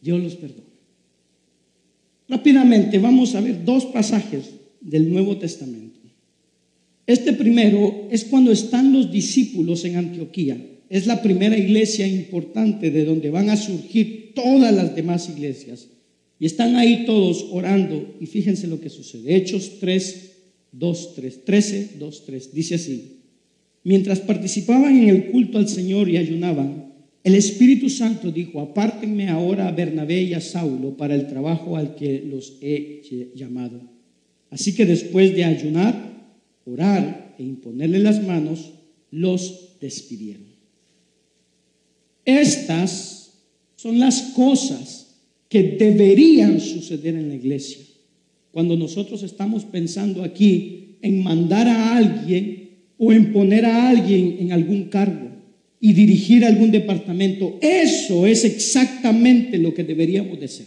Dios 0.00 0.22
los 0.22 0.36
perdona. 0.36 0.70
Rápidamente 2.28 2.98
vamos 2.98 3.34
a 3.34 3.40
ver 3.40 3.64
dos 3.64 3.86
pasajes 3.86 4.50
del 4.80 5.12
Nuevo 5.12 5.36
Testamento. 5.36 5.89
Este 7.10 7.32
primero 7.32 8.06
es 8.10 8.24
cuando 8.24 8.52
están 8.52 8.92
los 8.92 9.10
discípulos 9.10 9.84
en 9.84 9.96
Antioquía 9.96 10.64
es 10.88 11.06
la 11.06 11.22
primera 11.22 11.56
iglesia 11.56 12.06
importante 12.06 12.92
de 12.92 13.04
donde 13.04 13.30
van 13.30 13.48
a 13.48 13.56
surgir 13.56 14.32
todas 14.34 14.72
las 14.74 14.94
demás 14.94 15.28
iglesias. 15.28 15.88
Y 16.38 16.46
están 16.46 16.76
ahí 16.76 17.04
todos 17.06 17.46
orando 17.50 18.16
y 18.20 18.26
fíjense 18.26 18.68
lo 18.68 18.80
que 18.80 18.90
sucede. 18.90 19.34
Hechos 19.36 19.78
3, 19.80 20.30
2, 20.70 21.14
3, 21.16 21.44
13, 21.44 21.90
2, 21.98 22.26
3. 22.26 22.54
Dice 22.54 22.74
así. 22.76 23.16
Mientras 23.82 24.20
participaban 24.20 24.96
en 24.96 25.08
el 25.08 25.30
culto 25.30 25.58
al 25.58 25.68
Señor 25.68 26.08
y 26.08 26.16
ayunaban, 26.16 26.92
el 27.24 27.34
Espíritu 27.34 27.88
Santo 27.88 28.30
dijo, 28.30 28.60
apártenme 28.60 29.28
ahora 29.28 29.68
a 29.68 29.72
Bernabé 29.72 30.22
y 30.22 30.34
a 30.34 30.40
Saulo 30.40 30.96
para 30.96 31.16
el 31.16 31.26
trabajo 31.26 31.76
al 31.76 31.96
que 31.96 32.22
los 32.24 32.58
he 32.60 33.32
llamado. 33.34 33.80
Así 34.48 34.74
que 34.74 34.86
después 34.86 35.34
de 35.34 35.44
ayunar, 35.44 36.09
orar 36.72 37.34
e 37.38 37.42
imponerle 37.42 37.98
las 37.98 38.22
manos, 38.22 38.72
los 39.10 39.76
despidieron. 39.80 40.46
Estas 42.24 43.32
son 43.76 43.98
las 43.98 44.20
cosas 44.34 45.16
que 45.48 45.62
deberían 45.62 46.60
suceder 46.60 47.14
en 47.14 47.28
la 47.28 47.34
iglesia. 47.34 47.84
Cuando 48.52 48.76
nosotros 48.76 49.22
estamos 49.22 49.64
pensando 49.64 50.22
aquí 50.22 50.96
en 51.02 51.22
mandar 51.22 51.66
a 51.66 51.96
alguien 51.96 52.70
o 52.98 53.12
en 53.12 53.32
poner 53.32 53.64
a 53.64 53.88
alguien 53.88 54.36
en 54.40 54.52
algún 54.52 54.84
cargo. 54.84 55.30
y 55.82 55.94
dirigir 55.94 56.44
algún 56.44 56.70
departamento. 56.70 57.58
Eso 57.62 58.26
es 58.26 58.44
exactamente 58.44 59.56
lo 59.56 59.72
que 59.72 59.82
deberíamos 59.82 60.38
de 60.38 60.44
hacer. 60.44 60.66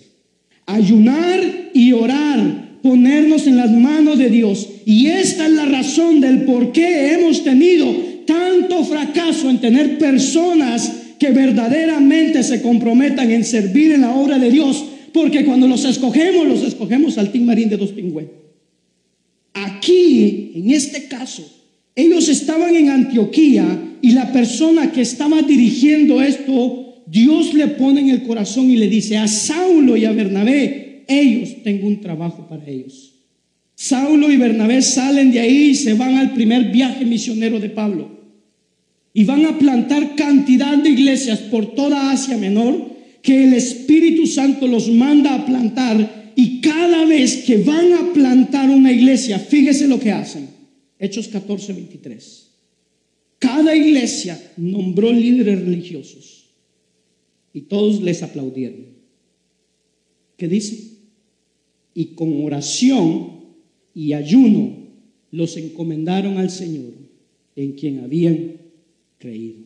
Ayunar 0.66 1.70
y 1.74 1.91
orar, 1.93 2.62
ponernos 2.84 3.48
en 3.48 3.56
las 3.56 3.72
manos 3.72 4.20
de 4.20 4.30
Dios. 4.30 4.68
Y 4.86 5.08
esta 5.08 5.48
es 5.48 5.54
la 5.54 5.66
razón 5.66 6.20
del 6.20 6.44
por 6.44 6.74
qué 6.74 7.14
hemos 7.14 7.44
tenido 7.44 7.96
tanto 8.28 8.84
fracaso 8.84 9.50
en 9.50 9.60
tener 9.60 9.98
personas 9.98 10.92
que 11.18 11.30
verdaderamente 11.30 12.44
se 12.44 12.62
comprometan 12.62 13.32
en 13.32 13.46
servir 13.46 13.94
en 13.94 14.02
la 14.02 14.14
obra 14.14 14.38
de 14.38 14.52
Dios. 14.52 14.84
Porque 15.14 15.46
cuando 15.46 15.68
los 15.68 15.86
escogemos, 15.86 16.46
los 16.46 16.62
escogemos 16.62 17.18
al 17.18 17.32
Team 17.32 17.46
Marín 17.46 17.70
de 17.70 17.78
dos 17.78 17.92
pingües. 17.92 18.26
Aquí, 19.54 20.52
en 20.56 20.72
este 20.72 21.08
caso, 21.08 21.50
ellos 21.96 22.28
estaban 22.28 22.76
en 22.76 22.90
Antioquía 22.90 23.66
y 24.02 24.12
la 24.12 24.34
persona 24.34 24.92
que 24.92 25.02
estaba 25.02 25.42
dirigiendo 25.42 26.22
esto, 26.22 27.04
Dios 27.06 27.54
le 27.54 27.68
pone 27.68 28.02
en 28.02 28.10
el 28.10 28.24
corazón 28.24 28.70
y 28.70 28.76
le 28.76 28.90
dice 28.90 29.16
a 29.16 29.28
Saulo 29.28 29.96
y 29.96 30.04
a 30.04 30.12
Bernabé, 30.12 30.83
ellos 31.08 31.64
tengo 31.64 31.88
un 31.88 32.01
trabajo 32.01 32.47
para 32.47 32.68
ellos. 32.68 33.14
Saulo 33.76 34.32
y 34.32 34.38
Bernabé 34.38 34.82
salen 34.82 35.32
de 35.32 35.39
ahí 35.39 35.70
y 35.70 35.76
se 35.76 35.93
van 35.93 36.16
al 36.16 36.34
primer 36.34 36.72
viaje 36.72 37.06
misionero 37.06 37.60
de 37.60 37.70
Pablo. 37.70 38.12
Y 39.14 39.26
van 39.26 39.45
a 39.45 39.58
plantar 39.58 40.16
cantidad 40.16 40.78
de 40.78 40.89
iglesias 40.89 41.39
por 41.39 41.76
toda 41.76 42.12
Asia 42.12 42.38
Menor 42.38 42.93
que 43.22 43.43
el 43.43 43.54
Espíritu 43.54 44.28
Santo 44.28 44.68
los 44.68 44.89
manda 44.89 45.36
a 45.36 45.45
plantar. 45.45 46.34
Y 46.36 46.62
cada 46.62 47.06
vez 47.06 47.43
que 47.45 47.58
van 47.58 47.93
a 47.93 48.14
plantar 48.14 48.70
una 48.70 48.91
iglesia, 48.91 49.39
fíjese 49.39 49.88
lo 49.88 49.99
que 49.99 50.12
hacen 50.12 50.54
Hechos 51.04 51.28
14, 51.28 51.74
23. 51.74 52.47
Cada 53.39 53.76
iglesia 53.76 54.41
nombró 54.56 55.12
líderes 55.12 55.60
religiosos 55.60 56.49
y 57.51 57.64
todos 57.64 58.01
les 58.01 58.24
aplaudieron. 58.24 58.86
¿Qué 60.38 60.47
dice? 60.47 60.93
Y 61.94 62.06
con 62.16 62.44
oración 62.44 63.32
y 63.94 64.14
ayuno 64.14 64.72
los 65.32 65.58
encomendaron 65.58 66.38
al 66.38 66.50
Señor 66.50 66.94
en 67.56 67.74
quien 67.74 68.04
habían 68.04 68.54
creído. 69.20 69.64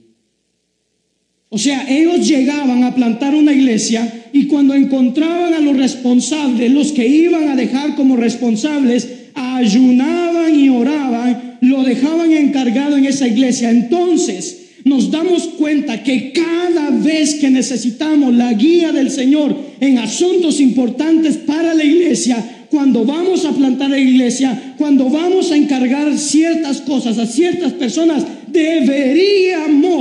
O 1.50 1.58
sea, 1.58 1.88
ellos 1.90 2.28
llegaban 2.28 2.84
a 2.84 2.94
plantar 2.94 3.34
una 3.34 3.54
iglesia 3.54 4.30
y 4.34 4.48
cuando 4.48 4.74
encontraban 4.74 5.54
a 5.54 5.60
los 5.60 5.78
responsables, 5.78 6.72
los 6.72 6.92
que 6.92 7.08
iban 7.08 7.48
a 7.48 7.56
dejar 7.56 7.96
como 7.96 8.18
responsables, 8.18 9.08
ayunaban 9.34 10.60
y 10.60 10.70
oraban, 10.70 11.58
lo 11.62 11.84
dejaban 11.84 12.34
encargado 12.34 12.98
en 12.98 13.06
esa 13.06 13.28
iglesia. 13.28 13.70
Entonces 13.70 14.57
nos 14.88 15.12
damos 15.12 15.48
cuenta 15.50 16.04
que 16.04 16.32
cada 16.32 16.90
vez 16.92 17.36
que 17.36 17.50
necesitamos 17.50 18.34
la 18.34 18.54
guía 18.54 18.92
del 18.92 19.12
Señor 19.12 19.56
en 19.80 19.98
asuntos 19.98 20.60
importantes 20.60 21.38
para 21.38 21.74
la 21.74 21.84
iglesia, 21.84 22.68
cuando 22.70 23.06
vamos 23.06 23.46
a 23.46 23.54
plantar 23.54 23.90
la 23.90 24.00
iglesia, 24.00 24.76
cuando 24.78 25.10
vamos 25.10 25.52
a 25.52 25.58
encargar 25.58 26.18
ciertas 26.18 26.82
cosas 26.82 27.18
a 27.18 27.26
ciertas 27.26 27.74
personas, 27.74 28.26
deberíamos 28.48 29.98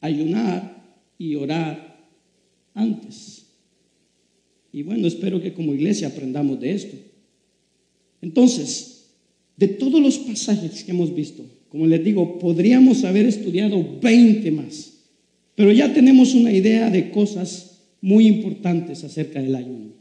ayunar 0.00 0.84
y 1.18 1.34
orar 1.34 2.08
antes. 2.74 3.46
Y 4.72 4.82
bueno, 4.82 5.06
espero 5.08 5.40
que 5.42 5.52
como 5.52 5.74
iglesia 5.74 6.08
aprendamos 6.08 6.60
de 6.60 6.72
esto. 6.72 6.96
Entonces, 8.20 9.10
de 9.56 9.68
todos 9.68 10.00
los 10.00 10.18
pasajes 10.18 10.84
que 10.84 10.90
hemos 10.92 11.14
visto, 11.14 11.44
como 11.68 11.86
les 11.86 12.02
digo, 12.02 12.38
podríamos 12.38 13.04
haber 13.04 13.26
estudiado 13.26 13.98
20 14.00 14.50
más, 14.52 14.92
pero 15.54 15.72
ya 15.72 15.92
tenemos 15.92 16.34
una 16.34 16.52
idea 16.52 16.90
de 16.90 17.10
cosas 17.10 17.80
muy 18.00 18.26
importantes 18.26 19.04
acerca 19.04 19.42
del 19.42 19.54
ayuno. 19.54 19.92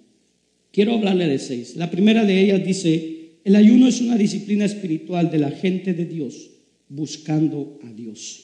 Quiero 0.71 0.93
hablarle 0.93 1.27
de 1.27 1.39
seis. 1.39 1.75
La 1.75 1.89
primera 1.89 2.23
de 2.23 2.39
ellas 2.39 2.63
dice, 2.65 3.17
el 3.43 3.55
ayuno 3.55 3.87
es 3.87 4.01
una 4.01 4.17
disciplina 4.17 4.65
espiritual 4.65 5.31
de 5.31 5.39
la 5.39 5.51
gente 5.51 5.93
de 5.93 6.05
Dios 6.05 6.51
buscando 6.89 7.79
a 7.83 7.91
Dios. 7.91 8.43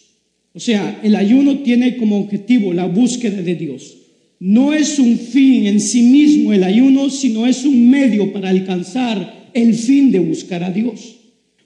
O 0.53 0.59
sea, 0.59 0.99
el 1.03 1.15
ayuno 1.15 1.59
tiene 1.59 1.97
como 1.97 2.19
objetivo 2.19 2.73
la 2.73 2.85
búsqueda 2.85 3.41
de 3.41 3.55
Dios. 3.55 3.97
No 4.39 4.73
es 4.73 4.99
un 4.99 5.17
fin 5.17 5.67
en 5.67 5.79
sí 5.79 6.03
mismo 6.03 6.53
el 6.53 6.63
ayuno, 6.63 7.09
sino 7.09 7.47
es 7.47 7.65
un 7.65 7.89
medio 7.89 8.33
para 8.33 8.49
alcanzar 8.49 9.51
el 9.53 9.73
fin 9.75 10.11
de 10.11 10.19
buscar 10.19 10.63
a 10.63 10.71
Dios. 10.71 11.17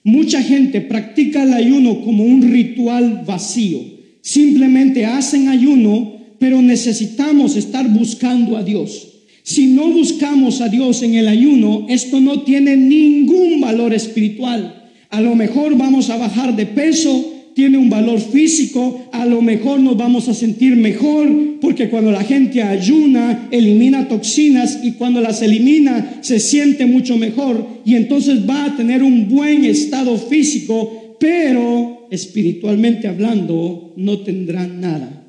Mucha 0.08 0.42
gente 0.42 0.80
practica 0.80 1.42
el 1.42 1.52
ayuno 1.52 2.00
como 2.00 2.24
un 2.24 2.40
ritual 2.40 3.24
vacío. 3.26 3.80
Simplemente 4.22 5.04
hacen 5.04 5.48
ayuno, 5.48 6.14
pero 6.38 6.62
necesitamos 6.62 7.56
estar 7.56 7.86
buscando 7.90 8.56
a 8.56 8.62
Dios. 8.62 9.26
Si 9.42 9.66
no 9.66 9.90
buscamos 9.90 10.62
a 10.62 10.70
Dios 10.70 11.02
en 11.02 11.14
el 11.14 11.28
ayuno, 11.28 11.84
esto 11.90 12.22
no 12.22 12.40
tiene 12.40 12.74
ningún 12.74 13.60
valor 13.60 13.92
espiritual. 13.92 14.90
A 15.10 15.20
lo 15.20 15.34
mejor 15.34 15.76
vamos 15.76 16.08
a 16.08 16.16
bajar 16.16 16.56
de 16.56 16.64
peso, 16.64 17.37
tiene 17.58 17.76
un 17.76 17.90
valor 17.90 18.20
físico, 18.20 19.08
a 19.10 19.26
lo 19.26 19.42
mejor 19.42 19.80
nos 19.80 19.96
vamos 19.96 20.28
a 20.28 20.34
sentir 20.34 20.76
mejor, 20.76 21.58
porque 21.60 21.88
cuando 21.88 22.12
la 22.12 22.22
gente 22.22 22.62
ayuna, 22.62 23.48
elimina 23.50 24.06
toxinas 24.06 24.78
y 24.84 24.92
cuando 24.92 25.20
las 25.20 25.42
elimina 25.42 26.20
se 26.20 26.38
siente 26.38 26.86
mucho 26.86 27.16
mejor 27.16 27.66
y 27.84 27.96
entonces 27.96 28.48
va 28.48 28.66
a 28.66 28.76
tener 28.76 29.02
un 29.02 29.28
buen 29.28 29.64
estado 29.64 30.16
físico, 30.18 31.16
pero 31.18 32.06
espiritualmente 32.12 33.08
hablando 33.08 33.92
no 33.96 34.20
tendrá 34.20 34.64
nada. 34.64 35.26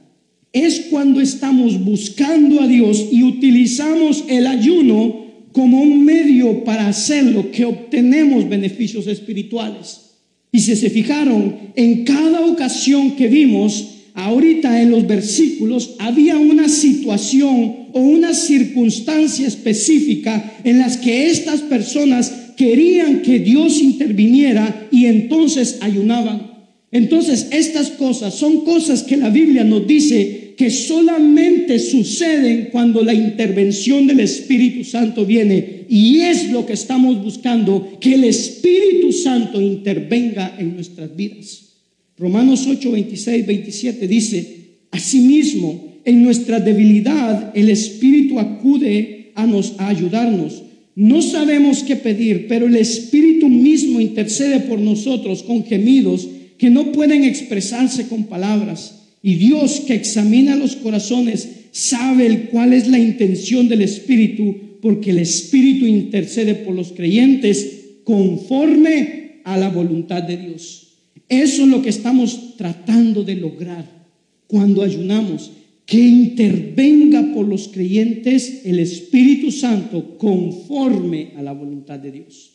Es 0.53 0.81
cuando 0.91 1.21
estamos 1.21 1.83
buscando 1.83 2.61
a 2.61 2.67
Dios 2.67 3.07
y 3.11 3.23
utilizamos 3.23 4.25
el 4.27 4.45
ayuno 4.45 5.25
como 5.51 5.81
un 5.81 6.05
medio 6.05 6.63
para 6.63 6.89
hacerlo 6.89 7.49
que 7.49 7.65
obtenemos 7.65 8.47
beneficios 8.47 9.07
espirituales. 9.07 10.08
Y 10.51 10.59
si 10.59 10.75
se 10.75 10.89
fijaron, 10.89 11.55
en 11.75 12.03
cada 12.05 12.45
ocasión 12.45 13.15
que 13.15 13.27
vimos, 13.27 13.95
ahorita 14.15 14.81
en 14.81 14.91
los 14.91 15.07
versículos, 15.07 15.95
había 15.99 16.37
una 16.37 16.67
situación 16.69 17.89
o 17.93 17.99
una 17.99 18.33
circunstancia 18.33 19.47
específica 19.47 20.59
en 20.63 20.79
las 20.79 20.97
que 20.97 21.29
estas 21.29 21.61
personas 21.61 22.33
querían 22.57 23.21
que 23.21 23.39
Dios 23.39 23.79
interviniera 23.79 24.87
y 24.91 25.05
entonces 25.05 25.77
ayunaban. 25.81 26.49
Entonces, 26.91 27.47
estas 27.51 27.91
cosas 27.91 28.33
son 28.33 28.65
cosas 28.65 29.03
que 29.03 29.17
la 29.17 29.29
Biblia 29.29 29.63
nos 29.63 29.85
dice 29.85 30.55
que 30.57 30.71
solamente 30.71 31.79
suceden 31.79 32.69
cuando 32.71 33.03
la 33.03 33.13
intervención 33.13 34.07
del 34.07 34.19
Espíritu 34.19 34.83
Santo 34.83 35.25
viene. 35.25 35.78
Y 35.91 36.19
es 36.19 36.51
lo 36.51 36.67
que 36.67 36.73
estamos 36.73 37.19
buscando, 37.23 37.97
que 37.99 38.13
el 38.13 38.23
Espíritu 38.23 39.11
Santo 39.11 39.59
intervenga 39.59 40.55
en 40.59 40.75
nuestras 40.75 41.15
vidas. 41.15 41.69
Romanos 42.15 42.67
8, 42.67 42.91
26, 42.91 43.47
27 43.47 44.07
dice, 44.07 44.57
asimismo, 44.91 45.89
en 46.05 46.21
nuestra 46.21 46.59
debilidad 46.59 47.51
el 47.55 47.69
Espíritu 47.69 48.39
acude 48.39 49.31
a, 49.33 49.47
nos, 49.47 49.73
a 49.79 49.87
ayudarnos. 49.87 50.61
No 50.95 51.23
sabemos 51.23 51.81
qué 51.81 51.95
pedir, 51.95 52.45
pero 52.47 52.67
el 52.67 52.75
Espíritu 52.75 53.49
mismo 53.49 53.99
intercede 53.99 54.59
por 54.59 54.77
nosotros 54.77 55.41
con 55.41 55.65
gemidos 55.65 56.27
que 56.59 56.69
no 56.69 56.91
pueden 56.91 57.23
expresarse 57.23 58.07
con 58.07 58.25
palabras. 58.25 59.07
Y 59.23 59.35
Dios 59.35 59.81
que 59.87 59.95
examina 59.95 60.55
los 60.55 60.75
corazones 60.75 61.49
sabe 61.71 62.49
cuál 62.51 62.73
es 62.73 62.87
la 62.87 62.99
intención 62.99 63.67
del 63.67 63.81
Espíritu, 63.81 64.68
porque 64.81 65.11
el 65.11 65.19
Espíritu 65.19 65.85
intercede 65.85 66.55
por 66.55 66.73
los 66.75 66.91
creyentes 66.91 67.99
conforme 68.03 69.41
a 69.43 69.57
la 69.57 69.69
voluntad 69.69 70.23
de 70.23 70.37
Dios. 70.37 70.87
Eso 71.27 71.63
es 71.63 71.67
lo 71.67 71.81
que 71.81 71.89
estamos 71.89 72.57
tratando 72.57 73.23
de 73.23 73.35
lograr 73.35 73.99
cuando 74.47 74.81
ayunamos, 74.81 75.51
que 75.85 75.99
intervenga 75.99 77.33
por 77.33 77.47
los 77.47 77.67
creyentes 77.67 78.61
el 78.65 78.79
Espíritu 78.79 79.51
Santo 79.51 80.17
conforme 80.17 81.33
a 81.35 81.41
la 81.41 81.51
voluntad 81.51 81.99
de 81.99 82.11
Dios. 82.11 82.51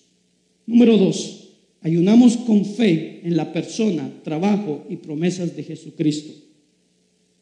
Número 0.66 0.96
dos, 0.96 1.50
ayunamos 1.80 2.36
con 2.36 2.64
fe 2.64 3.20
en 3.22 3.36
la 3.36 3.52
persona, 3.52 4.10
trabajo 4.24 4.84
y 4.88 4.96
promesas 4.96 5.54
de 5.56 5.62
Jesucristo. 5.62 6.32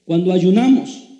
Cuando 0.04 0.32
ayunamos, 0.32 1.11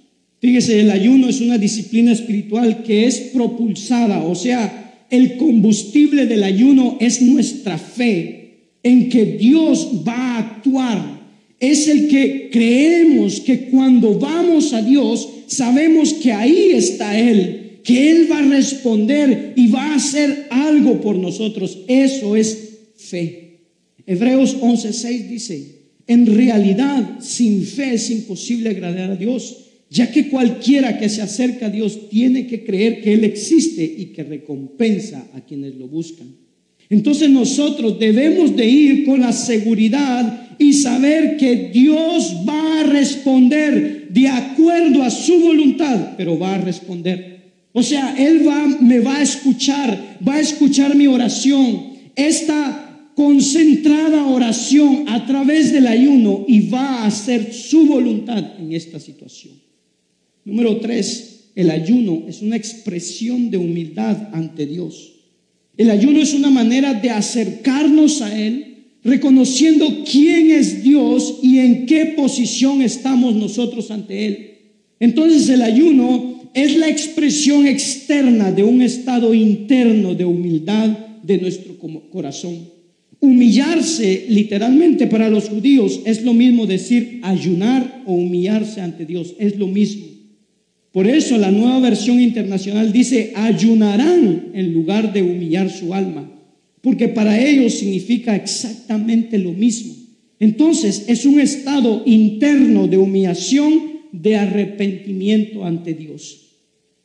fíjese, 0.43 0.81
el 0.81 0.91
ayuno 0.91 1.31
es 1.31 1.41
una 1.41 1.57
disciplina 1.57 2.13
espiritual 2.13 2.83
que 2.83 3.07
es 3.07 3.31
propulsada, 3.33 4.25
o 4.25 4.35
sea, 4.35 5.07
el 5.09 5.37
combustible 5.37 6.27
del 6.27 6.43
ayuno 6.43 6.99
es 7.01 7.23
nuestra 7.23 7.79
fe 7.79 8.43
en 8.83 9.09
que 9.09 9.25
Dios 9.25 10.03
va 10.07 10.15
a 10.17 10.39
actuar. 10.39 11.23
Es 11.61 11.87
el 11.87 12.09
que 12.09 12.49
creemos 12.51 13.41
que 13.41 13.67
cuando 13.67 14.19
vamos 14.19 14.73
a 14.73 14.83
Dios, 14.83 15.29
sabemos 15.47 16.15
que 16.15 16.33
ahí 16.33 16.71
está 16.73 17.17
Él, 17.17 17.79
que 17.85 18.11
Él 18.11 18.27
va 18.31 18.39
a 18.39 18.49
responder 18.49 19.53
y 19.55 19.69
va 19.69 19.93
a 19.93 19.97
hacer 19.97 20.49
algo 20.51 21.01
por 21.01 21.17
nosotros. 21.17 21.79
Eso 21.87 22.35
es 22.35 22.79
fe. 22.97 23.59
Hebreos 24.07 24.57
11:6 24.61 25.29
dice, 25.29 25.83
En 26.07 26.27
realidad, 26.27 27.21
sin 27.21 27.65
fe 27.65 27.95
es 27.95 28.11
imposible 28.11 28.71
agradar 28.71 29.11
a 29.11 29.17
Dios, 29.17 29.72
ya 29.93 30.11
que 30.11 30.29
cualquiera 30.29 30.99
que 30.99 31.11
se 31.11 31.21
acerca 31.21 31.67
a 31.67 31.71
Dios 31.71 32.09
tiene 32.09 32.47
que 32.47 32.65
creer 32.65 33.03
que 33.03 33.13
Él 33.13 33.25
existe 33.25 33.85
y 33.85 34.07
que 34.07 34.23
recompensa 34.23 35.29
a 35.35 35.43
quienes 35.43 35.75
lo 35.75 35.87
buscan. 35.87 36.29
Entonces 36.89 37.29
nosotros 37.29 37.99
debemos 37.99 38.57
de 38.57 38.67
ir 38.67 39.05
con 39.05 39.21
la 39.21 39.33
seguridad 39.33 40.57
y 40.59 40.73
saber 40.73 41.37
que 41.37 41.71
Dios 41.75 42.37
va 42.49 42.81
a 42.81 42.85
responder 42.85 44.09
de 44.09 44.29
acuerdo 44.29 45.03
a 45.03 45.11
su 45.11 45.39
voluntad, 45.41 46.15
pero 46.17 46.39
va 46.39 46.55
a 46.55 46.59
responder. 46.59 47.53
O 47.75 47.83
sea, 47.83 48.15
Él 48.19 48.49
va, 48.49 48.67
me 48.81 49.01
va 49.01 49.19
a 49.19 49.23
escuchar, 49.23 50.19
va 50.27 50.37
a 50.37 50.41
escuchar 50.41 50.97
mi 50.97 51.07
oración. 51.07 51.93
Esta 52.17 53.11
concentrada 53.15 54.27
oración 54.27 55.05
a 55.09 55.27
través 55.27 55.71
del 55.71 55.87
ayuno 55.87 56.47
y 56.49 56.71
va 56.71 57.03
a 57.03 57.07
hacer 57.09 57.53
su 57.53 57.85
voluntad 57.87 58.59
en 58.59 58.73
esta 58.73 58.99
situación. 58.99 59.53
Número 60.45 60.79
tres, 60.79 61.51
el 61.55 61.71
ayuno 61.71 62.25
es 62.29 62.43
una 62.43 62.57
expresión 62.57 63.51
de 63.51 63.59
humildad 63.59 64.29
ante 64.33 64.67
Dios. 64.67 65.13
El 65.77 65.91
ayuno 65.91 66.21
es 66.21 66.35
una 66.35 66.51
manera 66.51 66.95
de 66.95 67.11
acercarnos 67.11 68.23
a 68.23 68.39
Él, 68.39 68.77
reconociendo 69.05 70.05
quién 70.11 70.51
es 70.51 70.83
Dios 70.83 71.39
y 71.43 71.59
en 71.59 71.87
qué 71.87 72.07
posición 72.17 72.83
estamos 72.83 73.35
nosotros 73.35 73.91
ante 73.91 74.27
Él. 74.27 74.49
Entonces 75.01 75.49
el 75.49 75.63
ayuno 75.63 76.51
es 76.55 76.77
la 76.77 76.89
expresión 76.89 77.67
externa 77.67 78.53
de 78.53 78.63
un 78.63 78.83
estado 78.83 79.35
interno 79.35 80.15
de 80.15 80.25
humildad 80.25 80.91
de 81.23 81.39
nuestro 81.39 81.77
corazón. 82.11 82.69
Humillarse 83.21 84.27
literalmente 84.29 85.07
para 85.07 85.31
los 85.31 85.49
judíos 85.49 86.01
es 86.05 86.23
lo 86.23 86.35
mismo 86.35 86.67
decir 86.67 87.21
ayunar 87.23 88.03
o 88.07 88.15
humillarse 88.15 88.81
ante 88.81 89.07
Dios, 89.07 89.35
es 89.39 89.57
lo 89.57 89.69
mismo. 89.69 90.12
Por 90.93 91.07
eso 91.07 91.39
la 91.39 91.51
nueva 91.51 91.81
versión 91.81 92.21
internacional 92.21 92.93
dice 92.93 93.33
ayunarán 93.35 94.51
en 94.53 94.75
lugar 94.75 95.13
de 95.13 95.23
humillar 95.23 95.71
su 95.71 95.95
alma, 95.95 96.31
porque 96.83 97.09
para 97.09 97.41
ellos 97.41 97.75
significa 97.75 98.37
exactamente 98.37 99.39
lo 99.39 99.53
mismo. 99.53 99.95
Entonces 100.39 101.05
es 101.09 101.25
un 101.25 101.41
estado 101.41 102.03
interno 102.05 102.89
de 102.89 102.99
humillación, 102.99 103.93
de 104.13 104.37
arrepentimiento 104.37 105.65
ante 105.65 105.95
Dios. 105.95 106.41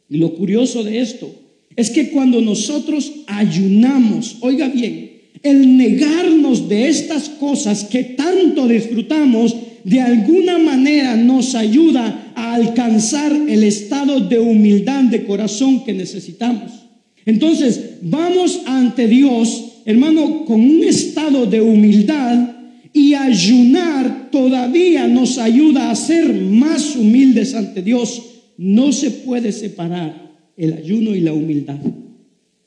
Y 0.10 0.18
lo 0.18 0.34
curioso 0.34 0.84
de 0.84 1.00
esto 1.00 1.34
es 1.76 1.90
que 1.90 2.10
cuando 2.10 2.42
nosotros 2.42 3.12
ayunamos, 3.28 4.38
oiga 4.42 4.68
bien, 4.68 5.12
el 5.44 5.78
negarnos 5.78 6.68
de 6.68 6.90
estas 6.90 7.30
cosas 7.30 7.86
que 7.86 8.04
tanto 8.04 8.68
disfrutamos, 8.68 9.56
de 9.84 10.02
alguna 10.02 10.58
manera 10.58 11.16
nos 11.16 11.56
ayuda 11.56 12.27
a 12.38 12.54
alcanzar 12.54 13.34
el 13.34 13.64
estado 13.64 14.20
de 14.20 14.38
humildad 14.38 15.06
de 15.06 15.26
corazón 15.26 15.84
que 15.84 15.92
necesitamos. 15.92 16.72
Entonces, 17.26 17.96
vamos 18.04 18.62
ante 18.68 19.08
Dios, 19.08 19.82
hermano, 19.86 20.46
con 20.46 20.62
un 20.62 20.84
estado 20.84 21.48
de 21.48 21.62
humildad 21.62 22.56
y 22.94 23.16
ayunar 23.16 24.30
todavía 24.32 25.08
nos 25.08 25.40
ayuda 25.40 25.90
a 25.90 25.96
ser 25.96 26.32
más 26.32 26.96
humildes 26.96 27.56
ante 27.56 27.82
Dios. 27.82 28.22
No 28.56 28.92
se 28.92 29.10
puede 29.10 29.52
separar 29.52 30.38
el 30.56 30.74
ayuno 30.74 31.16
y 31.16 31.22
la 31.22 31.34
humildad. 31.34 31.80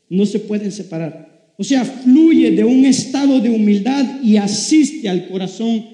No 0.09 0.27
se 0.27 0.41
pueden 0.41 0.73
separar. 0.73 1.55
O 1.57 1.62
sea, 1.62 1.85
fluye 1.85 2.51
de 2.51 2.64
un 2.64 2.85
estado 2.85 3.39
de 3.39 3.51
humildad 3.51 4.21
y 4.21 4.37
asiste 4.37 5.09
al 5.09 5.29
corazón 5.29 5.85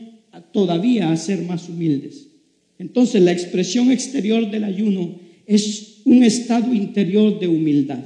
todavía 0.50 1.12
a 1.12 1.16
ser 1.18 1.42
más 1.42 1.68
humildes. 1.68 2.35
Entonces, 2.78 3.22
la 3.22 3.32
expresión 3.32 3.90
exterior 3.90 4.50
del 4.50 4.64
ayuno 4.64 5.18
es 5.46 6.02
un 6.04 6.22
estado 6.22 6.74
interior 6.74 7.38
de 7.38 7.48
humildad. 7.48 8.04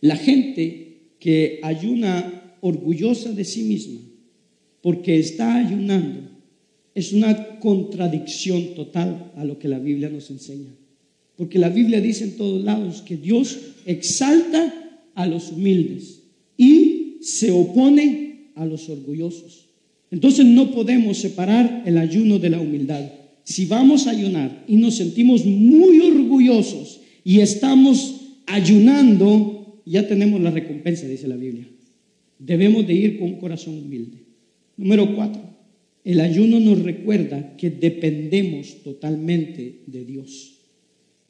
La 0.00 0.16
gente 0.16 1.14
que 1.18 1.60
ayuna 1.62 2.56
orgullosa 2.60 3.32
de 3.32 3.44
sí 3.44 3.62
misma, 3.62 4.00
porque 4.80 5.18
está 5.18 5.56
ayunando, 5.56 6.30
es 6.94 7.12
una 7.12 7.58
contradicción 7.60 8.74
total 8.74 9.32
a 9.36 9.44
lo 9.44 9.58
que 9.58 9.68
la 9.68 9.78
Biblia 9.78 10.08
nos 10.08 10.30
enseña. 10.30 10.74
Porque 11.36 11.58
la 11.58 11.68
Biblia 11.68 12.00
dice 12.00 12.24
en 12.24 12.36
todos 12.36 12.62
lados 12.62 13.02
que 13.02 13.16
Dios 13.16 13.58
exalta 13.86 14.74
a 15.14 15.26
los 15.26 15.52
humildes 15.52 16.22
y 16.56 17.18
se 17.22 17.50
opone 17.50 18.50
a 18.54 18.66
los 18.66 18.88
orgullosos. 18.88 19.68
Entonces 20.12 20.44
no 20.44 20.70
podemos 20.70 21.16
separar 21.16 21.82
el 21.86 21.96
ayuno 21.96 22.38
de 22.38 22.50
la 22.50 22.60
humildad. 22.60 23.02
Si 23.44 23.64
vamos 23.64 24.06
a 24.06 24.10
ayunar 24.10 24.62
y 24.68 24.76
nos 24.76 24.96
sentimos 24.96 25.46
muy 25.46 26.00
orgullosos 26.00 27.00
y 27.24 27.40
estamos 27.40 28.20
ayunando, 28.46 29.82
ya 29.86 30.06
tenemos 30.06 30.40
la 30.42 30.50
recompensa, 30.50 31.08
dice 31.08 31.26
la 31.26 31.36
Biblia. 31.36 31.66
Debemos 32.38 32.86
de 32.86 32.92
ir 32.92 33.18
con 33.18 33.28
un 33.28 33.40
corazón 33.40 33.78
humilde. 33.78 34.18
Número 34.76 35.16
cuatro, 35.16 35.40
el 36.04 36.20
ayuno 36.20 36.60
nos 36.60 36.82
recuerda 36.82 37.56
que 37.56 37.70
dependemos 37.70 38.82
totalmente 38.84 39.80
de 39.86 40.04
Dios. 40.04 40.58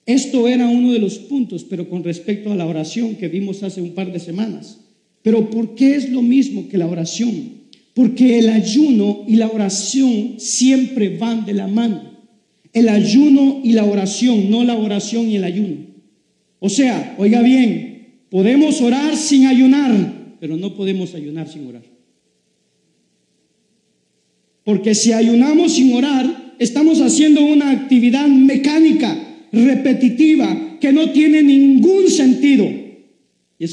Esto 0.06 0.48
era 0.48 0.68
uno 0.68 0.92
de 0.92 0.98
los 0.98 1.18
puntos, 1.18 1.62
pero 1.62 1.88
con 1.88 2.02
respecto 2.02 2.50
a 2.50 2.56
la 2.56 2.66
oración 2.66 3.14
que 3.14 3.28
vimos 3.28 3.62
hace 3.62 3.80
un 3.80 3.92
par 3.92 4.12
de 4.12 4.18
semanas. 4.18 4.80
Pero 5.22 5.50
¿por 5.50 5.76
qué 5.76 5.94
es 5.94 6.10
lo 6.10 6.20
mismo 6.20 6.68
que 6.68 6.78
la 6.78 6.88
oración? 6.88 7.61
Porque 7.94 8.38
el 8.38 8.48
ayuno 8.48 9.24
y 9.28 9.36
la 9.36 9.48
oración 9.48 10.34
siempre 10.38 11.16
van 11.16 11.44
de 11.44 11.52
la 11.52 11.66
mano. 11.66 12.12
El 12.72 12.88
ayuno 12.88 13.60
y 13.62 13.72
la 13.72 13.84
oración, 13.84 14.50
no 14.50 14.64
la 14.64 14.76
oración 14.76 15.28
y 15.28 15.36
el 15.36 15.44
ayuno. 15.44 15.76
O 16.58 16.68
sea, 16.68 17.16
oiga 17.18 17.42
bien, 17.42 18.24
podemos 18.30 18.80
orar 18.80 19.16
sin 19.16 19.46
ayunar, 19.46 20.36
pero 20.40 20.56
no 20.56 20.74
podemos 20.74 21.14
ayunar 21.14 21.48
sin 21.48 21.66
orar. 21.66 21.82
Porque 24.64 24.94
si 24.94 25.12
ayunamos 25.12 25.72
sin 25.74 25.92
orar, 25.92 26.54
estamos 26.58 27.00
haciendo 27.00 27.44
una 27.44 27.70
actividad 27.70 28.28
mecánica 28.28 29.46
repetitiva 29.52 30.78
que 30.80 30.92
no 30.92 31.10
tiene 31.10 31.42
ningún 31.42 32.08
sentido. 32.08 32.68
Y 33.58 33.64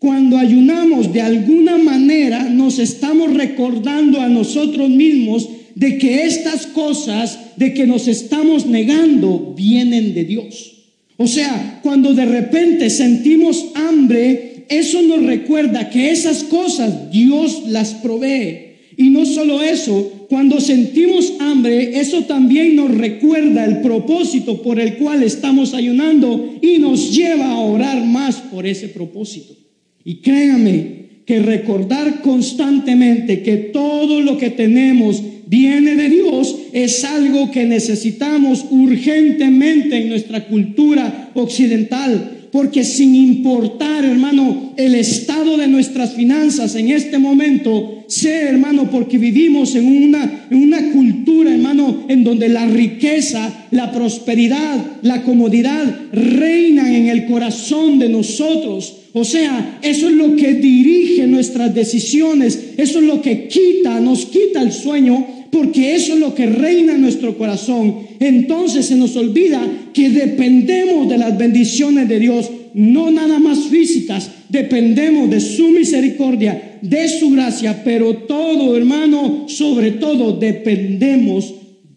cuando 0.00 0.38
ayunamos 0.38 1.12
de 1.12 1.20
alguna 1.20 1.76
manera 1.76 2.44
nos 2.44 2.78
estamos 2.78 3.34
recordando 3.34 4.18
a 4.22 4.28
nosotros 4.28 4.88
mismos 4.88 5.46
de 5.74 5.98
que 5.98 6.24
estas 6.24 6.66
cosas 6.66 7.38
de 7.56 7.74
que 7.74 7.86
nos 7.86 8.08
estamos 8.08 8.64
negando 8.64 9.52
vienen 9.54 10.14
de 10.14 10.24
Dios. 10.24 10.86
O 11.18 11.26
sea, 11.26 11.80
cuando 11.82 12.14
de 12.14 12.24
repente 12.24 12.88
sentimos 12.88 13.66
hambre, 13.74 14.64
eso 14.70 15.02
nos 15.02 15.22
recuerda 15.22 15.90
que 15.90 16.10
esas 16.10 16.44
cosas 16.44 17.10
Dios 17.10 17.64
las 17.68 17.92
provee. 17.92 18.70
Y 18.96 19.10
no 19.10 19.26
solo 19.26 19.62
eso, 19.62 20.26
cuando 20.30 20.60
sentimos 20.60 21.34
hambre, 21.40 22.00
eso 22.00 22.22
también 22.22 22.74
nos 22.74 22.90
recuerda 22.90 23.66
el 23.66 23.82
propósito 23.82 24.62
por 24.62 24.80
el 24.80 24.96
cual 24.96 25.22
estamos 25.22 25.74
ayunando 25.74 26.58
y 26.62 26.78
nos 26.78 27.14
lleva 27.14 27.50
a 27.50 27.58
orar 27.58 28.02
más 28.06 28.36
por 28.36 28.66
ese 28.66 28.88
propósito. 28.88 29.60
Y 30.04 30.16
créame 30.16 31.00
que 31.26 31.40
recordar 31.40 32.22
constantemente 32.22 33.42
que 33.42 33.56
todo 33.56 34.20
lo 34.20 34.38
que 34.38 34.50
tenemos 34.50 35.22
viene 35.46 35.96
de 35.96 36.08
Dios 36.08 36.56
es 36.72 37.04
algo 37.04 37.50
que 37.50 37.64
necesitamos 37.64 38.66
urgentemente 38.70 39.96
en 39.96 40.08
nuestra 40.08 40.46
cultura 40.46 41.30
occidental. 41.34 42.48
Porque 42.52 42.82
sin 42.82 43.14
importar, 43.14 44.04
hermano, 44.04 44.72
el 44.76 44.94
estado 44.94 45.56
de 45.56 45.68
nuestras 45.68 46.14
finanzas 46.14 46.74
en 46.74 46.90
este 46.90 47.18
momento, 47.18 47.99
sé, 48.10 48.42
hermano, 48.42 48.90
porque 48.90 49.18
vivimos 49.18 49.74
en 49.76 49.86
una, 49.86 50.46
en 50.50 50.58
una 50.58 50.90
cultura, 50.90 51.52
hermano, 51.52 52.04
en 52.08 52.24
donde 52.24 52.48
la 52.48 52.66
riqueza, 52.66 53.66
la 53.70 53.92
prosperidad, 53.92 54.98
la 55.02 55.22
comodidad 55.22 56.08
reinan 56.12 56.92
en 56.92 57.08
el 57.08 57.26
corazón 57.26 57.98
de 57.98 58.08
nosotros. 58.08 58.96
O 59.12 59.24
sea, 59.24 59.78
eso 59.82 60.08
es 60.08 60.14
lo 60.14 60.34
que 60.36 60.54
dirige 60.54 61.26
nuestras 61.26 61.74
decisiones, 61.74 62.72
eso 62.76 62.98
es 62.98 63.04
lo 63.04 63.22
que 63.22 63.48
quita, 63.48 64.00
nos 64.00 64.26
quita 64.26 64.62
el 64.62 64.72
sueño, 64.72 65.26
porque 65.50 65.94
eso 65.94 66.14
es 66.14 66.20
lo 66.20 66.34
que 66.34 66.46
reina 66.46 66.94
en 66.94 67.02
nuestro 67.02 67.36
corazón. 67.38 67.94
Entonces 68.18 68.86
se 68.86 68.96
nos 68.96 69.16
olvida 69.16 69.60
que 69.92 70.10
dependemos 70.10 71.08
de 71.08 71.18
las 71.18 71.38
bendiciones 71.38 72.08
de 72.08 72.18
Dios, 72.18 72.50
no 72.74 73.10
nada 73.10 73.38
más 73.38 73.58
físicas, 73.64 74.30
dependemos 74.50 75.30
de 75.30 75.40
su 75.40 75.68
misericordia, 75.70 76.78
de 76.82 77.08
su 77.08 77.30
gracia, 77.30 77.82
pero 77.84 78.14
todo, 78.14 78.76
hermano, 78.76 79.48
sobre 79.48 79.92
todo 79.92 80.32
dependemos 80.32 81.54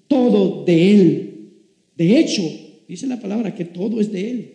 todo 0.07 0.63
de 0.65 0.91
Él. 0.91 1.29
De 1.97 2.19
hecho, 2.19 2.43
dice 2.87 3.07
la 3.07 3.19
palabra 3.19 3.55
que 3.55 3.65
todo 3.65 3.99
es 3.99 4.11
de 4.11 4.29
Él. 4.29 4.53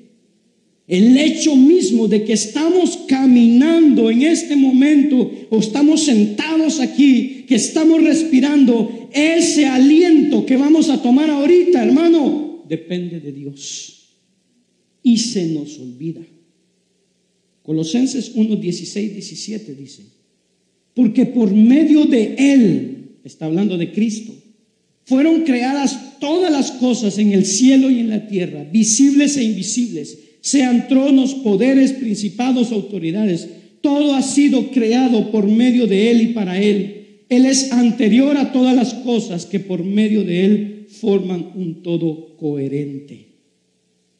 El 0.86 1.18
hecho 1.18 1.55
mismo 1.55 2.09
de 2.09 2.24
que 2.24 2.32
estamos 2.32 3.01
caminando 3.07 4.11
en 4.11 4.22
este 4.22 4.57
momento 4.57 5.30
o 5.51 5.59
estamos 5.59 6.05
sentados 6.05 6.80
aquí, 6.80 7.44
que 7.46 7.57
estamos 7.57 8.03
respirando, 8.03 9.11
ese 9.12 9.66
aliento 9.66 10.46
que 10.46 10.57
vamos 10.57 10.88
a 10.88 11.03
tomar 11.03 11.28
ahorita, 11.28 11.84
hermano, 11.84 12.64
depende 12.66 13.20
de 13.20 13.32
Dios. 13.32 14.14
Y 15.03 15.18
se 15.18 15.46
nos 15.49 15.78
olvida. 15.78 16.22
Colosenses 17.68 18.32
1, 18.34 18.56
16, 18.56 19.12
17 19.12 19.74
dice, 19.74 20.02
porque 20.94 21.26
por 21.26 21.52
medio 21.52 22.06
de 22.06 22.34
Él, 22.38 23.18
está 23.24 23.44
hablando 23.44 23.76
de 23.76 23.92
Cristo, 23.92 24.32
fueron 25.04 25.42
creadas 25.42 26.18
todas 26.18 26.50
las 26.50 26.70
cosas 26.70 27.18
en 27.18 27.32
el 27.32 27.44
cielo 27.44 27.90
y 27.90 27.98
en 27.98 28.08
la 28.08 28.26
tierra, 28.26 28.64
visibles 28.72 29.36
e 29.36 29.44
invisibles 29.44 30.16
sean 30.40 30.88
tronos, 30.88 31.34
poderes, 31.34 31.92
principados, 31.92 32.72
autoridades. 32.72 33.46
Todo 33.82 34.14
ha 34.14 34.22
sido 34.22 34.70
creado 34.70 35.30
por 35.30 35.46
medio 35.46 35.86
de 35.86 36.10
Él 36.10 36.22
y 36.22 36.26
para 36.28 36.58
Él. 36.58 37.18
Él 37.28 37.44
es 37.44 37.70
anterior 37.70 38.38
a 38.38 38.50
todas 38.50 38.74
las 38.74 38.94
cosas 38.94 39.44
que 39.44 39.60
por 39.60 39.84
medio 39.84 40.24
de 40.24 40.46
Él 40.46 40.86
forman 40.88 41.52
un 41.54 41.82
todo 41.82 42.34
coherente. 42.38 43.27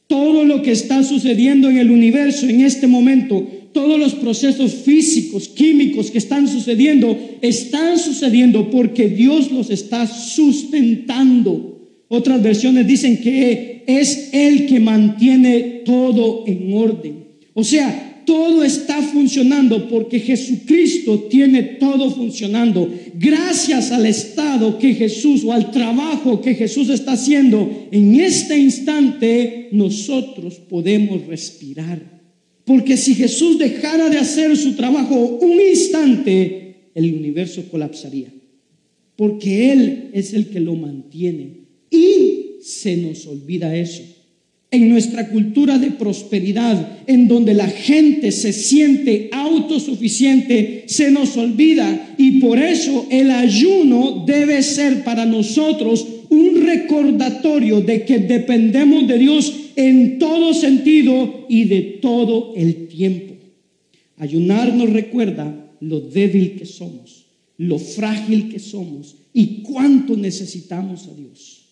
Todo 0.09 0.45
lo 0.45 0.63
que 0.63 0.73
está 0.73 1.05
sucediendo 1.05 1.71
en 1.71 1.79
el 1.79 1.91
universo 1.91 2.49
en 2.49 2.63
este 2.63 2.87
momento, 2.87 3.47
todos 3.73 4.01
los 4.01 4.15
procesos 4.15 4.73
físicos, 4.73 5.49
químicos 5.49 6.11
que 6.11 6.19
están 6.19 6.49
sucediendo, 6.49 7.17
están 7.43 7.99
sucediendo 7.99 8.71
porque 8.71 9.09
Dios 9.09 9.53
los 9.53 9.71
está 9.71 10.07
sustentando. 10.07 11.79
Otras 12.09 12.43
versiones 12.43 12.87
dicen 12.87 13.21
que 13.21 13.85
es 13.87 14.31
Él 14.33 14.67
que 14.67 14.81
mantiene 14.81 15.83
todo 15.85 16.45
en 16.47 16.73
orden. 16.73 17.25
O 17.53 17.63
sea, 17.63 18.08
todo 18.29 18.63
está 18.63 19.01
funcionando 19.01 19.89
porque 19.89 20.21
Jesucristo 20.21 21.29
tiene 21.31 21.63
todo 21.63 22.11
funcionando. 22.11 22.93
Gracias 23.15 23.91
al 23.91 24.05
estado 24.05 24.79
que 24.79 24.93
Jesús 24.93 25.45
o 25.45 25.53
al 25.55 25.71
trabajo 25.71 26.43
que 26.43 26.55
Jesús 26.55 26.91
está 26.91 27.13
haciendo, 27.13 27.89
en 27.91 28.21
este 28.21 28.59
instante 28.59 29.71
nosotros 29.73 30.57
podemos 30.57 31.27
respirar. 31.27 32.21
Porque 32.67 32.99
si 32.99 33.15
Jesús 33.15 33.59
dejara 33.59 34.11
de 34.11 34.19
hacer 34.19 34.55
su 34.59 34.75
trabajo 34.75 35.39
un 35.41 35.59
instante, 35.59 36.91
el 36.95 37.15
universo 37.15 37.65
colapsaría. 37.71 38.31
Porque 39.17 39.73
Él 39.73 40.11
es 40.13 40.35
el 40.35 40.49
que 40.49 40.61
lo 40.61 40.75
mantiene. 40.75 41.65
Y 41.91 42.61
se 42.61 42.99
nos 42.99 43.27
olvida 43.27 43.75
eso. 43.75 44.03
En 44.71 44.91
nuestra 44.91 45.29
cultura 45.31 45.79
de 45.79 45.93
prosperidad, 45.93 46.99
en 47.07 47.27
donde 47.27 47.55
la 47.55 47.69
gente 47.69 48.33
se 48.33 48.53
siente 48.53 49.31
autosuficiente, 49.33 50.85
se 50.87 51.11
nos 51.11 51.37
olvida 51.39 52.15
y 52.19 52.33
por 52.41 52.59
eso 52.59 53.07
el 53.11 53.31
ayuno 53.31 54.25
debe 54.27 54.63
ser 54.63 55.05
para 55.05 55.25
nosotros 55.25 56.07
un 56.29 56.67
recordatorio 56.67 57.81
de 57.81 58.05
que 58.05 58.19
dependemos 58.19 59.09
de 59.09 59.19
Dios 59.19 59.55
en 59.77 60.19
todo 60.19 60.53
sentido 60.53 61.47
y 61.49 61.65
de 61.65 61.81
todo 62.03 62.53
el 62.57 62.89
tiempo. 62.89 63.35
Ayunar 64.19 64.75
nos 64.75 64.91
recuerda 64.91 65.73
lo 65.81 66.01
débil 66.01 66.57
que 66.57 66.67
somos, 66.67 67.27
lo 67.57 67.79
frágil 67.79 68.51
que 68.51 68.59
somos 68.59 69.17
y 69.33 69.63
cuánto 69.63 70.17
necesitamos 70.17 71.07
a 71.07 71.15
Dios. 71.15 71.63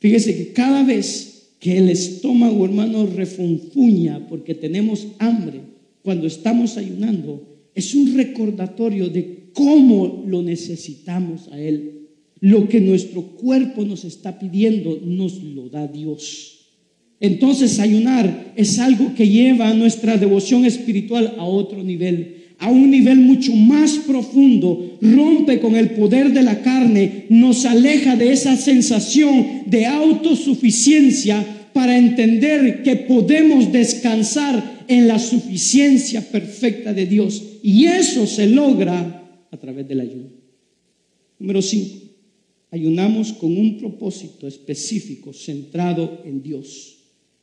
Fíjese 0.00 0.36
que 0.36 0.52
cada 0.52 0.82
vez 0.82 1.33
que 1.64 1.78
el 1.78 1.88
estómago, 1.88 2.66
hermano, 2.66 3.06
refunfuña 3.06 4.26
porque 4.28 4.54
tenemos 4.54 5.06
hambre, 5.18 5.62
cuando 6.02 6.26
estamos 6.26 6.76
ayunando, 6.76 7.70
es 7.74 7.94
un 7.94 8.14
recordatorio 8.14 9.08
de 9.08 9.48
cómo 9.54 10.24
lo 10.26 10.42
necesitamos 10.42 11.48
a 11.50 11.58
Él. 11.58 12.10
Lo 12.40 12.68
que 12.68 12.82
nuestro 12.82 13.22
cuerpo 13.22 13.82
nos 13.82 14.04
está 14.04 14.38
pidiendo 14.38 15.00
nos 15.06 15.42
lo 15.42 15.70
da 15.70 15.88
Dios. 15.88 16.66
Entonces 17.18 17.78
ayunar 17.80 18.52
es 18.56 18.78
algo 18.78 19.14
que 19.14 19.26
lleva 19.26 19.70
a 19.70 19.74
nuestra 19.74 20.18
devoción 20.18 20.66
espiritual 20.66 21.34
a 21.38 21.46
otro 21.46 21.82
nivel 21.82 22.43
a 22.64 22.70
un 22.70 22.90
nivel 22.90 23.18
mucho 23.18 23.54
más 23.54 23.98
profundo, 24.06 24.96
rompe 25.02 25.60
con 25.60 25.76
el 25.76 25.90
poder 25.90 26.32
de 26.32 26.42
la 26.42 26.62
carne, 26.62 27.26
nos 27.28 27.66
aleja 27.66 28.16
de 28.16 28.32
esa 28.32 28.56
sensación 28.56 29.64
de 29.66 29.84
autosuficiencia 29.84 31.44
para 31.74 31.98
entender 31.98 32.82
que 32.82 32.96
podemos 32.96 33.70
descansar 33.70 34.86
en 34.88 35.06
la 35.06 35.18
suficiencia 35.18 36.22
perfecta 36.22 36.94
de 36.94 37.04
Dios. 37.04 37.42
Y 37.62 37.84
eso 37.84 38.26
se 38.26 38.46
logra 38.46 39.46
a 39.50 39.56
través 39.58 39.86
del 39.86 40.00
ayuno. 40.00 40.30
Número 41.38 41.60
5. 41.60 41.98
Ayunamos 42.70 43.34
con 43.34 43.58
un 43.58 43.76
propósito 43.76 44.48
específico 44.48 45.34
centrado 45.34 46.22
en 46.24 46.42
Dios. 46.42 46.96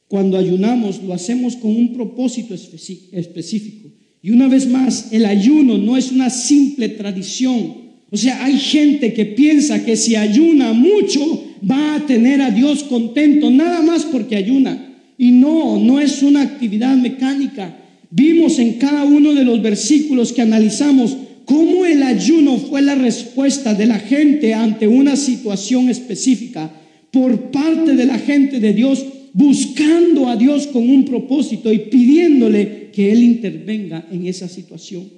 Cuando 0.08 0.36
ayunamos 0.36 1.04
lo 1.04 1.14
hacemos 1.14 1.56
con 1.58 1.76
un 1.76 1.94
propósito 1.94 2.56
específico. 2.56 4.01
Y 4.24 4.32
una 4.32 4.48
vez 4.48 4.68
más, 4.68 5.08
el 5.12 5.26
ayuno 5.26 5.78
no 5.78 5.98
es 5.98 6.12
una 6.12 6.30
simple 6.30 6.90
tradición. 6.90 7.82
O 8.12 8.18
sea, 8.18 8.44
hay 8.44 8.58
gente 8.58 9.14
que 9.14 9.26
piensa 9.26 9.84
que 9.84 9.96
si 9.96 10.16
ayuna 10.16 10.74
mucho 10.74 11.44
va 11.70 11.96
a 11.96 12.06
tener 12.06 12.42
a 12.42 12.52
Dios 12.52 12.84
contento, 12.84 13.50
nada 13.50 13.82
más 13.82 14.06
porque 14.06 14.36
ayuna. 14.36 14.96
Y 15.18 15.32
no, 15.32 15.80
no 15.80 16.00
es 16.00 16.22
una 16.22 16.42
actividad 16.42 16.96
mecánica. 16.98 17.78
Vimos 18.12 18.60
en 18.60 18.74
cada 18.74 19.06
uno 19.06 19.34
de 19.34 19.46
los 19.46 19.62
versículos 19.62 20.34
que 20.34 20.42
analizamos 20.42 21.16
cómo 21.46 21.86
el 21.86 22.04
ayuno 22.04 22.58
fue 22.58 22.82
la 22.82 22.96
respuesta 22.96 23.74
de 23.74 23.86
la 23.86 24.00
gente 24.00 24.54
ante 24.54 24.88
una 24.88 25.16
situación 25.16 25.90
específica 25.90 26.72
por 27.12 27.52
parte 27.52 27.96
de 27.96 28.06
la 28.06 28.18
gente 28.20 28.60
de 28.60 28.74
Dios, 28.74 29.06
buscando 29.34 30.28
a 30.28 30.36
Dios 30.36 30.68
con 30.68 30.90
un 30.90 31.06
propósito 31.06 31.72
y 31.72 31.80
pidiéndole 31.80 32.81
que 32.92 33.12
Él 33.12 33.24
intervenga 33.24 34.08
en 34.12 34.28
esa 34.28 34.48
situación. 34.48 35.10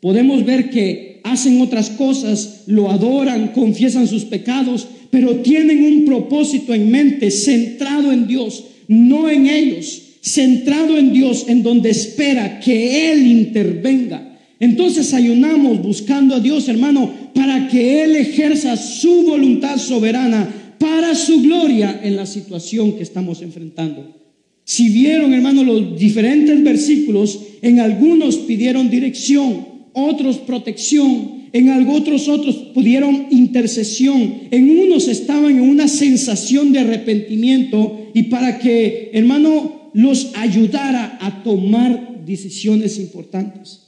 Podemos 0.00 0.44
ver 0.44 0.70
que 0.70 1.20
hacen 1.22 1.60
otras 1.60 1.90
cosas, 1.90 2.64
lo 2.66 2.90
adoran, 2.90 3.52
confiesan 3.52 4.08
sus 4.08 4.24
pecados, 4.24 4.88
pero 5.10 5.36
tienen 5.36 5.84
un 5.84 6.04
propósito 6.04 6.74
en 6.74 6.90
mente 6.90 7.30
centrado 7.30 8.10
en 8.10 8.26
Dios, 8.26 8.64
no 8.88 9.30
en 9.30 9.46
ellos, 9.46 10.02
centrado 10.20 10.98
en 10.98 11.12
Dios, 11.12 11.44
en 11.48 11.62
donde 11.62 11.90
espera 11.90 12.58
que 12.60 13.12
Él 13.12 13.26
intervenga. 13.26 14.38
Entonces 14.58 15.12
ayunamos 15.14 15.82
buscando 15.82 16.34
a 16.34 16.40
Dios, 16.40 16.68
hermano, 16.68 17.12
para 17.34 17.68
que 17.68 18.02
Él 18.04 18.16
ejerza 18.16 18.76
su 18.76 19.22
voluntad 19.22 19.76
soberana 19.76 20.76
para 20.78 21.14
su 21.14 21.42
gloria 21.42 22.00
en 22.02 22.16
la 22.16 22.26
situación 22.26 22.96
que 22.96 23.02
estamos 23.02 23.42
enfrentando. 23.42 24.21
Si 24.64 24.88
vieron, 24.90 25.34
hermano, 25.34 25.64
los 25.64 25.98
diferentes 25.98 26.62
versículos, 26.62 27.38
en 27.62 27.80
algunos 27.80 28.36
pidieron 28.38 28.90
dirección, 28.90 29.66
otros 29.92 30.38
protección, 30.38 31.42
en 31.52 31.68
otros 31.88 32.28
otros 32.28 32.56
pudieron 32.74 33.26
intercesión, 33.30 34.34
en 34.50 34.78
unos 34.78 35.08
estaban 35.08 35.56
en 35.56 35.60
una 35.62 35.86
sensación 35.86 36.72
de 36.72 36.78
arrepentimiento 36.78 38.10
y 38.14 38.24
para 38.24 38.58
que, 38.58 39.10
hermano, 39.12 39.90
los 39.92 40.30
ayudara 40.34 41.18
a 41.20 41.42
tomar 41.42 42.24
decisiones 42.24 42.98
importantes. 42.98 43.80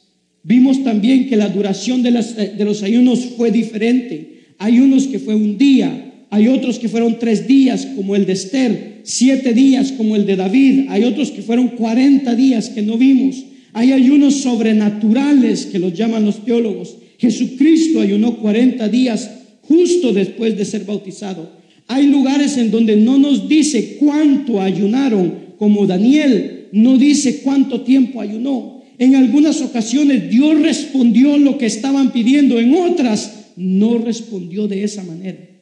Vimos 0.43 0.85
también 0.85 1.27
que 1.27 1.37
la 1.37 1.49
duración 1.49 2.03
de, 2.03 2.11
de 2.11 2.65
los 2.67 2.83
ayunos 2.83 3.21
fue 3.37 3.51
diferente. 3.51 4.41
Hay 4.59 4.79
unos 4.79 5.07
que 5.07 5.19
fue 5.19 5.35
un 5.35 5.57
día, 5.57 6.27
hay 6.29 6.49
otros 6.49 6.79
que 6.79 6.91
fueron 6.91 7.19
tres 7.19 7.47
días, 7.47 7.87
como 7.97 8.15
el 8.15 8.27
de 8.27 8.35
Esther, 8.35 8.94
siete 9.05 9.53
días, 9.53 9.93
como 9.93 10.17
el 10.17 10.27
de 10.27 10.35
David. 10.35 10.87
Hay 10.89 11.05
otros 11.05 11.31
que 11.31 11.43
fueron 11.43 11.69
cuarenta 11.69 12.35
días 12.35 12.71
que 12.71 12.83
no 12.83 12.99
vimos. 12.99 13.45
Hay 13.73 13.93
ayunos 13.93 14.37
sobrenaturales 14.37 15.67
que 15.67 15.79
los 15.79 15.95
llaman 15.95 16.25
los 16.25 16.45
teólogos. 16.45 16.97
Jesucristo 17.19 18.01
ayunó 18.01 18.39
cuarenta 18.39 18.89
días 18.89 19.31
justo 19.63 20.13
después 20.13 20.57
de 20.57 20.65
ser 20.65 20.85
bautizado. 20.85 21.51
Hay 21.87 22.07
lugares 22.07 22.57
en 22.57 22.71
donde 22.71 22.97
no 22.97 23.19
nos 23.19 23.49
dice 23.49 23.99
cuánto 24.01 24.61
ayunaron, 24.61 25.55
como 25.59 25.87
Daniel 25.87 26.69
no 26.73 26.99
dice 26.99 27.41
cuánto 27.43 27.83
tiempo 27.83 28.21
ayunó. 28.21 28.83
En 28.99 29.15
algunas 29.15 29.61
ocasiones 29.61 30.29
Dios 30.31 30.61
respondió 30.61 31.37
lo 31.37 31.57
que 31.57 31.67
estaban 31.67 32.13
pidiendo, 32.13 32.59
en 32.59 32.75
otras 32.75 33.53
no 33.57 33.99
respondió 33.99 34.67
de 34.67 34.83
esa 34.83 35.05
manera. 35.05 35.54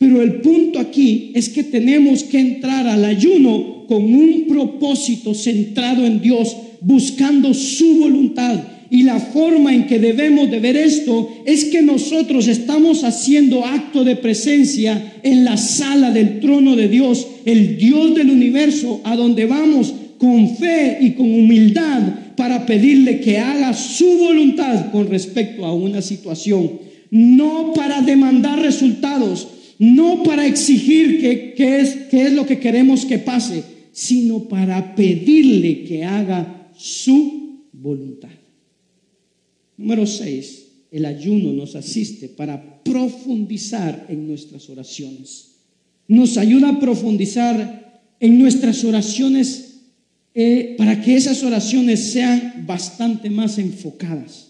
Pero 0.00 0.22
el 0.22 0.40
punto 0.40 0.78
aquí 0.78 1.30
es 1.34 1.50
que 1.50 1.62
tenemos 1.62 2.24
que 2.24 2.40
entrar 2.40 2.86
al 2.86 3.04
ayuno 3.04 3.84
con 3.86 4.02
un 4.02 4.46
propósito 4.48 5.34
centrado 5.34 6.06
en 6.06 6.22
Dios, 6.22 6.56
buscando 6.80 7.52
su 7.52 7.98
voluntad. 7.98 8.60
Y 8.90 9.02
la 9.02 9.20
forma 9.20 9.74
en 9.74 9.86
que 9.86 9.98
debemos 9.98 10.50
de 10.50 10.58
ver 10.58 10.78
esto 10.78 11.28
es 11.44 11.66
que 11.66 11.82
nosotros 11.82 12.48
estamos 12.48 13.04
haciendo 13.04 13.66
acto 13.66 14.02
de 14.02 14.16
presencia 14.16 15.20
en 15.22 15.44
la 15.44 15.58
sala 15.58 16.10
del 16.10 16.40
trono 16.40 16.76
de 16.76 16.88
Dios, 16.88 17.26
el 17.44 17.76
Dios 17.76 18.14
del 18.14 18.30
universo, 18.30 19.02
a 19.04 19.14
donde 19.16 19.44
vamos 19.44 19.92
con 20.16 20.56
fe 20.56 20.96
y 21.02 21.10
con 21.10 21.30
humildad 21.30 22.00
para 22.38 22.64
pedirle 22.64 23.20
que 23.20 23.36
haga 23.36 23.74
su 23.74 24.06
voluntad 24.16 24.90
con 24.92 25.10
respecto 25.10 25.66
a 25.66 25.74
una 25.74 26.00
situación, 26.00 26.70
no 27.10 27.74
para 27.74 28.00
demandar 28.00 28.60
resultados, 28.62 29.46
no 29.80 30.22
para 30.22 30.46
exigir 30.46 31.20
qué 31.20 31.80
es, 31.80 31.94
qué 32.10 32.26
es 32.26 32.32
lo 32.34 32.44
que 32.44 32.60
queremos 32.60 33.06
que 33.06 33.18
pase, 33.18 33.64
sino 33.92 34.46
para 34.46 34.94
pedirle 34.94 35.84
que 35.84 36.04
haga 36.04 36.70
su 36.76 37.64
voluntad. 37.72 38.28
Número 39.78 40.06
6. 40.06 40.66
El 40.90 41.06
ayuno 41.06 41.52
nos 41.54 41.76
asiste 41.76 42.28
para 42.28 42.82
profundizar 42.84 44.06
en 44.10 44.28
nuestras 44.28 44.68
oraciones. 44.68 45.56
Nos 46.06 46.36
ayuda 46.36 46.68
a 46.68 46.78
profundizar 46.78 48.02
en 48.20 48.38
nuestras 48.38 48.84
oraciones 48.84 49.80
eh, 50.34 50.74
para 50.76 51.00
que 51.00 51.16
esas 51.16 51.42
oraciones 51.42 52.12
sean 52.12 52.66
bastante 52.66 53.30
más 53.30 53.58
enfocadas. 53.58 54.48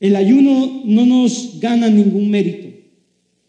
El 0.00 0.16
ayuno 0.16 0.82
no 0.86 1.04
nos 1.04 1.60
gana 1.60 1.90
ningún 1.90 2.30
mérito, 2.30 2.71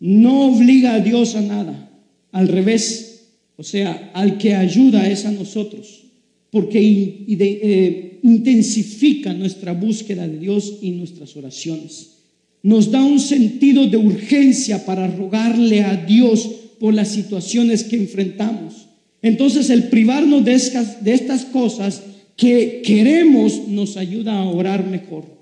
no 0.03 0.47
obliga 0.47 0.95
a 0.95 0.99
Dios 0.99 1.33
a 1.35 1.41
nada, 1.41 1.89
al 2.33 2.49
revés, 2.49 3.29
o 3.55 3.63
sea, 3.63 4.11
al 4.13 4.37
que 4.37 4.53
ayuda 4.53 5.09
es 5.09 5.23
a 5.23 5.31
nosotros, 5.31 6.03
porque 6.51 7.25
eh, 7.29 8.19
intensifica 8.21 9.33
nuestra 9.33 9.71
búsqueda 9.71 10.27
de 10.27 10.39
Dios 10.39 10.79
y 10.81 10.91
nuestras 10.91 11.37
oraciones. 11.37 12.17
Nos 12.63 12.91
da 12.91 13.01
un 13.01 13.17
sentido 13.17 13.87
de 13.87 13.95
urgencia 13.95 14.85
para 14.85 15.07
rogarle 15.07 15.83
a 15.83 15.95
Dios 15.95 16.49
por 16.81 16.93
las 16.93 17.07
situaciones 17.07 17.85
que 17.85 17.95
enfrentamos. 17.95 18.87
Entonces 19.21 19.69
el 19.69 19.83
privarnos 19.83 20.43
de 20.43 20.53
estas, 20.53 21.01
de 21.01 21.13
estas 21.13 21.45
cosas 21.45 22.03
que 22.35 22.81
queremos 22.85 23.69
nos 23.69 23.95
ayuda 23.95 24.37
a 24.37 24.49
orar 24.49 24.85
mejor. 24.85 25.32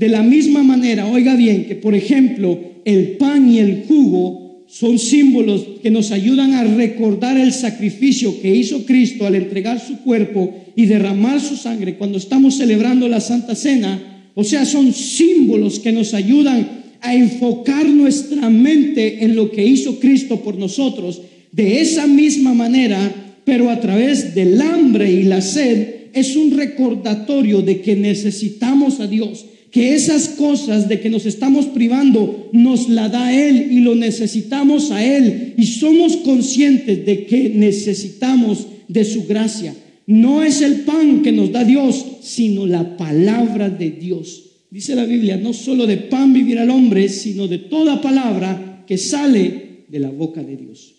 De 0.00 0.08
la 0.08 0.22
misma 0.22 0.62
manera, 0.62 1.06
oiga 1.06 1.36
bien, 1.36 1.66
que 1.66 1.74
por 1.74 1.94
ejemplo 1.94 2.58
el 2.86 3.18
pan 3.18 3.52
y 3.52 3.58
el 3.58 3.84
jugo 3.86 4.64
son 4.66 4.98
símbolos 4.98 5.62
que 5.82 5.90
nos 5.90 6.10
ayudan 6.10 6.54
a 6.54 6.64
recordar 6.64 7.36
el 7.36 7.52
sacrificio 7.52 8.40
que 8.40 8.56
hizo 8.56 8.86
Cristo 8.86 9.26
al 9.26 9.34
entregar 9.34 9.78
su 9.78 9.98
cuerpo 9.98 10.54
y 10.74 10.86
derramar 10.86 11.38
su 11.38 11.54
sangre 11.54 11.96
cuando 11.96 12.16
estamos 12.16 12.56
celebrando 12.56 13.08
la 13.08 13.20
Santa 13.20 13.54
Cena. 13.54 14.30
O 14.34 14.42
sea, 14.42 14.64
son 14.64 14.94
símbolos 14.94 15.78
que 15.80 15.92
nos 15.92 16.14
ayudan 16.14 16.66
a 17.02 17.14
enfocar 17.14 17.86
nuestra 17.86 18.48
mente 18.48 19.22
en 19.22 19.36
lo 19.36 19.50
que 19.50 19.66
hizo 19.66 20.00
Cristo 20.00 20.40
por 20.40 20.56
nosotros 20.56 21.20
de 21.52 21.82
esa 21.82 22.06
misma 22.06 22.54
manera, 22.54 23.42
pero 23.44 23.68
a 23.68 23.78
través 23.80 24.34
del 24.34 24.62
hambre 24.62 25.12
y 25.12 25.24
la 25.24 25.42
sed, 25.42 25.88
es 26.14 26.36
un 26.36 26.56
recordatorio 26.56 27.60
de 27.60 27.82
que 27.82 27.96
necesitamos 27.96 28.98
a 29.00 29.06
Dios, 29.06 29.44
que 29.70 29.94
esas 29.94 30.28
cosas 30.30 30.88
de 30.88 31.00
que 31.00 31.10
nos 31.10 31.26
estamos 31.26 31.66
privando 31.66 32.50
nos 32.52 32.88
la 32.88 33.08
da 33.08 33.32
Él 33.32 33.68
y 33.70 33.80
lo 33.80 33.94
necesitamos 33.94 34.90
a 34.90 35.04
Él 35.04 35.54
y 35.56 35.66
somos 35.66 36.16
conscientes 36.18 37.06
de 37.06 37.26
que 37.26 37.50
necesitamos 37.50 38.66
de 38.88 39.04
su 39.04 39.26
gracia. 39.26 39.74
No 40.06 40.42
es 40.42 40.60
el 40.60 40.80
pan 40.80 41.22
que 41.22 41.30
nos 41.30 41.52
da 41.52 41.62
Dios, 41.62 42.04
sino 42.22 42.66
la 42.66 42.96
palabra 42.96 43.70
de 43.70 43.90
Dios. 43.90 44.44
Dice 44.70 44.96
la 44.96 45.04
Biblia, 45.04 45.36
no 45.36 45.52
solo 45.52 45.86
de 45.86 45.96
pan 45.96 46.32
vivirá 46.32 46.64
el 46.64 46.70
hombre, 46.70 47.08
sino 47.08 47.46
de 47.46 47.58
toda 47.58 48.00
palabra 48.00 48.84
que 48.86 48.98
sale 48.98 49.84
de 49.88 49.98
la 50.00 50.10
boca 50.10 50.42
de 50.42 50.56
Dios. 50.56 50.94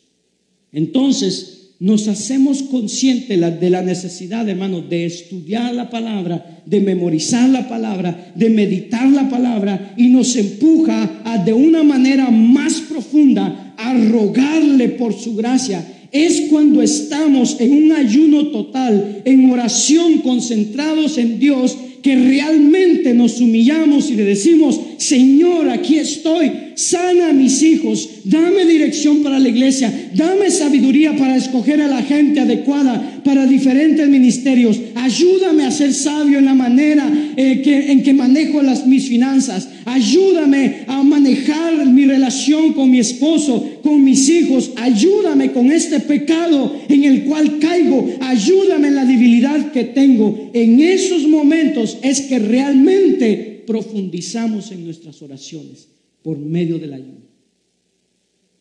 Entonces, 0.71 1.60
nos 1.81 2.07
hacemos 2.07 2.61
conscientes 2.61 3.59
de 3.59 3.69
la 3.71 3.81
necesidad, 3.81 4.47
hermano, 4.47 4.81
de 4.81 5.07
estudiar 5.07 5.73
la 5.73 5.89
palabra, 5.89 6.61
de 6.63 6.79
memorizar 6.79 7.49
la 7.49 7.67
palabra, 7.67 8.31
de 8.35 8.51
meditar 8.51 9.09
la 9.09 9.27
palabra 9.27 9.95
y 9.97 10.09
nos 10.09 10.35
empuja 10.35 11.23
a 11.25 11.43
de 11.43 11.53
una 11.53 11.81
manera 11.81 12.29
más 12.29 12.81
profunda 12.81 13.73
a 13.79 13.95
rogarle 13.95 14.89
por 14.89 15.13
su 15.13 15.35
gracia. 15.35 15.83
Es 16.11 16.41
cuando 16.51 16.83
estamos 16.83 17.59
en 17.59 17.73
un 17.73 17.91
ayuno 17.93 18.49
total, 18.49 19.23
en 19.25 19.49
oración, 19.49 20.19
concentrados 20.19 21.17
en 21.17 21.39
Dios, 21.39 21.75
que 22.01 22.15
realmente 22.15 23.13
nos 23.13 23.39
humillamos 23.39 24.09
y 24.09 24.15
le 24.15 24.23
decimos, 24.23 24.79
Señor, 24.97 25.69
aquí 25.69 25.97
estoy, 25.97 26.51
sana 26.75 27.29
a 27.29 27.33
mis 27.33 27.61
hijos, 27.61 28.09
dame 28.23 28.65
dirección 28.65 29.21
para 29.21 29.39
la 29.39 29.49
iglesia, 29.49 30.09
dame 30.15 30.49
sabiduría 30.49 31.15
para 31.15 31.35
escoger 31.35 31.81
a 31.81 31.87
la 31.87 32.01
gente 32.01 32.39
adecuada 32.39 33.21
para 33.23 33.45
diferentes 33.45 34.07
ministerios, 34.07 34.79
ayúdame 34.95 35.63
a 35.63 35.71
ser 35.71 35.93
sabio 35.93 36.39
en 36.39 36.45
la 36.45 36.55
manera 36.55 37.11
eh, 37.37 37.61
que, 37.63 37.91
en 37.91 38.01
que 38.03 38.13
manejo 38.13 38.61
las, 38.63 38.87
mis 38.87 39.07
finanzas, 39.07 39.67
ayúdame 39.85 40.85
a 40.87 41.03
manejar 41.03 41.85
mi 41.87 42.05
relación 42.05 42.73
con 42.73 42.89
mi 42.89 42.99
esposo, 42.99 43.79
con 43.81 44.03
mis 44.03 44.29
hijos, 44.29 44.71
ayúdame 44.77 45.51
con 45.51 45.71
este 45.71 45.99
pecado 45.99 46.75
en 46.87 47.03
el 47.03 47.25
cual 47.25 47.59
caigo, 47.59 48.09
ayúdame 48.21 48.89
en 48.89 48.95
la 48.95 49.05
debilidad 49.05 49.71
que 49.71 49.85
tengo. 49.85 50.51
En 50.53 50.79
esos 50.79 51.27
momentos 51.27 51.97
es 52.01 52.21
que 52.21 52.39
realmente 52.39 53.63
profundizamos 53.67 54.71
en 54.71 54.85
nuestras 54.85 55.21
oraciones 55.21 55.87
por 56.23 56.37
medio 56.37 56.79
del 56.79 56.93
ayuno. 56.93 57.31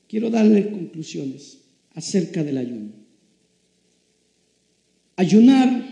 Quiero 0.09 0.31
darle 0.31 0.71
conclusiones 0.71 1.59
acerca 1.95 2.43
del 2.43 2.59
ayuno. 2.59 2.91
Ayunar 5.16 5.91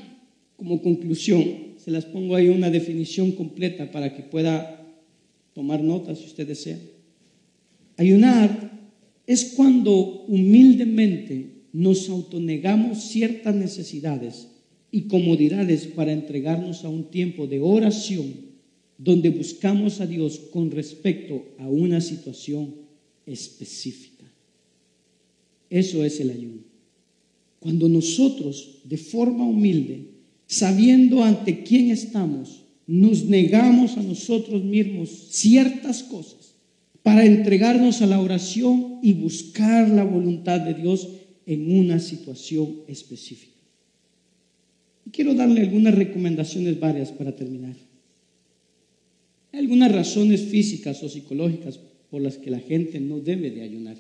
como 0.57 0.83
conclusión, 0.83 1.45
se 1.76 1.91
las 1.91 2.05
pongo 2.05 2.35
ahí 2.35 2.49
una 2.49 2.70
definición 2.70 3.33
completa 3.33 3.91
para 3.91 4.14
que 4.14 4.22
pueda 4.22 4.78
tomar 5.59 5.82
notas 5.82 6.20
si 6.20 6.26
usted 6.26 6.46
desea. 6.46 6.78
Ayunar 7.96 8.46
es 9.26 9.54
cuando 9.56 10.22
humildemente 10.28 11.66
nos 11.72 12.09
autonegamos 12.09 13.02
ciertas 13.11 13.56
necesidades 13.56 14.46
y 14.92 15.09
comodidades 15.09 15.88
para 15.88 16.12
entregarnos 16.12 16.84
a 16.84 16.88
un 16.88 17.11
tiempo 17.11 17.48
de 17.48 17.59
oración 17.59 18.34
donde 18.98 19.30
buscamos 19.30 20.00
a 20.00 20.06
Dios 20.06 20.38
con 20.52 20.70
respecto 20.70 21.44
a 21.59 21.68
una 21.68 22.00
situación 22.00 22.76
específica. 23.26 24.24
Eso 25.70 26.04
es 26.04 26.20
el 26.20 26.30
ayuno. 26.30 26.62
Cuando 27.59 27.88
nosotros, 27.88 28.78
de 28.84 28.96
forma 28.96 29.44
humilde, 29.44 30.06
sabiendo 30.46 31.24
ante 31.24 31.64
quién 31.64 31.90
estamos, 31.90 32.62
nos 32.89 33.26
negamos 33.26 33.99
a 33.99 34.03
nosotros 34.03 34.64
mismos 34.64 35.11
ciertas 35.28 36.03
cosas 36.03 36.55
para 37.03 37.26
entregarnos 37.26 38.01
a 38.01 38.07
la 38.07 38.18
oración 38.18 38.99
y 39.03 39.12
buscar 39.12 39.91
la 39.91 40.05
voluntad 40.05 40.61
de 40.61 40.72
Dios 40.72 41.07
en 41.45 41.70
una 41.78 42.01
situación 42.01 42.80
específica. 42.89 43.53
Y 45.05 45.11
quiero 45.11 45.34
darle 45.34 45.61
algunas 45.61 45.95
recomendaciones 45.95 46.80
varias 46.80 47.12
para 47.12 47.36
terminar. 47.36 47.76
Hay 49.53 49.61
algunas 49.61 49.93
razones 49.93 50.43
físicas 50.43 51.03
o 51.03 51.11
psicológicas 51.11 51.78
por 52.11 52.22
las 52.22 52.39
que 52.39 52.51
la 52.51 52.61
gente 52.61 53.01
no 53.01 53.20
debe 53.20 53.51
de 53.51 53.62
ayunar. 53.62 53.99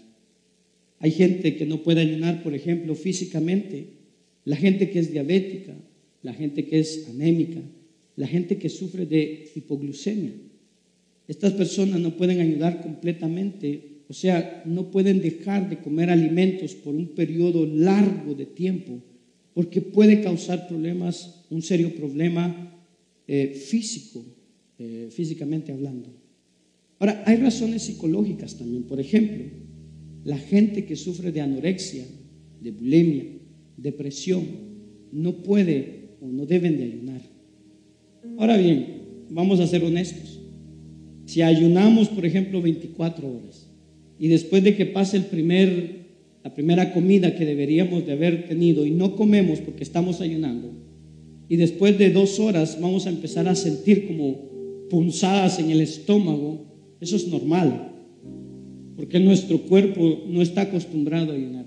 Hay 0.98 1.10
gente 1.10 1.56
que 1.56 1.66
no 1.66 1.82
puede 1.82 2.00
ayunar, 2.00 2.42
por 2.42 2.54
ejemplo, 2.54 2.94
físicamente, 2.94 3.98
la 4.46 4.56
gente 4.56 4.90
que 4.90 4.98
es 4.98 5.12
diabética, 5.12 5.74
la 6.22 6.32
gente 6.32 6.64
que 6.66 6.78
es 6.78 7.06
anémica, 7.10 7.60
la 8.18 8.26
gente 8.26 8.58
que 8.58 8.68
sufre 8.68 9.06
de 9.06 9.48
hipoglucemia. 9.54 10.32
Estas 11.28 11.52
personas 11.52 12.00
no 12.00 12.16
pueden 12.16 12.40
ayudar 12.40 12.82
completamente, 12.82 14.02
o 14.08 14.12
sea, 14.12 14.64
no 14.66 14.90
pueden 14.90 15.20
dejar 15.20 15.70
de 15.70 15.78
comer 15.78 16.10
alimentos 16.10 16.74
por 16.74 16.96
un 16.96 17.14
periodo 17.14 17.64
largo 17.64 18.34
de 18.34 18.46
tiempo, 18.46 19.00
porque 19.54 19.80
puede 19.80 20.20
causar 20.20 20.66
problemas, 20.66 21.44
un 21.48 21.62
serio 21.62 21.94
problema 21.94 22.74
eh, 23.28 23.54
físico, 23.54 24.24
eh, 24.80 25.08
físicamente 25.12 25.70
hablando. 25.70 26.10
Ahora, 26.98 27.22
hay 27.24 27.36
razones 27.36 27.82
psicológicas 27.82 28.58
también. 28.58 28.82
Por 28.82 28.98
ejemplo, 28.98 29.44
la 30.24 30.38
gente 30.38 30.86
que 30.86 30.96
sufre 30.96 31.30
de 31.30 31.40
anorexia, 31.40 32.04
de 32.60 32.70
bulimia, 32.72 33.26
depresión, 33.76 34.44
no 35.12 35.40
puede 35.44 36.16
o 36.20 36.26
no 36.26 36.46
deben 36.46 36.76
de 36.78 36.82
ayunar. 36.82 37.37
Ahora 38.38 38.56
bien, 38.56 38.86
vamos 39.30 39.58
a 39.58 39.66
ser 39.66 39.82
honestos. 39.82 40.38
Si 41.26 41.42
ayunamos, 41.42 42.08
por 42.08 42.24
ejemplo, 42.24 42.62
24 42.62 43.28
horas 43.28 43.68
y 44.16 44.28
después 44.28 44.62
de 44.62 44.76
que 44.76 44.86
pase 44.86 45.16
el 45.16 45.24
primer, 45.24 46.06
la 46.44 46.54
primera 46.54 46.92
comida 46.92 47.34
que 47.34 47.44
deberíamos 47.44 48.06
de 48.06 48.12
haber 48.12 48.46
tenido 48.46 48.86
y 48.86 48.92
no 48.92 49.16
comemos 49.16 49.58
porque 49.58 49.82
estamos 49.82 50.20
ayunando, 50.20 50.70
y 51.48 51.56
después 51.56 51.98
de 51.98 52.10
dos 52.10 52.38
horas 52.38 52.78
vamos 52.80 53.06
a 53.06 53.10
empezar 53.10 53.48
a 53.48 53.56
sentir 53.56 54.06
como 54.06 54.86
punzadas 54.88 55.58
en 55.58 55.70
el 55.70 55.80
estómago, 55.80 56.64
eso 57.00 57.16
es 57.16 57.26
normal, 57.26 57.92
porque 58.96 59.18
nuestro 59.18 59.62
cuerpo 59.62 60.22
no 60.28 60.42
está 60.42 60.62
acostumbrado 60.62 61.32
a 61.32 61.34
ayunar. 61.34 61.66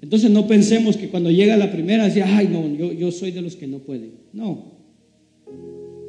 Entonces 0.00 0.30
no 0.30 0.46
pensemos 0.46 0.96
que 0.96 1.08
cuando 1.08 1.30
llega 1.30 1.56
la 1.56 1.72
primera, 1.72 2.04
decía, 2.04 2.36
ay, 2.36 2.48
no, 2.52 2.72
yo, 2.76 2.92
yo 2.92 3.10
soy 3.10 3.32
de 3.32 3.42
los 3.42 3.56
que 3.56 3.66
no 3.66 3.80
pueden. 3.80 4.12
No. 4.32 4.81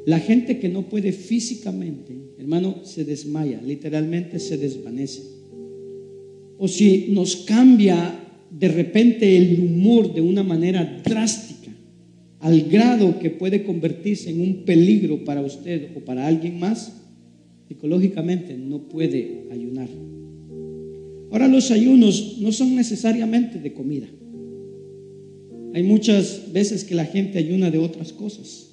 La 0.05 0.19
gente 0.19 0.59
que 0.59 0.69
no 0.69 0.89
puede 0.89 1.11
físicamente, 1.11 2.13
hermano, 2.37 2.83
se 2.83 3.05
desmaya, 3.05 3.61
literalmente 3.61 4.39
se 4.39 4.57
desvanece. 4.57 5.23
O 6.57 6.67
si 6.67 7.07
nos 7.09 7.37
cambia 7.37 8.19
de 8.49 8.67
repente 8.67 9.37
el 9.37 9.59
humor 9.59 10.13
de 10.13 10.21
una 10.21 10.43
manera 10.43 11.01
drástica, 11.03 11.71
al 12.39 12.61
grado 12.63 13.19
que 13.19 13.29
puede 13.29 13.63
convertirse 13.63 14.29
en 14.29 14.41
un 14.41 14.65
peligro 14.65 15.23
para 15.23 15.41
usted 15.41 15.95
o 15.95 16.01
para 16.01 16.27
alguien 16.27 16.59
más, 16.59 16.93
psicológicamente 17.67 18.57
no 18.57 18.89
puede 18.89 19.47
ayunar. 19.49 19.87
Ahora 21.31 21.47
los 21.47 21.71
ayunos 21.71 22.37
no 22.41 22.51
son 22.51 22.75
necesariamente 22.75 23.59
de 23.59 23.73
comida. 23.73 24.07
Hay 25.73 25.81
muchas 25.81 26.51
veces 26.51 26.83
que 26.83 26.93
la 26.93 27.05
gente 27.05 27.39
ayuna 27.39 27.71
de 27.71 27.79
otras 27.79 28.13
cosas, 28.13 28.72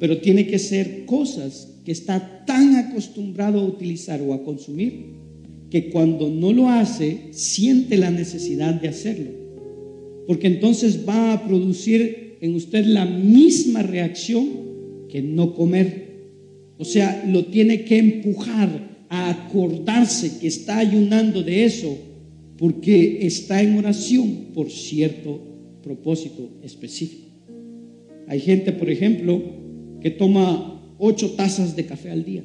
pero 0.00 0.18
tiene 0.18 0.46
que 0.46 0.58
ser 0.58 1.04
cosas 1.04 1.68
que 1.84 1.92
está 1.92 2.44
tan 2.46 2.74
acostumbrado 2.76 3.60
a 3.60 3.64
utilizar 3.64 4.20
o 4.22 4.32
a 4.32 4.42
consumir 4.42 5.10
que 5.70 5.90
cuando 5.90 6.30
no 6.30 6.52
lo 6.52 6.68
hace 6.68 7.28
siente 7.32 7.96
la 7.98 8.10
necesidad 8.10 8.74
de 8.74 8.88
hacerlo. 8.88 9.30
Porque 10.26 10.48
entonces 10.48 11.06
va 11.08 11.34
a 11.34 11.46
producir 11.46 12.38
en 12.40 12.54
usted 12.54 12.86
la 12.86 13.04
misma 13.04 13.82
reacción 13.82 14.48
que 15.08 15.20
no 15.22 15.54
comer. 15.54 16.08
O 16.78 16.84
sea, 16.84 17.22
lo 17.28 17.44
tiene 17.46 17.84
que 17.84 17.98
empujar 17.98 19.04
a 19.10 19.28
acordarse 19.28 20.38
que 20.40 20.48
está 20.48 20.78
ayunando 20.78 21.42
de 21.42 21.64
eso 21.64 21.96
porque 22.56 23.26
está 23.26 23.62
en 23.62 23.76
oración 23.76 24.46
por 24.54 24.70
cierto 24.70 25.40
propósito 25.82 26.48
específico. 26.62 27.26
Hay 28.26 28.40
gente, 28.40 28.72
por 28.72 28.88
ejemplo, 28.88 29.59
que 30.00 30.10
toma 30.10 30.80
ocho 30.98 31.32
tazas 31.32 31.76
de 31.76 31.86
café 31.86 32.10
al 32.10 32.24
día. 32.24 32.44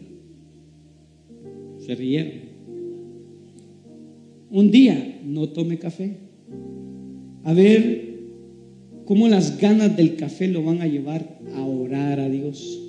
Se 1.79 1.95
rieron. 1.95 2.45
Un 4.51 4.71
día 4.71 5.21
no 5.25 5.49
tome 5.49 5.77
café. 5.77 6.17
A 7.43 7.53
ver 7.53 8.15
cómo 9.05 9.27
las 9.27 9.59
ganas 9.59 9.95
del 9.95 10.15
café 10.15 10.47
lo 10.47 10.63
van 10.63 10.81
a 10.81 10.87
llevar 10.87 11.39
a 11.53 11.63
orar 11.63 12.19
a 12.19 12.29
Dios. 12.29 12.81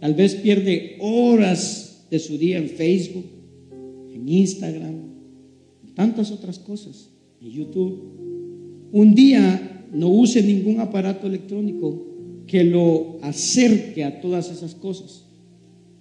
Tal 0.00 0.14
vez 0.14 0.36
pierde 0.36 0.96
horas 1.00 2.06
de 2.10 2.18
su 2.18 2.38
día 2.38 2.58
en 2.58 2.68
Facebook, 2.68 3.26
en 4.14 4.28
Instagram, 4.28 4.94
en 5.86 5.94
tantas 5.94 6.30
otras 6.30 6.58
cosas, 6.58 7.10
en 7.40 7.50
YouTube. 7.50 8.00
Un 8.92 9.14
día 9.14 9.86
no 9.92 10.08
use 10.08 10.42
ningún 10.42 10.80
aparato 10.80 11.26
electrónico 11.26 12.07
que 12.48 12.64
lo 12.64 13.18
acerque 13.22 14.02
a 14.02 14.20
todas 14.20 14.50
esas 14.50 14.74
cosas. 14.74 15.26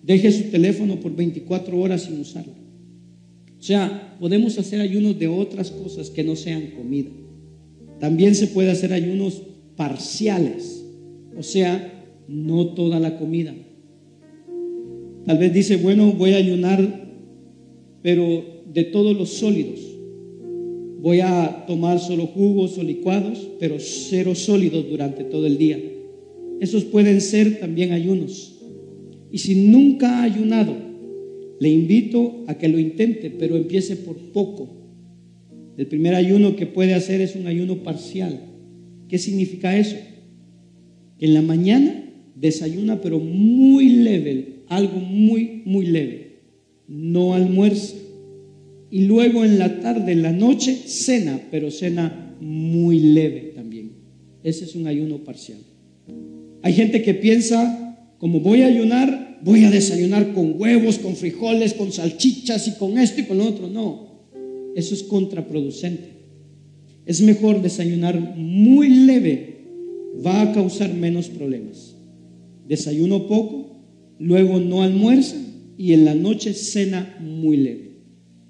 Deje 0.02 0.32
su 0.32 0.44
teléfono 0.46 1.00
por 1.00 1.14
24 1.14 1.78
horas 1.78 2.04
sin 2.04 2.20
usarlo. 2.20 2.54
O 3.60 3.62
sea, 3.62 4.16
podemos 4.20 4.58
hacer 4.58 4.80
ayunos 4.80 5.20
de 5.20 5.28
otras 5.28 5.70
cosas 5.70 6.10
que 6.10 6.24
no 6.24 6.36
sean 6.36 6.72
comida. 6.78 7.10
También 8.00 8.34
se 8.34 8.48
puede 8.48 8.72
hacer 8.72 8.94
ayunos 8.94 9.42
parciales, 9.76 10.86
o 11.38 11.44
sea, 11.44 11.94
no 12.28 12.68
toda 12.68 13.00
la 13.00 13.18
comida. 13.20 13.54
Tal 15.26 15.38
vez 15.38 15.54
dice, 15.54 15.76
bueno, 15.76 16.14
voy 16.14 16.34
a 16.34 16.38
ayunar, 16.38 17.12
pero 18.02 18.64
de 18.72 18.84
todos 18.86 19.18
los 19.18 19.30
sólidos. 19.30 19.82
Voy 21.02 21.20
a 21.20 21.66
tomar 21.68 22.00
solo 22.00 22.28
jugos 22.28 22.78
o 22.78 22.84
licuados, 22.84 23.50
pero 23.60 23.78
cero 23.80 24.34
sólidos 24.34 24.90
durante 24.90 25.26
todo 25.26 25.46
el 25.46 25.58
día. 25.58 25.78
Esos 26.60 26.86
pueden 26.86 27.22
ser 27.22 27.60
también 27.60 27.92
ayunos. 27.92 28.60
Y 29.32 29.40
si 29.40 29.56
nunca 29.68 30.20
ha 30.20 30.24
ayunado, 30.24 30.76
le 31.60 31.70
invito 31.70 32.44
a 32.48 32.58
que 32.58 32.68
lo 32.68 32.80
intente, 32.80 33.30
pero 33.32 33.56
empiece 33.56 33.96
por 33.96 34.16
poco. 34.32 34.70
El 35.78 35.88
primer 35.88 36.16
ayuno 36.16 36.56
que 36.56 36.66
puede 36.66 36.94
hacer 36.94 37.22
es 37.22 37.36
un 37.36 37.48
ayuno 37.48 37.84
parcial. 37.84 38.40
¿Qué 39.08 39.18
significa 39.18 39.78
eso? 39.78 39.98
En 41.20 41.34
la 41.34 41.42
mañana 41.42 42.04
desayuna, 42.36 43.02
pero 43.02 43.20
muy 43.20 43.90
leve, 43.90 44.64
algo 44.68 45.00
muy, 45.00 45.62
muy 45.66 45.86
leve. 45.86 46.42
No 46.88 47.34
almuerza. 47.34 47.96
Y 48.90 49.06
luego 49.06 49.44
en 49.44 49.60
la 49.60 49.80
tarde, 49.82 50.14
en 50.14 50.22
la 50.22 50.32
noche, 50.32 50.74
cena, 50.74 51.42
pero 51.52 51.72
cena 51.72 52.36
muy 52.40 53.00
leve 53.00 53.52
también. 53.56 53.92
Ese 54.44 54.66
es 54.66 54.76
un 54.76 54.88
ayuno 54.88 55.24
parcial. 55.24 55.60
Hay 56.64 56.74
gente 56.74 57.02
que 57.02 57.14
piensa, 57.14 58.16
como 58.18 58.40
voy 58.40 58.62
a 58.62 58.68
ayunar, 58.68 59.40
voy 59.44 59.64
a 59.64 59.72
desayunar 59.72 60.34
con 60.34 60.60
huevos, 60.60 61.00
con 61.00 61.16
frijoles, 61.16 61.74
con 61.74 61.92
salchichas 61.92 62.68
y 62.68 62.72
con 62.74 62.98
esto 62.98 63.22
y 63.22 63.26
con 63.26 63.38
lo 63.38 63.46
otro. 63.46 63.70
No, 63.70 64.08
eso 64.76 64.94
es 64.94 65.04
contraproducente. 65.04 66.18
Es 67.06 67.22
mejor 67.22 67.62
desayunar 67.62 68.20
muy 68.36 68.90
leve, 68.90 69.66
va 70.26 70.42
a 70.42 70.52
causar 70.52 70.94
menos 70.94 71.30
problemas. 71.30 71.96
Desayuno 72.68 73.28
poco, 73.28 73.82
luego 74.20 74.60
no 74.60 74.84
almuerza 74.84 75.38
y 75.78 75.94
en 75.94 76.06
la 76.06 76.16
noche 76.16 76.54
cena 76.54 77.18
muy 77.22 77.58
leve. 77.58 77.92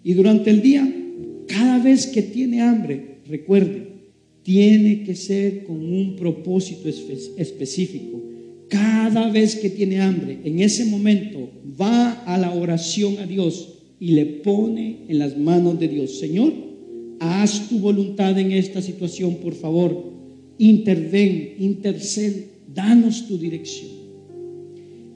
Y 0.03 0.13
durante 0.13 0.49
el 0.49 0.61
día, 0.61 0.91
cada 1.47 1.79
vez 1.83 2.07
que 2.07 2.21
tiene 2.21 2.61
hambre, 2.61 3.19
recuerde, 3.27 3.86
tiene 4.47 5.03
que 5.03 5.13
ser 5.13 5.65
con 5.65 5.75
un 5.75 6.15
propósito 6.15 6.87
específico. 6.87 8.23
Cada 8.69 9.29
vez 9.29 9.57
que 9.57 9.69
tiene 9.69 9.99
hambre, 9.99 10.39
en 10.41 10.61
ese 10.61 10.85
momento 10.85 11.49
va 11.79 12.13
a 12.23 12.37
la 12.37 12.53
oración 12.53 13.17
a 13.17 13.27
Dios 13.27 13.73
y 13.99 14.11
le 14.11 14.25
pone 14.25 14.99
en 15.09 15.19
las 15.19 15.37
manos 15.37 15.77
de 15.81 15.89
Dios, 15.89 16.17
Señor, 16.17 16.53
haz 17.19 17.67
tu 17.67 17.79
voluntad 17.79 18.39
en 18.39 18.53
esta 18.53 18.81
situación, 18.81 19.35
por 19.43 19.53
favor, 19.53 20.13
interven, 20.57 21.55
intercede, 21.59 22.47
danos 22.73 23.27
tu 23.27 23.37
dirección. 23.37 23.91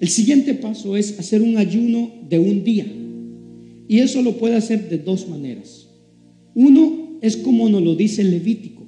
El 0.02 0.10
siguiente 0.10 0.56
paso 0.56 0.98
es 0.98 1.18
hacer 1.18 1.42
un 1.42 1.56
ayuno 1.56 2.12
de 2.28 2.38
un 2.38 2.66
día. 2.66 2.86
Y 3.88 4.00
eso 4.00 4.22
lo 4.24 4.36
puede 4.36 4.58
hacer 4.58 4.90
de 4.90 4.98
dos 4.98 5.30
maneras. 5.30 5.88
Uno 6.54 7.18
es 7.22 7.38
como 7.38 7.70
nos 7.70 7.82
lo 7.82 7.96
dice 7.96 8.26
Levítico, 8.26 8.81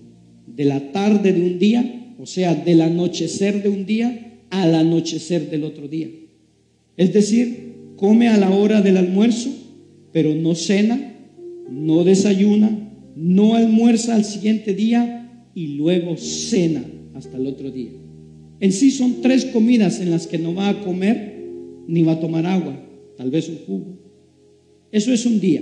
de 0.56 0.66
la 0.66 0.92
tarde 0.92 1.34
de 1.34 1.42
un 1.42 1.60
día, 1.60 2.16
o 2.20 2.26
sea, 2.26 2.56
del 2.56 2.82
anochecer 2.82 3.64
de 3.64 3.70
un 3.70 3.86
día 3.86 4.44
al 4.50 4.76
anochecer 4.76 5.50
del 5.50 5.64
otro 5.64 5.88
día. 5.88 6.10
Es 6.96 7.12
decir, 7.12 7.74
come 7.96 8.28
a 8.28 8.38
la 8.38 8.52
hora 8.52 8.82
del 8.82 8.98
almuerzo, 8.98 9.50
pero 10.12 10.36
no 10.36 10.54
cena, 10.56 11.16
no 11.70 12.04
desayuna, 12.04 12.92
no 13.16 13.56
almuerza 13.56 14.16
al 14.16 14.26
siguiente 14.26 14.74
día 14.74 15.48
y 15.56 15.76
luego 15.76 16.18
cena 16.18 16.84
hasta 17.14 17.38
el 17.38 17.48
otro 17.48 17.72
día. 17.72 17.92
En 18.60 18.72
sí 18.72 18.92
son 18.92 19.22
tres 19.22 19.46
comidas 19.46 20.00
en 20.00 20.12
las 20.12 20.28
que 20.28 20.38
no 20.38 20.54
va 20.54 20.70
a 20.70 20.84
comer 20.84 21.44
ni 21.88 22.04
va 22.04 22.14
a 22.14 22.20
tomar 22.20 22.46
agua, 22.46 22.80
tal 23.18 23.30
vez 23.30 23.50
un 23.50 23.58
jugo. 23.66 24.00
Eso 24.92 25.12
es 25.12 25.26
un 25.26 25.40
día. 25.40 25.62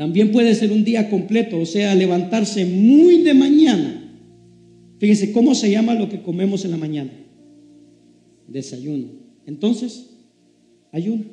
También 0.00 0.32
puede 0.32 0.54
ser 0.54 0.72
un 0.72 0.82
día 0.82 1.10
completo, 1.10 1.60
o 1.60 1.66
sea, 1.66 1.94
levantarse 1.94 2.64
muy 2.64 3.20
de 3.20 3.34
mañana. 3.34 4.18
Fíjese, 4.98 5.30
¿cómo 5.30 5.54
se 5.54 5.70
llama 5.70 5.94
lo 5.94 6.08
que 6.08 6.22
comemos 6.22 6.64
en 6.64 6.70
la 6.70 6.78
mañana? 6.78 7.12
Desayuno. 8.48 9.08
Entonces, 9.44 10.08
ayuna. 10.90 11.24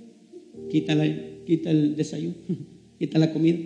Quita, 0.70 0.98
quita 1.46 1.72
el 1.72 1.96
desayuno, 1.96 2.36
quita 3.00 3.18
la 3.20 3.32
comida. 3.32 3.58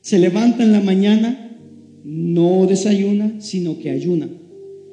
Se 0.00 0.18
levanta 0.18 0.64
en 0.64 0.72
la 0.72 0.80
mañana, 0.80 1.56
no 2.02 2.66
desayuna, 2.66 3.40
sino 3.40 3.78
que 3.78 3.90
ayuna. 3.90 4.28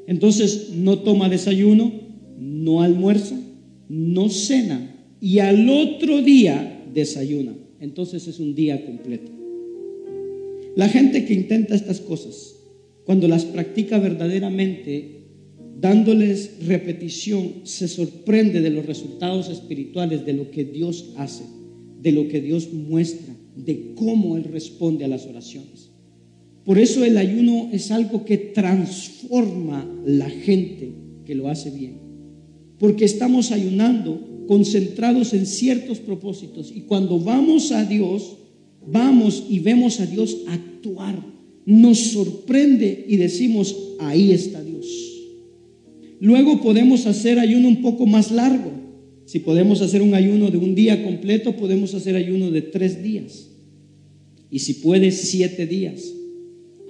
Entonces 0.06 0.74
no 0.76 1.00
toma 1.00 1.28
desayuno, 1.28 1.92
no 2.38 2.84
almuerza, 2.84 3.36
no 3.90 4.30
cena 4.30 4.96
y 5.20 5.40
al 5.40 5.68
otro 5.68 6.22
día 6.22 6.86
desayuna. 6.94 7.56
Entonces 7.80 8.28
es 8.28 8.40
un 8.40 8.54
día 8.54 8.86
completo. 8.86 9.39
La 10.80 10.88
gente 10.88 11.26
que 11.26 11.34
intenta 11.34 11.76
estas 11.76 12.00
cosas, 12.00 12.56
cuando 13.04 13.28
las 13.28 13.44
practica 13.44 14.00
verdaderamente, 14.00 15.26
dándoles 15.78 16.66
repetición, 16.66 17.56
se 17.66 17.90
sorprende 17.90 18.62
de 18.62 18.70
los 18.70 18.86
resultados 18.86 19.50
espirituales, 19.50 20.26
de 20.26 20.32
lo 20.32 20.52
que 20.52 20.64
Dios 20.64 21.12
hace, 21.18 21.44
de 22.02 22.14
lo 22.14 22.30
que 22.30 22.40
Dios 22.40 22.72
muestra, 22.72 23.36
de 23.58 23.94
cómo 23.94 24.38
Él 24.38 24.46
responde 24.46 25.04
a 25.04 25.10
las 25.10 25.26
oraciones. 25.26 25.90
Por 26.64 26.80
eso 26.80 27.04
el 27.04 27.18
ayuno 27.18 27.68
es 27.74 27.92
algo 27.92 28.24
que 28.24 28.38
transforma 28.38 29.86
la 30.06 30.30
gente 30.30 30.94
que 31.26 31.36
lo 31.36 31.50
hace 31.50 31.72
bien. 31.72 32.00
Porque 32.78 33.04
estamos 33.04 33.52
ayunando 33.52 34.46
concentrados 34.48 35.34
en 35.34 35.46
ciertos 35.46 36.00
propósitos 36.00 36.72
y 36.74 36.84
cuando 36.84 37.20
vamos 37.20 37.74
a 37.74 37.84
Dios, 37.84 38.38
vamos 38.92 39.46
y 39.50 39.60
vemos 39.60 40.00
a 40.00 40.06
Dios 40.06 40.38
actuar. 40.48 41.40
nos 41.66 42.00
sorprende 42.00 43.06
y 43.08 43.18
decimos, 43.18 43.76
ahí 44.00 44.32
está 44.32 44.64
Dios. 44.64 44.88
Luego 46.20 46.62
podemos 46.62 47.06
hacer 47.06 47.38
ayuno 47.38 47.68
un 47.68 47.82
poco 47.82 48.08
más 48.08 48.32
largo. 48.32 48.72
Si 49.26 49.40
podemos 49.40 49.82
hacer 49.82 50.02
un 50.02 50.16
ayuno 50.16 50.50
de 50.50 50.58
un 50.58 50.74
día 50.74 51.04
completo, 51.04 51.56
podemos 51.56 51.94
hacer 51.94 52.16
ayuno 52.16 52.50
de 52.50 52.64
tres 52.64 53.04
días. 53.04 53.50
Y 54.50 54.60
si 54.60 54.76
puedes, 54.76 55.30
siete 55.30 55.68
días. 55.68 56.12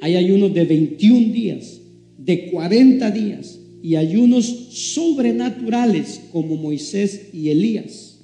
Hay 0.02 0.16
ayunos 0.16 0.54
de 0.54 0.64
21 0.64 1.34
días, 1.34 1.82
de 2.18 2.50
40 2.50 3.12
días 3.12 3.60
y 3.82 3.96
ayunos 3.96 4.46
sobrenaturales 4.72 6.22
como 6.32 6.56
Moisés 6.56 7.30
y 7.34 7.50
Elías. 7.50 8.20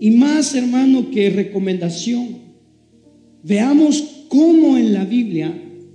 Y 0.00 0.10
más, 0.12 0.54
hermano, 0.54 1.10
que 1.10 1.30
recomendación, 1.30 2.39
veamos 3.42 4.26
cómo 4.28 4.76
en 4.76 4.92
la 4.92 5.04
Biblia 5.04 5.52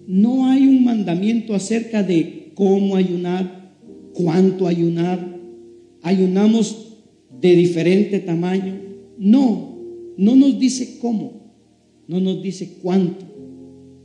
no 0.07 0.47
hay 0.47 0.67
un 0.67 0.83
mandamiento 0.83 1.55
acerca 1.55 2.03
de 2.03 2.51
cómo 2.53 2.95
ayunar, 2.95 3.73
cuánto 4.13 4.67
ayunar. 4.67 5.35
Ayunamos 6.01 6.97
de 7.41 7.55
diferente 7.55 8.19
tamaño. 8.19 8.75
No, 9.17 9.79
no 10.17 10.35
nos 10.35 10.59
dice 10.59 10.97
cómo, 10.99 11.53
no 12.07 12.19
nos 12.19 12.41
dice 12.43 12.77
cuánto. 12.81 13.25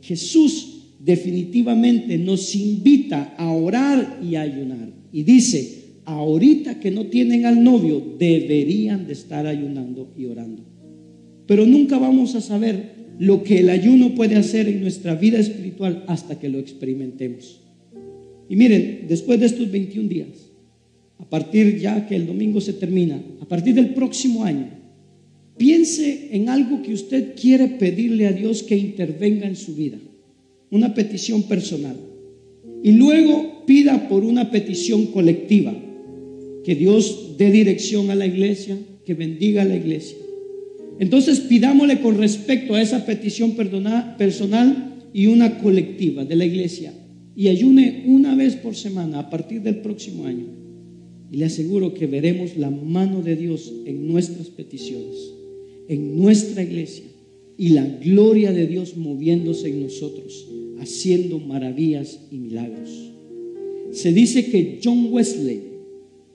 Jesús 0.01 0.97
definitivamente 0.99 2.19
nos 2.19 2.55
invita 2.55 3.35
a 3.37 3.51
orar 3.53 4.21
y 4.23 4.35
a 4.35 4.43
ayunar. 4.43 4.93
Y 5.13 5.23
dice, 5.25 6.01
ahorita 6.05 6.81
que 6.81 6.91
no 6.91 7.07
tienen 7.07 7.47
al 7.47 7.63
novio, 7.63 8.03
deberían 8.19 9.07
de 9.07 9.13
estar 9.13 9.47
ayunando 9.47 10.13
y 10.17 10.27
orando. 10.27 10.63
Pero 11.47 11.67
nunca 11.67 11.99
vamos 11.99 12.35
a 12.35 12.41
saber 12.41 13.00
lo 13.21 13.45
que 13.45 13.59
el 13.59 13.69
ayuno 13.69 14.15
puede 14.15 14.37
hacer 14.37 14.67
en 14.67 14.81
nuestra 14.81 15.15
vida 15.15 15.39
espiritual 15.39 16.05
hasta 16.07 16.41
que 16.41 16.49
lo 16.49 16.59
experimentemos. 16.59 17.61
Y 18.49 18.57
miren, 18.57 19.05
después 19.09 19.39
de 19.39 19.45
estos 19.45 19.71
21 19.71 20.09
días, 20.09 20.51
a 21.19 21.29
partir 21.29 21.79
ya 21.79 22.07
que 22.07 22.17
el 22.17 22.27
domingo 22.27 22.63
se 22.63 22.73
termina, 22.73 23.23
a 23.43 23.45
partir 23.45 23.75
del 23.75 23.93
próximo 23.93 24.43
año, 24.43 24.71
piense 25.59 26.31
en 26.33 26.49
algo 26.49 26.81
que 26.81 26.95
usted 26.95 27.35
quiere 27.39 27.69
pedirle 27.69 28.27
a 28.27 28.33
Dios 28.33 28.63
que 28.63 28.79
intervenga 28.79 29.47
en 29.47 29.57
su 29.57 29.75
vida, 29.75 29.99
una 30.71 30.95
petición 30.95 31.43
personal. 31.43 31.97
Y 32.83 32.93
luego 32.93 33.67
pida 33.67 34.09
por 34.09 34.25
una 34.25 34.51
petición 34.51 35.09
colectiva, 35.09 35.75
que 36.65 36.75
Dios 36.75 37.37
dé 37.37 37.51
dirección 37.51 38.09
a 38.09 38.15
la 38.15 38.25
iglesia, 38.25 38.79
que 39.05 39.13
bendiga 39.13 39.61
a 39.61 39.67
la 39.67 39.77
iglesia. 39.77 40.17
Entonces 41.01 41.41
pidámosle 41.41 42.03
con 42.03 42.19
respecto 42.19 42.75
a 42.75 42.83
esa 42.83 43.07
petición 43.07 43.57
personal 43.57 45.09
y 45.15 45.27
una 45.29 45.59
colectiva 45.59 46.27
de 46.27 46.37
la 46.37 46.45
iglesia 46.45 46.93
y 47.35 47.49
ayune 47.49 48.05
una 48.07 48.35
vez 48.35 48.55
por 48.57 48.77
semana 48.77 49.21
a 49.21 49.31
partir 49.31 49.63
del 49.63 49.77
próximo 49.77 50.27
año. 50.27 50.45
Y 51.33 51.39
le 51.39 51.47
aseguro 51.47 51.95
que 51.95 52.07
veremos 52.07 52.59
la 52.59 52.69
mano 52.69 53.23
de 53.23 53.35
Dios 53.35 53.73
en 53.87 54.09
nuestras 54.09 54.49
peticiones, 54.49 55.17
en 55.89 56.21
nuestra 56.21 56.63
iglesia, 56.63 57.07
y 57.57 57.71
la 57.71 57.87
gloria 57.87 58.53
de 58.53 58.67
Dios 58.67 58.99
moviéndose 58.99 59.69
en 59.71 59.83
nosotros, 59.83 60.49
haciendo 60.81 61.39
maravillas 61.39 62.21
y 62.31 62.37
milagros. 62.37 62.91
Se 63.93 64.13
dice 64.13 64.51
que 64.51 64.81
John 64.85 65.09
Wesley 65.11 65.63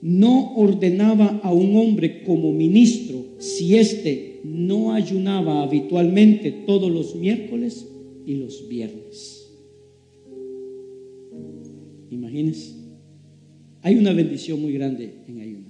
no 0.02 0.56
ordenaba 0.56 1.40
a 1.44 1.52
un 1.52 1.76
hombre 1.76 2.24
como 2.24 2.52
ministro 2.52 3.24
si 3.38 3.76
éste 3.76 4.35
no 4.46 4.92
ayunaba 4.92 5.62
habitualmente 5.62 6.52
todos 6.66 6.90
los 6.90 7.14
miércoles 7.16 7.86
y 8.24 8.34
los 8.36 8.68
viernes. 8.68 9.50
Imagínense. 12.10 12.74
Hay 13.82 13.96
una 13.96 14.12
bendición 14.12 14.60
muy 14.60 14.72
grande 14.72 15.22
en 15.28 15.40
ayuno. 15.40 15.68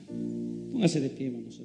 Póngase 0.73 1.01
de 1.01 1.11
pie, 1.11 1.31
vamos 1.31 1.59
a 1.61 1.65